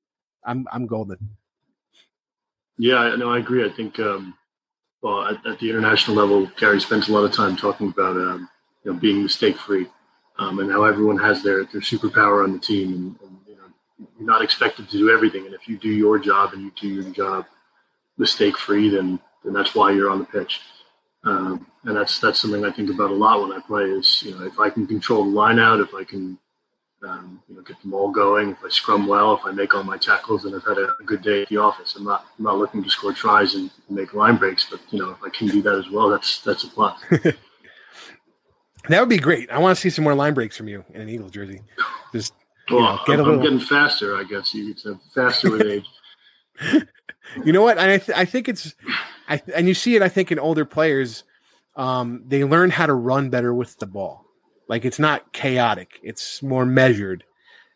I'm 0.44 0.66
I'm 0.72 0.88
golden. 0.88 1.38
Yeah, 2.78 2.98
I 2.98 3.16
no, 3.16 3.32
I 3.32 3.40
agree. 3.40 3.66
I 3.66 3.70
think 3.70 4.00
um, 4.00 4.36
well 5.02 5.26
at, 5.26 5.46
at, 5.46 5.60
the 5.60 5.70
international 5.70 6.18
level, 6.18 6.50
Gary 6.58 6.80
spends 6.80 7.10
a 7.10 7.14
lot 7.14 7.26
of 7.26 7.34
time 7.34 7.56
talking 7.56 7.90
about 7.90 8.16
um, 8.16 8.50
you 8.84 8.94
know, 8.94 9.00
being 9.00 9.24
mistake 9.24 9.58
free, 9.58 9.88
um, 10.40 10.60
and 10.60 10.72
how 10.72 10.84
everyone 10.84 11.18
has 11.18 11.44
their 11.44 11.66
their 11.66 11.82
superpower 11.82 12.44
on 12.44 12.54
the 12.54 12.60
team, 12.60 12.94
and, 12.94 13.16
and, 13.22 13.38
you 13.48 13.56
know, 13.56 14.08
you're 14.18 14.28
not 14.28 14.42
expected 14.42 14.90
to 14.90 14.98
do 14.98 15.12
everything. 15.12 15.46
And 15.46 15.54
if 15.54 15.68
you 15.68 15.78
do 15.78 15.90
your 15.90 16.18
job 16.18 16.54
and 16.54 16.62
you 16.62 16.72
do 16.80 16.88
your 16.88 17.14
job 17.14 17.46
mistake 18.18 18.58
free, 18.58 18.90
then 18.90 19.20
then 19.44 19.54
that's 19.54 19.76
why 19.76 19.92
you're 19.92 20.10
on 20.10 20.20
the 20.20 20.26
pitch. 20.26 20.62
Um, 21.28 21.68
and 21.84 21.98
that's 21.98 22.20
that's 22.20 22.40
something 22.40 22.64
I 22.64 22.72
think 22.72 22.90
about 22.90 23.12
a 23.12 23.14
lot 23.14 23.42
when 23.42 23.52
I 23.52 23.60
play. 23.60 23.84
Is 23.84 24.24
you 24.24 24.36
know 24.36 24.46
if 24.46 24.60
I 24.60 24.70
can 24.70 24.88
control 24.88 25.24
the 25.26 25.30
line 25.30 25.60
out, 25.60 25.80
if 25.80 25.94
I 25.94 26.04
can 26.04 26.38
um, 27.04 27.42
you 27.50 27.56
know 27.56 27.62
get 27.62 27.82
them 27.82 27.94
all 27.94 28.12
going, 28.12 28.52
if 28.52 28.58
I 28.66 28.70
scrum 28.70 29.08
well, 29.08 29.36
if 29.36 29.46
I 29.46 29.52
make 29.52 29.76
all 29.76 29.84
my 29.84 29.98
tackles, 29.98 30.46
and 30.46 30.56
I've 30.56 30.66
had 30.66 30.78
a, 30.78 30.94
good 31.06 31.22
day 31.22 31.42
at 31.42 31.50
the 31.50 31.58
office. 31.58 31.96
I'm 31.96 32.06
not 32.06 32.26
I'm 32.38 32.46
not 32.46 32.58
looking 32.58 32.82
to 32.84 32.90
score 32.90 33.14
tries 33.14 33.56
and 33.56 33.70
make 33.90 34.14
line 34.14 34.38
breaks, 34.38 34.68
but 34.70 34.80
you 34.90 35.00
know 35.00 35.12
if 35.12 35.18
I 35.24 35.30
can 35.30 35.48
do 35.48 35.62
that 35.64 35.76
as 35.76 35.90
well, 35.90 36.10
that's 36.10 36.42
that's 36.42 36.64
a 36.64 36.70
plus. 36.70 37.00
That 38.90 39.02
would 39.02 39.10
be 39.10 39.18
great. 39.18 39.50
I 39.50 39.58
want 39.58 39.76
to 39.76 39.82
see 39.82 39.90
some 39.90 40.04
more 40.04 40.16
line 40.16 40.34
breaks 40.34 40.56
from 40.56 40.68
you 40.68 40.84
in 40.94 41.02
an 41.02 41.10
Eagle 41.10 41.30
jersey. 41.30 41.62
Just 42.14 42.34
well, 42.72 42.82
know, 42.82 43.00
get 43.06 43.14
I'm, 43.16 43.20
a 43.20 43.24
little... 43.24 43.34
I'm 43.40 43.42
getting 43.44 43.60
faster. 43.60 44.16
I 44.16 44.24
guess 44.24 44.54
you 44.54 44.74
could 44.74 44.80
say 44.80 44.92
faster 45.14 45.52
with 45.52 45.62
age. 45.66 45.86
you 47.44 47.52
know 47.52 47.62
what? 47.62 47.78
I 47.78 47.98
th- 47.98 48.18
I 48.18 48.26
think 48.26 48.48
it's, 48.48 48.76
I 49.28 49.42
and 49.56 49.68
you 49.68 49.74
see 49.74 49.96
it. 49.96 50.02
I 50.02 50.10
think 50.10 50.32
in 50.32 50.40
older 50.40 50.66
players, 50.66 51.24
um, 51.76 52.24
they 52.28 52.44
learn 52.44 52.70
how 52.70 52.86
to 52.86 52.94
run 52.94 53.30
better 53.30 53.54
with 53.54 53.78
the 53.80 53.86
ball. 53.86 54.26
Like 54.68 54.86
it's 54.86 55.00
not 55.00 55.34
chaotic. 55.34 56.00
It's 56.04 56.42
more 56.44 56.66
measured. 56.66 57.24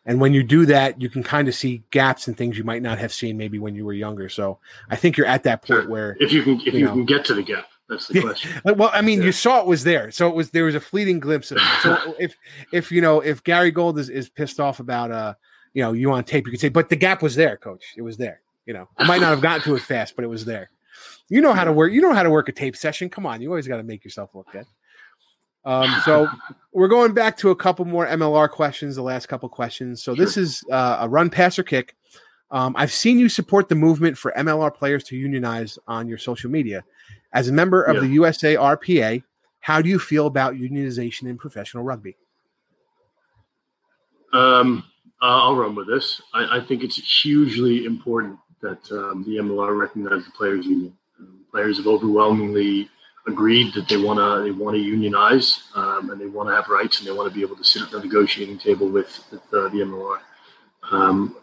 And 0.04 0.20
when 0.20 0.34
you 0.34 0.42
do 0.42 0.66
that, 0.66 1.00
you 1.00 1.08
can 1.08 1.22
kind 1.22 1.46
of 1.46 1.54
see 1.54 1.84
gaps 1.90 2.26
and 2.26 2.36
things 2.36 2.58
you 2.58 2.64
might 2.64 2.82
not 2.82 2.98
have 2.98 3.12
seen 3.12 3.36
maybe 3.36 3.58
when 3.58 3.76
you 3.76 3.84
were 3.84 3.92
younger. 3.92 4.28
So 4.28 4.58
I 4.90 4.96
think 4.96 5.16
you're 5.16 5.26
at 5.26 5.44
that 5.44 5.62
point 5.62 5.88
where 5.88 6.16
if 6.18 6.32
you 6.32 6.42
can 6.42 6.60
if 6.60 6.74
you, 6.74 6.80
you 6.80 6.84
know, 6.86 6.92
can 6.92 7.04
get 7.04 7.24
to 7.26 7.34
the 7.34 7.42
gap. 7.42 7.66
That's 7.88 8.08
the 8.08 8.20
question. 8.20 8.50
well, 8.76 8.90
I 8.92 9.00
mean, 9.02 9.20
yeah. 9.20 9.26
you 9.26 9.32
saw 9.32 9.60
it 9.60 9.66
was 9.66 9.84
there, 9.84 10.10
so 10.10 10.28
it 10.28 10.34
was 10.34 10.50
there 10.50 10.64
was 10.64 10.74
a 10.74 10.80
fleeting 10.80 11.20
glimpse 11.20 11.50
of 11.50 11.58
it. 11.58 11.62
So 11.82 12.16
if 12.18 12.36
if 12.72 12.90
you 12.90 13.00
know 13.00 13.20
if 13.20 13.44
Gary 13.44 13.70
Gold 13.70 13.98
is, 13.98 14.08
is 14.08 14.28
pissed 14.28 14.58
off 14.58 14.80
about 14.80 15.10
uh 15.12 15.34
you 15.72 15.82
know 15.82 15.92
you 15.92 16.10
on 16.12 16.24
tape, 16.24 16.46
you 16.46 16.50
could 16.50 16.60
say, 16.60 16.68
but 16.68 16.88
the 16.88 16.96
gap 16.96 17.22
was 17.22 17.36
there, 17.36 17.56
coach. 17.56 17.94
It 17.96 18.02
was 18.02 18.16
there. 18.16 18.40
You 18.66 18.74
know, 18.74 18.88
I 18.96 19.06
might 19.06 19.20
not 19.20 19.30
have 19.30 19.40
gotten 19.40 19.62
to 19.64 19.74
it 19.74 19.82
fast, 19.82 20.16
but 20.16 20.24
it 20.24 20.28
was 20.28 20.44
there. 20.44 20.70
You 21.32 21.40
know 21.40 21.54
how 21.54 21.64
to 21.64 21.72
work. 21.72 21.94
You 21.94 22.02
know 22.02 22.12
how 22.12 22.22
to 22.22 22.28
work 22.28 22.50
a 22.50 22.52
tape 22.52 22.76
session. 22.76 23.08
Come 23.08 23.24
on, 23.24 23.40
you 23.40 23.48
always 23.48 23.66
got 23.66 23.78
to 23.78 23.82
make 23.82 24.04
yourself 24.04 24.34
look 24.34 24.52
good. 24.52 24.66
Um, 25.64 25.90
so 26.04 26.28
we're 26.74 26.88
going 26.88 27.14
back 27.14 27.38
to 27.38 27.48
a 27.48 27.56
couple 27.56 27.86
more 27.86 28.06
MLR 28.06 28.50
questions. 28.50 28.96
The 28.96 29.02
last 29.02 29.30
couple 29.30 29.48
questions. 29.48 30.02
So 30.02 30.14
sure. 30.14 30.22
this 30.22 30.36
is 30.36 30.62
uh, 30.70 30.98
a 31.00 31.08
run, 31.08 31.30
pass, 31.30 31.58
or 31.58 31.62
kick. 31.62 31.96
Um, 32.50 32.74
I've 32.76 32.92
seen 32.92 33.18
you 33.18 33.30
support 33.30 33.70
the 33.70 33.74
movement 33.74 34.18
for 34.18 34.34
MLR 34.36 34.74
players 34.74 35.04
to 35.04 35.16
unionize 35.16 35.78
on 35.88 36.06
your 36.06 36.18
social 36.18 36.50
media. 36.50 36.84
As 37.32 37.48
a 37.48 37.52
member 37.52 37.82
of 37.82 37.94
yeah. 37.94 38.00
the 38.02 38.08
USA 38.08 38.56
RPA, 38.56 39.22
how 39.60 39.80
do 39.80 39.88
you 39.88 39.98
feel 39.98 40.26
about 40.26 40.56
unionization 40.56 41.28
in 41.30 41.38
professional 41.38 41.82
rugby? 41.82 42.14
Um, 44.34 44.84
I'll 45.22 45.56
run 45.56 45.74
with 45.74 45.86
this. 45.86 46.20
I, 46.34 46.58
I, 46.58 46.60
think 46.60 46.84
it's 46.84 47.22
hugely 47.22 47.86
important 47.86 48.38
that 48.60 48.80
um, 48.92 49.24
the 49.24 49.36
MLR 49.36 49.78
recognize 49.78 50.26
the 50.26 50.30
players' 50.32 50.66
union. 50.66 50.94
Players 51.52 51.76
have 51.76 51.86
overwhelmingly 51.86 52.88
agreed 53.26 53.72
that 53.74 53.88
they 53.88 53.96
want 53.96 54.18
to 54.18 54.42
they 54.42 54.50
want 54.50 54.74
to 54.74 54.82
unionize 54.82 55.62
um, 55.76 56.10
and 56.10 56.20
they 56.20 56.26
want 56.26 56.48
to 56.48 56.54
have 56.54 56.68
rights 56.68 56.98
and 56.98 57.06
they 57.06 57.12
want 57.12 57.28
to 57.28 57.34
be 57.34 57.42
able 57.42 57.56
to 57.56 57.64
sit 57.64 57.82
at 57.82 57.90
the 57.90 58.00
negotiating 58.00 58.58
table 58.58 58.88
with, 58.88 59.24
with 59.30 59.42
uh, 59.52 59.68
the 59.68 59.78
MLR. 59.78 60.18
Um, 60.90 61.36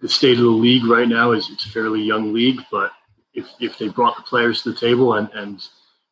the 0.00 0.08
state 0.08 0.38
of 0.38 0.44
the 0.44 0.50
league 0.50 0.86
right 0.86 1.08
now 1.08 1.32
is 1.32 1.50
it's 1.50 1.66
a 1.66 1.68
fairly 1.68 2.00
young 2.00 2.32
league, 2.32 2.60
but 2.70 2.92
if, 3.34 3.48
if 3.60 3.78
they 3.78 3.88
brought 3.88 4.16
the 4.16 4.22
players 4.22 4.62
to 4.62 4.72
the 4.72 4.78
table 4.78 5.14
and, 5.14 5.28
and 5.34 5.60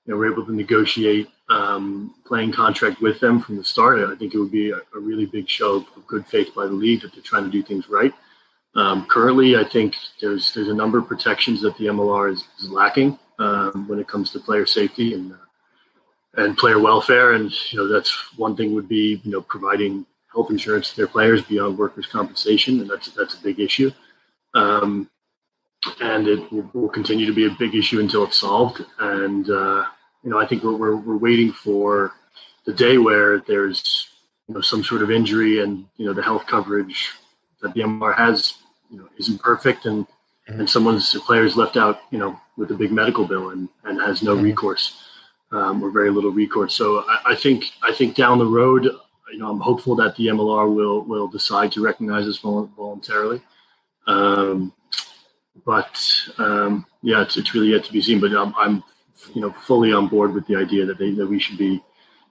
you 0.04 0.12
know, 0.12 0.16
were 0.16 0.30
able 0.30 0.44
to 0.44 0.54
negotiate 0.54 1.28
um, 1.48 2.14
playing 2.26 2.52
contract 2.52 3.00
with 3.00 3.18
them 3.20 3.40
from 3.40 3.56
the 3.56 3.64
start, 3.64 3.98
I 3.98 4.14
think 4.16 4.34
it 4.34 4.38
would 4.38 4.52
be 4.52 4.70
a, 4.70 4.76
a, 4.76 4.98
really 4.98 5.24
big 5.24 5.48
show 5.48 5.76
of 5.76 6.06
good 6.06 6.26
faith 6.26 6.54
by 6.54 6.66
the 6.66 6.72
league 6.72 7.00
that 7.00 7.14
they're 7.14 7.22
trying 7.22 7.44
to 7.44 7.50
do 7.50 7.62
things 7.62 7.88
right. 7.88 8.12
Um, 8.74 9.06
currently, 9.06 9.56
I 9.56 9.64
think 9.64 9.96
there's 10.20 10.52
there's 10.52 10.68
a 10.68 10.74
number 10.74 10.98
of 10.98 11.08
protections 11.08 11.60
that 11.62 11.76
the 11.78 11.86
MLR 11.86 12.32
is, 12.32 12.44
is 12.60 12.70
lacking 12.70 13.18
um, 13.38 13.88
when 13.88 13.98
it 13.98 14.08
comes 14.08 14.30
to 14.30 14.40
player 14.40 14.66
safety 14.66 15.14
and 15.14 15.32
uh, 15.32 15.36
and 16.36 16.56
player 16.56 16.78
welfare, 16.78 17.32
and 17.32 17.52
you 17.72 17.78
know 17.78 17.88
that's 17.88 18.12
one 18.36 18.56
thing 18.56 18.74
would 18.74 18.88
be 18.88 19.20
you 19.24 19.30
know 19.30 19.40
providing 19.40 20.06
health 20.32 20.50
insurance 20.50 20.90
to 20.90 20.96
their 20.96 21.08
players 21.08 21.42
beyond 21.42 21.78
workers' 21.78 22.06
compensation, 22.06 22.80
and 22.80 22.90
that's 22.90 23.08
that's 23.10 23.34
a 23.34 23.42
big 23.42 23.58
issue. 23.58 23.90
Um, 24.54 25.10
and 26.00 26.26
it 26.26 26.52
will, 26.52 26.70
will, 26.74 26.88
continue 26.88 27.26
to 27.26 27.32
be 27.32 27.46
a 27.46 27.50
big 27.50 27.74
issue 27.74 28.00
until 28.00 28.24
it's 28.24 28.38
solved. 28.38 28.84
And 28.98 29.48
uh, 29.48 29.84
you 30.22 30.30
know, 30.30 30.38
I 30.38 30.46
think 30.46 30.62
we're, 30.62 30.76
we're, 30.76 30.96
we're 30.96 31.16
waiting 31.16 31.52
for 31.52 32.12
the 32.66 32.72
day 32.72 32.98
where 32.98 33.40
there's 33.40 34.08
you 34.46 34.54
know 34.54 34.60
some 34.60 34.84
sort 34.84 35.02
of 35.02 35.10
injury, 35.10 35.62
and 35.62 35.86
you 35.96 36.06
know 36.06 36.12
the 36.12 36.22
health 36.22 36.46
coverage 36.46 37.10
the 37.60 37.68
MR 37.68 38.16
has 38.16 38.54
you 38.90 38.98
know 38.98 39.08
isn't 39.18 39.42
perfect, 39.42 39.86
and 39.86 40.06
mm-hmm. 40.06 40.60
and 40.60 40.70
someone's 40.70 41.14
player's 41.26 41.56
left 41.56 41.76
out 41.76 42.00
you 42.10 42.18
know 42.18 42.38
with 42.56 42.70
a 42.70 42.74
big 42.74 42.92
medical 42.92 43.26
bill 43.26 43.50
and 43.50 43.68
and 43.84 44.00
has 44.00 44.22
no 44.22 44.34
mm-hmm. 44.34 44.44
recourse 44.44 45.04
um, 45.52 45.82
or 45.82 45.90
very 45.90 46.10
little 46.10 46.30
recourse. 46.30 46.74
So 46.74 47.04
I, 47.08 47.32
I 47.32 47.34
think 47.34 47.64
I 47.82 47.92
think 47.92 48.14
down 48.14 48.38
the 48.38 48.46
road, 48.46 48.84
you 48.84 49.38
know, 49.38 49.50
I'm 49.50 49.60
hopeful 49.60 49.94
that 49.96 50.16
the 50.16 50.26
MLR 50.28 50.72
will 50.72 51.02
will 51.02 51.28
decide 51.28 51.72
to 51.72 51.84
recognize 51.84 52.26
this 52.26 52.38
voluntarily. 52.38 53.40
Um, 54.06 54.72
but 55.64 56.02
um, 56.38 56.86
yeah, 57.02 57.22
it's, 57.22 57.36
it's 57.36 57.54
really 57.54 57.68
yet 57.68 57.84
to 57.84 57.92
be 57.92 58.00
seen. 58.00 58.20
But 58.20 58.32
I'm, 58.32 58.54
I'm, 58.56 58.82
you 59.34 59.40
know, 59.40 59.52
fully 59.52 59.92
on 59.92 60.08
board 60.08 60.32
with 60.32 60.46
the 60.46 60.56
idea 60.56 60.86
that 60.86 60.98
they, 60.98 61.10
that 61.12 61.26
we 61.26 61.38
should 61.38 61.58
be, 61.58 61.82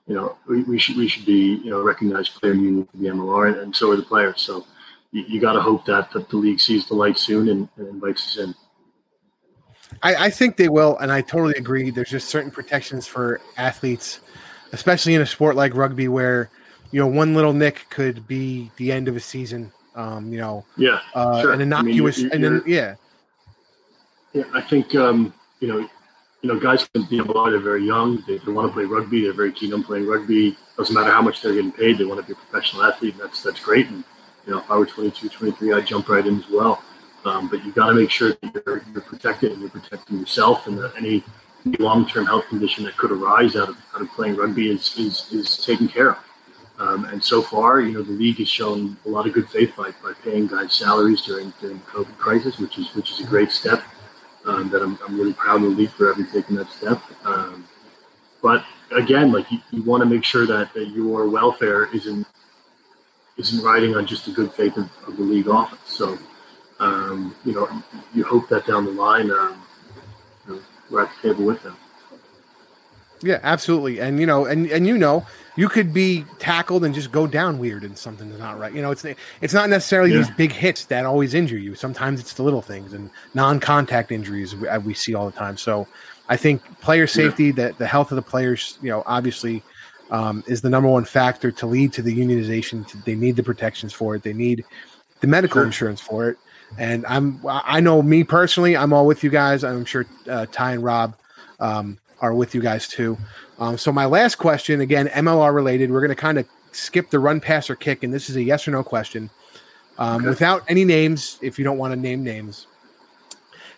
you 0.07 0.15
know, 0.15 0.37
we, 0.47 0.63
we 0.63 0.79
should 0.79 0.97
we 0.97 1.07
should 1.07 1.25
be, 1.25 1.55
you 1.63 1.69
know, 1.69 1.81
recognized 1.81 2.35
player 2.35 2.53
union 2.53 2.85
for 2.85 2.97
the 2.97 3.07
MLR, 3.07 3.47
and, 3.47 3.57
and 3.57 3.75
so 3.75 3.91
are 3.91 3.95
the 3.95 4.03
players. 4.03 4.41
So 4.41 4.65
you, 5.11 5.23
you 5.27 5.41
got 5.41 5.53
to 5.53 5.61
hope 5.61 5.85
that, 5.85 6.11
that 6.11 6.29
the 6.29 6.37
league 6.37 6.59
sees 6.59 6.87
the 6.87 6.95
light 6.95 7.17
soon 7.17 7.49
and, 7.49 7.69
and 7.77 7.87
invites 7.87 8.27
us 8.27 8.37
in. 8.37 8.55
I, 10.03 10.25
I, 10.25 10.29
think 10.29 10.57
they 10.57 10.69
will, 10.69 10.97
and 10.97 11.11
I 11.11 11.21
totally 11.21 11.55
agree. 11.55 11.89
There's 11.89 12.09
just 12.09 12.27
certain 12.27 12.51
protections 12.51 13.07
for 13.07 13.41
athletes, 13.57 14.19
especially 14.73 15.15
in 15.15 15.21
a 15.21 15.25
sport 15.25 15.55
like 15.55 15.73
rugby, 15.73 16.07
where 16.07 16.49
you 16.91 16.99
know, 16.99 17.07
one 17.07 17.33
little 17.33 17.53
nick 17.53 17.85
could 17.89 18.27
be 18.27 18.71
the 18.77 18.91
end 18.91 19.07
of 19.07 19.15
a 19.15 19.19
season. 19.19 19.71
Um, 19.95 20.31
you 20.31 20.39
know, 20.39 20.65
yeah, 20.77 20.99
uh, 21.15 21.41
sure. 21.41 21.53
an 21.53 21.61
innocuous, 21.61 22.19
I 22.19 22.23
mean, 22.23 22.31
and 22.33 22.43
then 22.43 22.63
yeah, 22.67 22.95
yeah. 24.33 24.43
I 24.53 24.61
think 24.61 24.93
um, 24.93 25.33
you 25.59 25.67
know, 25.67 25.79
you 26.41 26.53
know, 26.53 26.59
guys 26.59 26.87
can 26.93 27.03
be 27.05 27.17
a 27.17 27.23
lot. 27.23 27.49
They're 27.49 27.59
very 27.59 27.83
young. 27.83 28.23
They, 28.27 28.37
they 28.37 28.51
want 28.51 28.67
to 28.67 28.73
play 28.73 28.85
rugby. 28.85 29.23
They're 29.23 29.33
very 29.33 29.51
keen 29.51 29.73
on 29.73 29.83
playing 29.83 30.07
rugby. 30.07 30.55
Doesn't 30.77 30.93
matter 30.93 31.11
how 31.11 31.21
much 31.21 31.41
they're 31.41 31.53
getting 31.53 31.71
paid. 31.71 31.97
They 31.97 32.05
want 32.05 32.21
to 32.21 32.27
be 32.27 32.33
a 32.33 32.35
professional 32.35 32.83
athlete, 32.83 33.13
and 33.13 33.23
that's 33.23 33.41
that's 33.41 33.59
great. 33.59 33.87
And 33.87 34.03
you 34.47 34.53
know, 34.53 34.59
if 34.59 34.71
I 34.71 34.77
were 34.77 34.85
22, 34.85 35.27
23, 35.27 35.73
I'd 35.73 35.85
jump 35.85 36.07
right 36.07 36.25
in 36.25 36.39
as 36.39 36.49
well. 36.49 36.81
Um, 37.25 37.49
but 37.49 37.63
you've 37.65 37.75
got 37.75 37.87
to 37.87 37.93
make 37.93 38.09
sure 38.09 38.31
that 38.31 38.63
you're, 38.65 38.81
you're 38.93 39.01
protected 39.01 39.51
and 39.51 39.59
you're 39.59 39.69
protecting 39.69 40.19
yourself, 40.19 40.67
and 40.67 40.77
that 40.77 40.93
any 40.97 41.21
long-term 41.79 42.25
health 42.25 42.47
condition 42.47 42.85
that 42.85 42.95
could 42.95 43.11
arise 43.11 43.57
out 43.57 43.67
of, 43.67 43.77
out 43.93 44.01
of 44.01 44.09
playing 44.11 44.37
rugby 44.37 44.71
is, 44.71 44.97
is, 44.97 45.29
is 45.33 45.57
taken 45.57 45.89
care 45.89 46.11
of. 46.11 46.17
Um, 46.79 47.05
and 47.05 47.21
so 47.21 47.41
far, 47.41 47.81
you 47.81 47.91
know, 47.91 48.03
the 48.03 48.13
league 48.13 48.37
has 48.37 48.47
shown 48.47 48.95
a 49.05 49.09
lot 49.09 49.27
of 49.27 49.33
good 49.33 49.49
faith 49.49 49.75
by, 49.75 49.91
by 50.03 50.13
paying 50.23 50.47
guys 50.47 50.73
salaries 50.73 51.23
during 51.23 51.51
during 51.59 51.77
the 51.77 51.83
COVID 51.85 52.17
crisis, 52.19 52.59
which 52.59 52.77
is 52.77 52.93
which 52.93 53.11
is 53.11 53.19
a 53.19 53.23
great 53.23 53.51
step. 53.51 53.83
Um, 54.45 54.69
that 54.69 54.83
I'm, 54.83 54.97
I'm 55.05 55.17
really 55.17 55.33
proud 55.33 55.57
of 55.57 55.63
the 55.63 55.69
league 55.69 55.89
for 55.89 56.07
having 56.07 56.27
taken 56.27 56.55
that 56.55 56.69
step. 56.69 57.01
Um, 57.25 57.67
but 58.43 58.63
again, 58.95 59.31
like 59.31 59.51
you, 59.51 59.57
you 59.71 59.81
want 59.81 60.01
to 60.03 60.05
make 60.05 60.23
sure 60.23 60.45
that, 60.45 60.73
that 60.73 60.89
your 60.89 61.27
welfare 61.27 61.93
isn't 61.93 62.25
isn't 63.37 63.63
riding 63.63 63.95
on 63.95 64.05
just 64.05 64.25
the 64.25 64.31
good 64.31 64.51
faith 64.51 64.77
of, 64.77 64.89
of 65.07 65.17
the 65.17 65.23
league 65.23 65.47
office. 65.47 65.79
So, 65.85 66.17
um, 66.79 67.35
you 67.45 67.53
know, 67.53 67.69
you 68.13 68.23
hope 68.23 68.49
that 68.49 68.65
down 68.65 68.85
the 68.85 68.91
line, 68.91 69.31
um, 69.31 69.61
you 70.47 70.55
know, 70.55 70.61
we're 70.89 71.03
at 71.03 71.11
the 71.21 71.29
table 71.29 71.45
with 71.45 71.63
them. 71.63 71.77
Yeah, 73.21 73.39
absolutely. 73.41 73.99
And 73.99 74.19
you 74.19 74.27
know, 74.27 74.45
and 74.45 74.67
and 74.67 74.85
you 74.85 74.97
know, 74.97 75.25
you 75.55 75.69
could 75.69 75.91
be 75.91 76.23
tackled 76.37 76.85
and 76.85 76.93
just 76.93 77.11
go 77.11 77.25
down 77.25 77.57
weird 77.57 77.83
and 77.83 77.97
something's 77.97 78.37
not 78.37 78.59
right. 78.59 78.71
You 78.71 78.81
know, 78.81 78.91
it's 78.91 79.05
it's 79.41 79.53
not 79.53 79.69
necessarily 79.69 80.11
yeah. 80.11 80.17
these 80.17 80.29
big 80.31 80.51
hits 80.51 80.85
that 80.85 81.05
always 81.05 81.33
injure 81.33 81.57
you. 81.57 81.73
Sometimes 81.73 82.19
it's 82.19 82.33
the 82.33 82.43
little 82.43 82.61
things 82.61 82.93
and 82.93 83.09
non-contact 83.33 84.11
injuries 84.11 84.55
we, 84.55 84.67
we 84.79 84.93
see 84.93 85.15
all 85.15 85.25
the 85.25 85.35
time. 85.35 85.57
So, 85.57 85.87
I 86.29 86.37
think 86.37 86.61
player 86.81 87.07
safety, 87.07 87.45
yeah. 87.45 87.53
that 87.53 87.77
the 87.79 87.87
health 87.87 88.11
of 88.11 88.17
the 88.17 88.21
players, 88.21 88.77
you 88.81 88.89
know, 88.89 89.01
obviously 89.05 89.63
um, 90.11 90.43
is 90.47 90.61
the 90.61 90.69
number 90.69 90.89
one 90.89 91.05
factor 91.05 91.51
to 91.51 91.65
lead 91.65 91.93
to 91.93 92.01
the 92.01 92.15
unionization. 92.15 93.03
They 93.03 93.15
need 93.15 93.35
the 93.35 93.43
protections 93.43 93.93
for 93.93 94.15
it. 94.15 94.23
They 94.23 94.33
need 94.33 94.65
the 95.21 95.27
medical 95.27 95.59
sure. 95.59 95.65
insurance 95.65 96.01
for 96.01 96.29
it. 96.29 96.37
And 96.77 97.05
I'm, 97.05 97.39
I 97.45 97.79
know 97.79 98.01
me 98.01 98.23
personally, 98.23 98.75
I'm 98.75 98.91
all 98.91 99.05
with 99.05 99.23
you 99.23 99.29
guys. 99.29 99.63
I'm 99.63 99.85
sure 99.85 100.05
uh, 100.29 100.47
Ty 100.51 100.73
and 100.73 100.83
Rob 100.83 101.15
um, 101.59 101.97
are 102.19 102.33
with 102.33 102.53
you 102.53 102.61
guys 102.61 102.87
too. 102.87 103.17
Um, 103.59 103.77
so 103.77 103.91
my 103.91 104.05
last 104.05 104.35
question, 104.35 104.81
again, 104.81 105.07
MLR 105.07 105.53
related. 105.53 105.91
We're 105.91 106.01
going 106.01 106.09
to 106.09 106.15
kind 106.15 106.37
of 106.37 106.47
skip 106.71 107.09
the 107.09 107.19
run, 107.19 107.39
pass, 107.39 107.69
or 107.69 107.75
kick, 107.75 108.03
and 108.03 108.13
this 108.13 108.29
is 108.29 108.35
a 108.35 108.43
yes 108.43 108.67
or 108.67 108.71
no 108.71 108.83
question. 108.83 109.29
Um, 109.97 110.21
okay. 110.21 110.29
Without 110.29 110.63
any 110.67 110.85
names, 110.85 111.39
if 111.41 111.57
you 111.57 111.65
don't 111.65 111.77
want 111.77 111.93
to 111.93 111.99
name 111.99 112.23
names, 112.23 112.67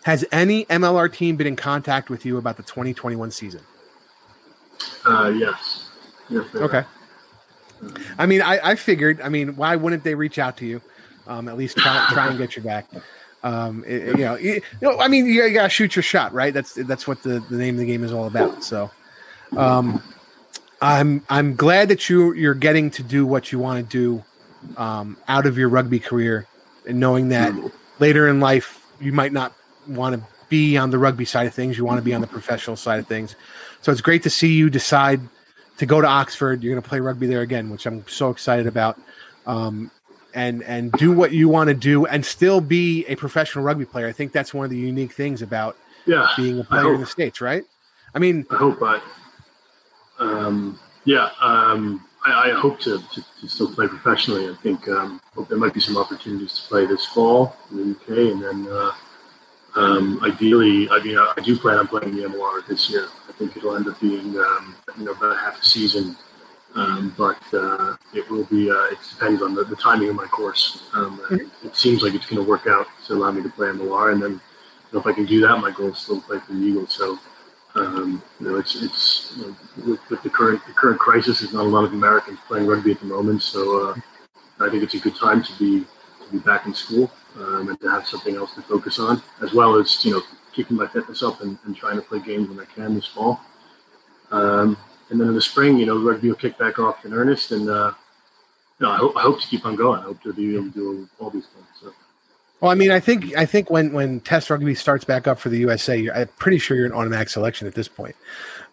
has 0.03 0.25
any 0.31 0.65
MLR 0.65 1.11
team 1.11 1.35
been 1.35 1.47
in 1.47 1.55
contact 1.55 2.09
with 2.09 2.25
you 2.25 2.37
about 2.37 2.57
the 2.57 2.63
2021 2.63 3.31
season? 3.31 3.61
Uh, 5.05 5.31
yes. 5.35 5.78
Okay. 6.31 6.83
I 8.17 8.25
mean, 8.25 8.41
I, 8.41 8.59
I, 8.71 8.75
figured. 8.75 9.21
I 9.21 9.29
mean, 9.29 9.55
why 9.55 9.75
wouldn't 9.75 10.03
they 10.03 10.15
reach 10.15 10.37
out 10.37 10.57
to 10.57 10.65
you? 10.65 10.81
Um, 11.27 11.47
at 11.47 11.57
least 11.57 11.77
try, 11.77 12.07
try 12.11 12.27
and 12.27 12.37
get 12.37 12.55
you 12.55 12.61
back. 12.61 12.87
Um, 13.43 13.85
it, 13.87 14.17
you 14.17 14.25
know, 14.25 14.35
you, 14.35 14.53
you, 14.53 14.61
know, 14.81 14.99
I 14.99 15.07
mean, 15.07 15.25
you, 15.25 15.43
you, 15.43 15.53
gotta 15.53 15.69
shoot 15.69 15.95
your 15.95 16.03
shot, 16.03 16.33
right? 16.33 16.53
That's 16.53 16.73
that's 16.73 17.07
what 17.07 17.23
the, 17.23 17.39
the 17.49 17.55
name 17.55 17.75
of 17.75 17.79
the 17.79 17.85
game 17.85 18.03
is 18.03 18.11
all 18.11 18.25
about. 18.25 18.63
So, 18.63 18.91
um, 19.55 20.03
I'm 20.81 21.23
I'm 21.29 21.55
glad 21.55 21.89
that 21.89 22.09
you 22.09 22.33
you're 22.33 22.53
getting 22.53 22.91
to 22.91 23.03
do 23.03 23.25
what 23.25 23.51
you 23.51 23.59
want 23.59 23.89
to 23.89 23.97
do 23.97 24.23
um, 24.75 25.17
out 25.27 25.45
of 25.45 25.57
your 25.57 25.69
rugby 25.69 25.99
career, 25.99 26.47
and 26.85 26.99
knowing 26.99 27.29
that 27.29 27.53
later 27.99 28.27
in 28.27 28.39
life 28.41 28.85
you 28.99 29.13
might 29.13 29.31
not 29.31 29.53
want 29.87 30.15
to 30.15 30.27
be 30.49 30.77
on 30.77 30.89
the 30.89 30.97
rugby 30.97 31.25
side 31.25 31.47
of 31.47 31.53
things. 31.53 31.77
You 31.77 31.85
want 31.85 31.99
to 31.99 32.03
be 32.03 32.13
on 32.13 32.21
the 32.21 32.27
professional 32.27 32.75
side 32.75 32.99
of 32.99 33.07
things. 33.07 33.35
So 33.81 33.91
it's 33.91 34.01
great 34.01 34.23
to 34.23 34.29
see 34.29 34.53
you 34.53 34.69
decide 34.69 35.21
to 35.79 35.85
go 35.85 35.99
to 35.99 36.07
Oxford. 36.07 36.61
You're 36.61 36.73
going 36.73 36.83
to 36.83 36.87
play 36.87 36.99
rugby 36.99 37.27
there 37.27 37.41
again, 37.41 37.69
which 37.69 37.85
I'm 37.85 38.07
so 38.07 38.29
excited 38.29 38.67
about. 38.67 38.99
Um, 39.47 39.89
and 40.35 40.61
and 40.63 40.91
do 40.91 41.11
what 41.11 41.31
you 41.31 41.49
want 41.49 41.69
to 41.69 41.73
do 41.73 42.05
and 42.05 42.23
still 42.23 42.61
be 42.61 43.03
a 43.07 43.15
professional 43.15 43.63
rugby 43.63 43.85
player. 43.85 44.07
I 44.07 44.11
think 44.11 44.31
that's 44.31 44.53
one 44.53 44.63
of 44.63 44.69
the 44.69 44.77
unique 44.77 45.11
things 45.11 45.41
about 45.41 45.75
yeah, 46.05 46.27
being 46.37 46.59
a 46.59 46.63
player 46.63 46.93
in 46.93 47.01
the 47.01 47.07
states, 47.07 47.41
right? 47.41 47.63
I 48.13 48.19
mean, 48.19 48.45
I 48.51 48.55
hope 48.55 48.77
I, 48.83 49.01
um, 50.19 50.79
yeah, 51.05 51.31
um, 51.41 52.05
I, 52.23 52.51
I, 52.51 52.51
hope 52.51 52.79
to, 52.81 52.99
to, 52.99 53.25
to, 53.41 53.47
still 53.47 53.73
play 53.73 53.87
professionally. 53.87 54.49
I 54.49 54.53
think 54.55 54.87
um, 54.87 55.19
there 55.47 55.57
might 55.57 55.73
be 55.73 55.79
some 55.79 55.97
opportunities 55.97 56.59
to 56.59 56.67
play 56.67 56.85
this 56.85 57.05
fall 57.07 57.55
in 57.71 57.77
the 57.77 57.91
UK, 57.91 58.33
and 58.33 58.43
then 58.43 58.67
uh, 58.71 58.91
um, 59.75 60.19
ideally, 60.23 60.89
I 60.89 60.99
mean, 61.03 61.17
I, 61.17 61.33
I, 61.37 61.41
do 61.41 61.57
plan 61.57 61.77
on 61.77 61.87
playing 61.87 62.15
the 62.15 62.23
MLR 62.23 62.65
this 62.67 62.89
year. 62.89 63.07
Think 63.39 63.57
it'll 63.57 63.75
end 63.75 63.87
up 63.87 63.99
being 63.99 64.37
um, 64.37 64.75
you 64.97 65.05
know 65.05 65.11
about 65.11 65.37
half 65.37 65.59
a 65.59 65.65
season 65.65 66.15
um, 66.75 67.13
but 67.17 67.41
uh, 67.53 67.95
it 68.13 68.29
will 68.29 68.45
be. 68.45 68.69
Uh, 68.69 68.85
it 68.91 68.99
depends 69.09 69.41
on 69.41 69.55
the, 69.55 69.63
the, 69.63 69.75
timing 69.75 70.09
of 70.09 70.15
my 70.15 70.25
course. 70.25 70.83
Um, 70.93 71.19
it 71.63 71.75
seems 71.75 72.03
like 72.03 72.13
it's 72.13 72.27
going 72.27 72.43
to 72.43 72.47
work 72.47 72.67
out 72.67 72.85
to 73.07 73.13
allow 73.13 73.31
me 73.31 73.41
to 73.41 73.49
play 73.49 73.67
MLR, 73.67 74.13
and 74.13 74.21
then 74.21 74.31
you 74.33 74.39
know, 74.93 74.99
if 74.99 75.07
I 75.07 75.13
can 75.13 75.25
do 75.25 75.41
that, 75.41 75.57
my 75.57 75.71
goal 75.71 75.89
is 75.89 75.97
still 75.97 76.21
to 76.21 76.27
play 76.27 76.39
for 76.39 76.53
the 76.53 76.59
Eagles. 76.59 76.93
So 76.93 77.17
um, 77.75 78.21
you 78.39 78.47
know, 78.47 78.57
it's 78.57 78.75
it's 78.75 79.33
you 79.35 79.47
know, 79.47 79.55
with, 79.87 80.09
with, 80.09 80.23
the 80.23 80.29
current 80.29 80.65
the 80.67 80.73
current 80.73 80.99
crisis, 80.99 81.39
there's 81.39 81.53
not 81.53 81.65
a 81.65 81.69
lot 81.69 81.85
of 81.85 81.93
Americans 81.93 82.37
playing 82.47 82.67
rugby 82.67 82.91
at 82.91 82.99
the 82.99 83.07
moment. 83.07 83.41
So 83.41 83.89
uh, 83.89 83.95
I 84.59 84.69
think 84.69 84.83
it's 84.83 84.93
a 84.93 84.99
good 84.99 85.15
time 85.15 85.41
to 85.43 85.53
be 85.57 85.85
to 86.25 86.31
be 86.31 86.39
back 86.39 86.67
in 86.67 86.75
school 86.75 87.11
um, 87.39 87.69
and 87.69 87.81
to 87.81 87.89
have 87.89 88.07
something 88.07 88.35
else 88.35 88.53
to 88.55 88.61
focus 88.61 88.99
on, 88.99 89.23
as 89.41 89.53
well 89.53 89.75
as 89.75 90.05
you 90.05 90.11
know 90.11 90.21
keeping 90.59 90.75
my 90.75 90.87
fitness 90.87 91.23
up 91.23 91.39
and, 91.39 91.57
and 91.65 91.73
trying 91.73 91.95
to 91.95 92.01
play 92.01 92.19
games 92.19 92.49
when 92.49 92.59
I 92.59 92.65
can 92.65 92.93
this 92.93 93.05
fall. 93.05 93.39
Um, 94.29 94.77
and 95.09 95.19
then 95.19 95.29
in 95.29 95.33
the 95.33 95.41
spring, 95.41 95.77
you 95.77 95.85
know, 95.85 95.97
rugby 95.97 96.27
will 96.27 96.35
kick 96.35 96.57
back 96.57 96.79
off 96.79 97.05
in 97.05 97.13
earnest, 97.13 97.53
and 97.53 97.69
uh, 97.69 97.93
you 98.77 98.85
know, 98.85 98.91
I 98.91 98.97
hope, 98.97 99.15
I 99.15 99.21
hope 99.21 99.39
to 99.39 99.47
keep 99.47 99.65
on 99.65 99.77
going. 99.77 100.01
I 100.01 100.03
hope 100.03 100.21
to 100.23 100.33
be 100.33 100.53
able 100.55 100.65
to 100.65 100.71
do 100.71 101.09
all 101.17 101.29
these 101.29 101.47
things. 101.47 101.65
So. 101.81 101.93
Well, 102.59 102.71
I 102.71 102.75
mean, 102.75 102.91
I 102.91 102.99
think 102.99 103.37
I 103.37 103.45
think 103.45 103.69
when 103.69 103.93
when 103.93 104.19
Test 104.19 104.49
rugby 104.49 104.75
starts 104.75 105.05
back 105.05 105.27
up 105.27 105.39
for 105.39 105.47
the 105.47 105.59
USA, 105.59 106.09
I'm 106.11 106.27
pretty 106.37 106.59
sure 106.59 106.75
you're 106.75 106.85
an 106.85 106.91
automatic 106.91 107.29
selection 107.29 107.67
at 107.67 107.73
this 107.73 107.87
point. 107.87 108.17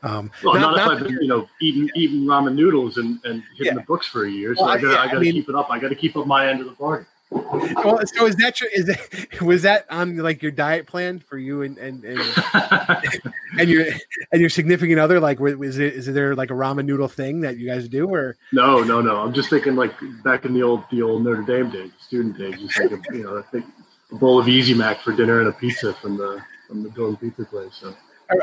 Um, 0.02 0.32
well, 0.42 0.54
not, 0.54 0.60
not, 0.60 0.76
not 0.76 0.92
if 0.92 1.02
I've 1.02 1.08
been, 1.08 1.18
you 1.22 1.28
know, 1.28 1.48
eating 1.62 1.88
eating 1.94 2.22
ramen 2.22 2.56
noodles 2.56 2.96
and, 2.96 3.20
and 3.24 3.44
hitting 3.56 3.66
yeah. 3.66 3.74
the 3.74 3.86
books 3.86 4.08
for 4.08 4.26
a 4.26 4.30
year. 4.30 4.56
So 4.56 4.64
well, 4.64 4.72
I 4.72 4.80
got 4.80 4.90
yeah, 4.90 4.98
I 4.98 5.06
got 5.06 5.20
to 5.20 5.32
keep 5.32 5.48
it 5.48 5.54
up. 5.54 5.70
I 5.70 5.78
got 5.78 5.88
to 5.88 5.94
keep 5.94 6.16
up 6.16 6.26
my 6.26 6.48
end 6.48 6.60
of 6.60 6.66
the 6.66 6.72
bargain. 6.72 7.06
Well, 7.30 8.00
so 8.06 8.26
is 8.26 8.36
that 8.36 8.60
your, 8.60 8.70
is 8.72 8.86
that 8.86 9.42
was 9.42 9.62
that 9.62 9.86
on 9.90 10.16
like 10.18 10.42
your 10.42 10.52
diet 10.52 10.86
plan 10.86 11.18
for 11.18 11.38
you 11.38 11.62
and 11.62 11.76
and 11.76 12.04
and, 12.04 12.20
and 13.58 13.68
your 13.68 13.86
and 14.30 14.40
your 14.40 14.48
significant 14.48 15.00
other? 15.00 15.18
Like, 15.18 15.40
was 15.40 15.78
it 15.78 15.94
is 15.94 16.06
there 16.06 16.36
like 16.36 16.50
a 16.50 16.54
ramen 16.54 16.84
noodle 16.84 17.08
thing 17.08 17.40
that 17.40 17.56
you 17.58 17.68
guys 17.68 17.88
do 17.88 18.08
or? 18.12 18.36
No, 18.52 18.82
no, 18.82 19.00
no. 19.00 19.16
I'm 19.16 19.32
just 19.32 19.50
thinking 19.50 19.74
like 19.74 19.92
back 20.22 20.44
in 20.44 20.54
the 20.54 20.62
old 20.62 20.84
the 20.90 21.02
old 21.02 21.24
Notre 21.24 21.42
Dame 21.42 21.70
days, 21.70 21.90
student 21.98 22.38
days. 22.38 22.60
Just 22.60 22.78
like 22.78 22.92
a, 22.92 23.16
you 23.16 23.24
know, 23.24 23.38
I 23.38 23.42
think 23.42 23.64
a 24.12 24.14
bowl 24.14 24.38
of 24.38 24.48
Easy 24.48 24.74
Mac 24.74 25.00
for 25.00 25.12
dinner 25.12 25.40
and 25.40 25.48
a 25.48 25.52
pizza 25.52 25.94
from 25.94 26.16
the 26.16 26.40
from 26.68 26.84
the 26.84 26.90
Golden 26.90 27.16
Pizza 27.16 27.44
place. 27.44 27.74
So. 27.74 27.94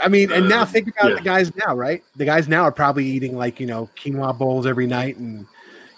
I 0.01 0.07
mean, 0.07 0.31
and 0.31 0.47
now 0.47 0.61
uh, 0.61 0.65
think 0.65 0.87
about 0.87 1.09
yeah. 1.09 1.15
the 1.15 1.21
guys 1.21 1.51
now, 1.57 1.75
right? 1.75 2.01
The 2.15 2.23
guys 2.23 2.47
now 2.47 2.63
are 2.63 2.71
probably 2.71 3.05
eating 3.05 3.37
like 3.37 3.59
you 3.59 3.67
know 3.67 3.89
quinoa 3.97 4.37
bowls 4.37 4.65
every 4.65 4.87
night 4.87 5.17
and 5.17 5.45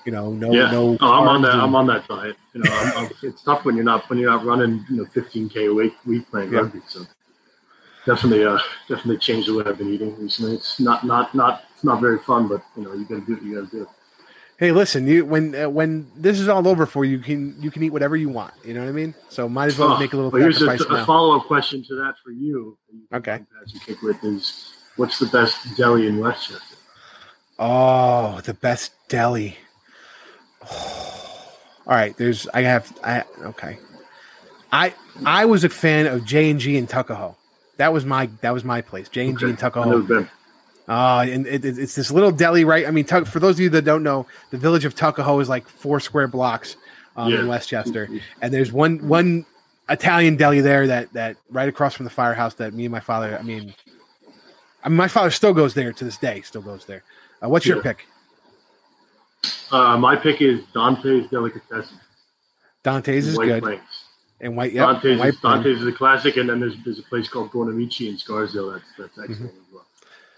you 0.05 0.11
know, 0.11 0.31
no, 0.31 0.51
yeah. 0.51 0.71
no. 0.71 0.97
Oh, 1.01 1.13
I'm 1.13 1.27
on 1.27 1.41
that. 1.41 1.53
And, 1.53 1.61
I'm 1.61 1.75
on 1.75 1.87
that 1.87 2.07
diet. 2.07 2.35
You 2.53 2.61
know, 2.61 2.71
I'm, 2.71 3.05
I'm, 3.05 3.11
it's 3.23 3.43
tough 3.43 3.65
when 3.65 3.75
you're 3.75 3.83
not 3.83 4.09
when 4.09 4.19
you're 4.19 4.31
not 4.31 4.45
running, 4.45 4.85
you 4.89 4.97
know, 4.97 5.05
15k 5.05 5.69
a 5.69 5.73
week, 5.73 5.93
week 6.05 6.29
playing 6.29 6.53
yeah. 6.53 6.59
rugby. 6.59 6.81
So 6.87 7.05
definitely, 8.05 8.45
uh, 8.45 8.59
definitely 8.87 9.17
changed 9.17 9.49
the 9.49 9.55
way 9.55 9.63
I've 9.65 9.77
been 9.77 9.93
eating 9.93 10.15
recently. 10.17 10.55
It's 10.55 10.79
not, 10.79 11.03
not, 11.03 11.33
not, 11.33 11.63
it's 11.73 11.83
not 11.83 11.99
very 11.99 12.19
fun, 12.19 12.47
but 12.47 12.63
you 12.77 12.83
know, 12.83 12.93
you 12.93 13.05
got 13.05 13.15
to 13.15 13.25
do 13.25 13.33
what 13.33 13.43
you 13.43 13.61
got 13.61 13.71
to 13.71 13.77
do. 13.77 13.87
Hey, 14.57 14.71
listen, 14.71 15.05
you 15.05 15.25
when 15.25 15.53
uh, 15.53 15.67
when 15.67 16.09
this 16.15 16.39
is 16.39 16.47
all 16.47 16.65
over 16.65 16.85
for 16.85 17.03
you, 17.03 17.17
you 17.17 17.23
can 17.23 17.61
you 17.61 17.69
can 17.69 17.83
eat 17.83 17.89
whatever 17.89 18.15
you 18.15 18.29
want. 18.29 18.53
You 18.63 18.73
know 18.73 18.81
what 18.81 18.89
I 18.89 18.93
mean? 18.93 19.13
So 19.27 19.49
might 19.49 19.65
as 19.65 19.77
well 19.77 19.93
oh, 19.93 19.99
make 19.99 20.13
a 20.13 20.15
little. 20.15 20.31
Well, 20.31 20.41
here's 20.41 20.61
a, 20.61 20.69
a 20.71 21.05
follow 21.05 21.37
up 21.37 21.45
question 21.45 21.83
to 21.83 21.95
that 21.95 22.15
for 22.23 22.31
you. 22.31 22.77
Okay. 23.11 23.41
Kick 23.85 24.01
with 24.01 24.23
is 24.23 24.71
what's 24.95 25.19
the 25.19 25.25
best 25.25 25.75
deli 25.75 26.07
in 26.07 26.19
Westchester? 26.19 26.77
Oh, 27.59 28.39
the 28.41 28.53
best 28.53 28.93
deli. 29.09 29.57
All 31.87 31.93
right, 31.93 32.15
there's 32.17 32.47
I 32.47 32.61
have 32.61 32.97
I 33.03 33.23
okay. 33.41 33.77
I 34.71 34.93
I 35.25 35.45
was 35.45 35.63
a 35.63 35.69
fan 35.69 36.07
of 36.07 36.25
J 36.25 36.49
and 36.49 36.59
G 36.59 36.77
in 36.77 36.87
Tuckahoe. 36.87 37.35
That 37.77 37.93
was 37.93 38.05
my 38.05 38.29
that 38.41 38.51
was 38.51 38.63
my 38.63 38.81
place. 38.81 39.07
J 39.09 39.27
and 39.29 39.39
G 39.39 39.45
in 39.45 39.57
Tuckahoe. 39.57 40.27
Uh, 40.87 41.25
and 41.27 41.47
it, 41.47 41.65
it, 41.65 41.79
it's 41.79 41.95
this 41.95 42.11
little 42.11 42.31
deli, 42.31 42.63
right? 42.63 42.87
I 42.87 42.91
mean, 42.91 43.05
Tuck, 43.05 43.25
for 43.25 43.39
those 43.39 43.55
of 43.55 43.59
you 43.59 43.69
that 43.69 43.85
don't 43.85 44.03
know, 44.03 44.27
the 44.51 44.57
village 44.57 44.85
of 44.85 44.95
Tuckahoe 44.95 45.39
is 45.39 45.49
like 45.49 45.67
four 45.67 45.99
square 45.99 46.27
blocks 46.27 46.77
um, 47.15 47.31
yeah. 47.31 47.39
in 47.39 47.47
Westchester, 47.47 48.07
and 48.41 48.53
there's 48.53 48.71
one 48.71 49.07
one 49.07 49.45
Italian 49.89 50.35
deli 50.35 50.61
there 50.61 50.87
that 50.87 51.11
that 51.13 51.37
right 51.49 51.67
across 51.67 51.95
from 51.95 52.03
the 52.03 52.11
firehouse 52.11 52.55
that 52.55 52.73
me 52.73 52.85
and 52.85 52.91
my 52.91 52.99
father. 52.99 53.37
I 53.37 53.41
mean, 53.41 53.73
I 54.83 54.89
mean, 54.89 54.97
my 54.97 55.07
father 55.07 55.31
still 55.31 55.53
goes 55.53 55.73
there 55.73 55.91
to 55.91 56.03
this 56.03 56.17
day. 56.17 56.41
Still 56.41 56.61
goes 56.61 56.85
there. 56.85 57.03
Uh, 57.43 57.49
what's 57.49 57.65
yeah. 57.65 57.75
your 57.75 57.83
pick? 57.83 58.05
Uh, 59.71 59.97
my 59.97 60.15
pick 60.15 60.41
is 60.41 60.63
Dante's 60.73 61.27
Delicatessen. 61.27 61.99
Dante's 62.83 63.27
is 63.27 63.37
White 63.37 63.61
good. 63.63 63.79
And 64.41 64.55
white, 64.57 64.73
yep, 64.73 64.87
Dante's, 65.01 65.19
white 65.19 65.29
is, 65.33 65.39
Dante's 65.39 65.81
is 65.81 65.87
a 65.87 65.91
classic, 65.93 66.37
and 66.37 66.49
then 66.49 66.59
there's 66.59 66.75
there's 66.83 66.99
a 66.99 67.03
place 67.03 67.27
called 67.27 67.51
Bonamici 67.51 68.09
in 68.09 68.17
Scarsdale 68.17 68.71
that's 68.71 68.91
that's 68.97 69.17
excellent 69.17 69.53
as 69.53 69.73
well. 69.73 69.85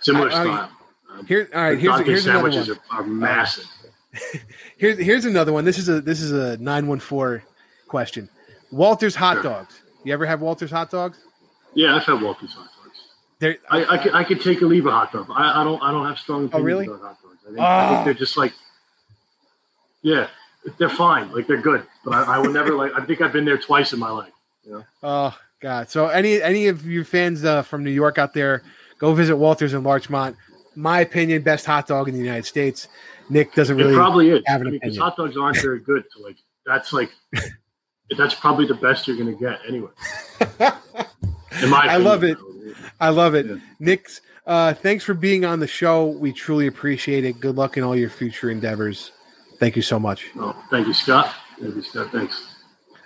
Similar 0.01 0.29
Mm-hmm. 0.29 0.35
I- 0.35 0.53
I- 0.53 0.55
style. 0.57 0.71
Um, 1.19 1.25
Here, 1.25 1.49
all 1.55 1.61
right. 1.61 1.79
Here's, 1.79 1.91
Dante's 1.95 2.07
here's 2.07 2.25
another 2.27 2.51
sandwiches 2.51 2.69
one. 2.69 2.79
are, 2.91 3.01
are 3.01 3.07
massive. 3.07 3.65
Here's 4.77 4.97
here's 4.97 5.25
another 5.25 5.53
one. 5.53 5.63
This 5.65 5.77
is 5.77 5.89
a 5.89 6.01
this 6.01 6.21
is 6.21 6.31
a 6.31 6.57
nine 6.57 6.87
one 6.87 6.99
four 6.99 7.43
question. 7.87 8.29
Walter's 8.71 9.15
hot 9.15 9.35
Sure. 9.35 9.43
dogs. 9.43 9.81
You 10.03 10.13
ever 10.13 10.25
have 10.25 10.41
Walter's 10.41 10.71
hot 10.71 10.89
dogs? 10.89 11.17
Yeah, 11.73 11.95
I've 11.95 12.03
had 12.03 12.21
Walter's 12.21 12.53
hot 12.53 12.67
dogs. 12.83 12.97
They're, 13.39 13.57
I, 13.69 13.85
I, 13.85 13.97
could, 13.97 14.13
I 14.15 14.23
could 14.23 14.41
take 14.41 14.61
or 14.61 14.65
leave 14.65 14.85
a 14.85 14.91
hot 14.91 15.11
dog. 15.11 15.27
I, 15.29 15.61
I 15.61 15.63
don't 15.63 15.81
I 15.83 15.91
don't 15.91 16.07
have 16.07 16.17
strong 16.17 16.45
opinions 16.45 16.61
Oh, 16.61 16.65
really? 16.65 16.85
about 16.87 17.01
hot 17.01 17.17
dogs. 17.21 17.37
I 17.45 17.47
think, 17.49 17.59
I 17.59 17.63
Ah. 17.63 17.89
think 17.89 18.05
they're 18.05 18.13
just 18.25 18.37
like, 18.37 18.53
yeah, 20.07 20.27
they're 20.77 20.89
fine. 20.89 21.31
Like 21.33 21.47
they're 21.47 21.61
good, 21.61 21.83
but 22.05 22.13
I, 22.13 22.35
I 22.35 22.39
would 22.39 22.53
never 22.53 22.73
like. 22.73 22.93
I 22.95 23.05
think 23.05 23.19
I've 23.21 23.33
been 23.33 23.43
there 23.45 23.57
twice 23.57 23.91
in 23.91 23.99
my 23.99 24.09
life. 24.09 24.31
You 24.63 24.71
know? 24.71 24.83
Oh 25.03 25.37
God! 25.61 25.89
So 25.89 26.07
any 26.07 26.41
any 26.41 26.67
of 26.67 26.85
you 26.85 27.03
fans 27.03 27.43
uh, 27.43 27.61
from 27.61 27.83
New 27.83 27.91
York 27.91 28.17
out 28.17 28.33
there, 28.33 28.63
go 28.99 29.13
visit 29.13 29.35
Walters 29.35 29.73
in 29.73 29.83
Larchmont. 29.83 30.37
My 30.75 31.01
opinion, 31.01 31.41
best 31.41 31.65
hot 31.65 31.87
dog 31.87 32.07
in 32.07 32.13
the 32.13 32.21
United 32.21 32.45
States. 32.45 32.87
Nick 33.29 33.53
doesn't 33.53 33.75
really. 33.75 33.93
it 33.93 33.97
probably 33.97 34.29
is 34.29 34.41
have 34.45 34.61
an 34.61 34.71
because 34.71 34.95
opinion. 34.95 35.01
hot 35.01 35.17
dogs 35.17 35.35
aren't 35.37 35.61
very 35.61 35.79
good. 35.79 36.03
So 36.15 36.23
like 36.23 36.37
that's 36.65 36.93
like 36.93 37.11
that's 38.17 38.35
probably 38.35 38.65
the 38.65 38.75
best 38.75 39.07
you're 39.07 39.17
gonna 39.17 39.33
get 39.33 39.59
anyway. 39.67 39.89
In 41.61 41.69
my 41.69 41.87
I 41.87 41.97
love 41.97 42.23
opinion. 42.23 42.75
I 42.99 43.09
love 43.09 43.35
it, 43.35 43.45
Yeah. 43.47 43.55
Nick's. 43.79 44.21
Uh, 44.45 44.73
thanks 44.73 45.03
for 45.03 45.13
being 45.13 45.43
on 45.43 45.59
the 45.59 45.67
show. 45.67 46.05
We 46.05 46.31
truly 46.31 46.67
appreciate 46.67 47.25
it. 47.25 47.39
Good 47.41 47.55
luck 47.57 47.75
in 47.75 47.83
all 47.83 47.97
your 47.97 48.09
future 48.09 48.49
endeavors. 48.49 49.11
Thank 49.59 49.75
you 49.75 49.81
so 49.81 49.99
much. 49.99 50.27
Oh, 50.37 50.55
thank 50.69 50.87
you, 50.87 50.93
Scott. 50.93 51.33
Thank 51.59 51.75
you, 51.75 51.81
Scott. 51.81 52.11
Thanks. 52.11 52.55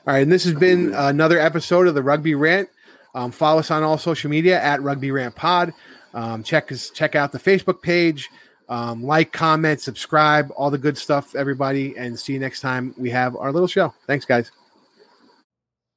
All 0.07 0.13
right, 0.13 0.23
and 0.23 0.31
this 0.31 0.43
has 0.45 0.53
been 0.53 0.93
another 0.93 1.39
episode 1.39 1.87
of 1.87 1.95
the 1.95 2.03
Rugby 2.03 2.35
Rant. 2.35 2.69
Um, 3.13 3.31
follow 3.31 3.59
us 3.59 3.71
on 3.71 3.83
all 3.83 3.97
social 3.97 4.29
media 4.29 4.61
at 4.61 4.81
Rugby 4.81 5.11
Rant 5.11 5.35
Pod. 5.35 5.73
Um, 6.13 6.43
check 6.43 6.71
us, 6.71 6.89
check 6.89 7.15
out 7.15 7.31
the 7.31 7.39
Facebook 7.39 7.81
page. 7.81 8.29
Um, 8.67 9.03
like, 9.03 9.31
comment, 9.31 9.81
subscribe, 9.81 10.51
all 10.55 10.71
the 10.71 10.77
good 10.77 10.97
stuff, 10.97 11.35
everybody, 11.35 11.95
and 11.97 12.17
see 12.17 12.33
you 12.33 12.39
next 12.39 12.61
time 12.61 12.95
we 12.97 13.09
have 13.09 13.35
our 13.35 13.51
little 13.51 13.67
show. 13.67 13.93
Thanks, 14.07 14.25
guys. 14.25 14.51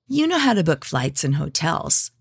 You 0.08 0.26
know 0.26 0.38
how 0.38 0.54
to 0.54 0.64
book 0.64 0.84
flights 0.84 1.24
and 1.24 1.36
hotels. 1.36 2.10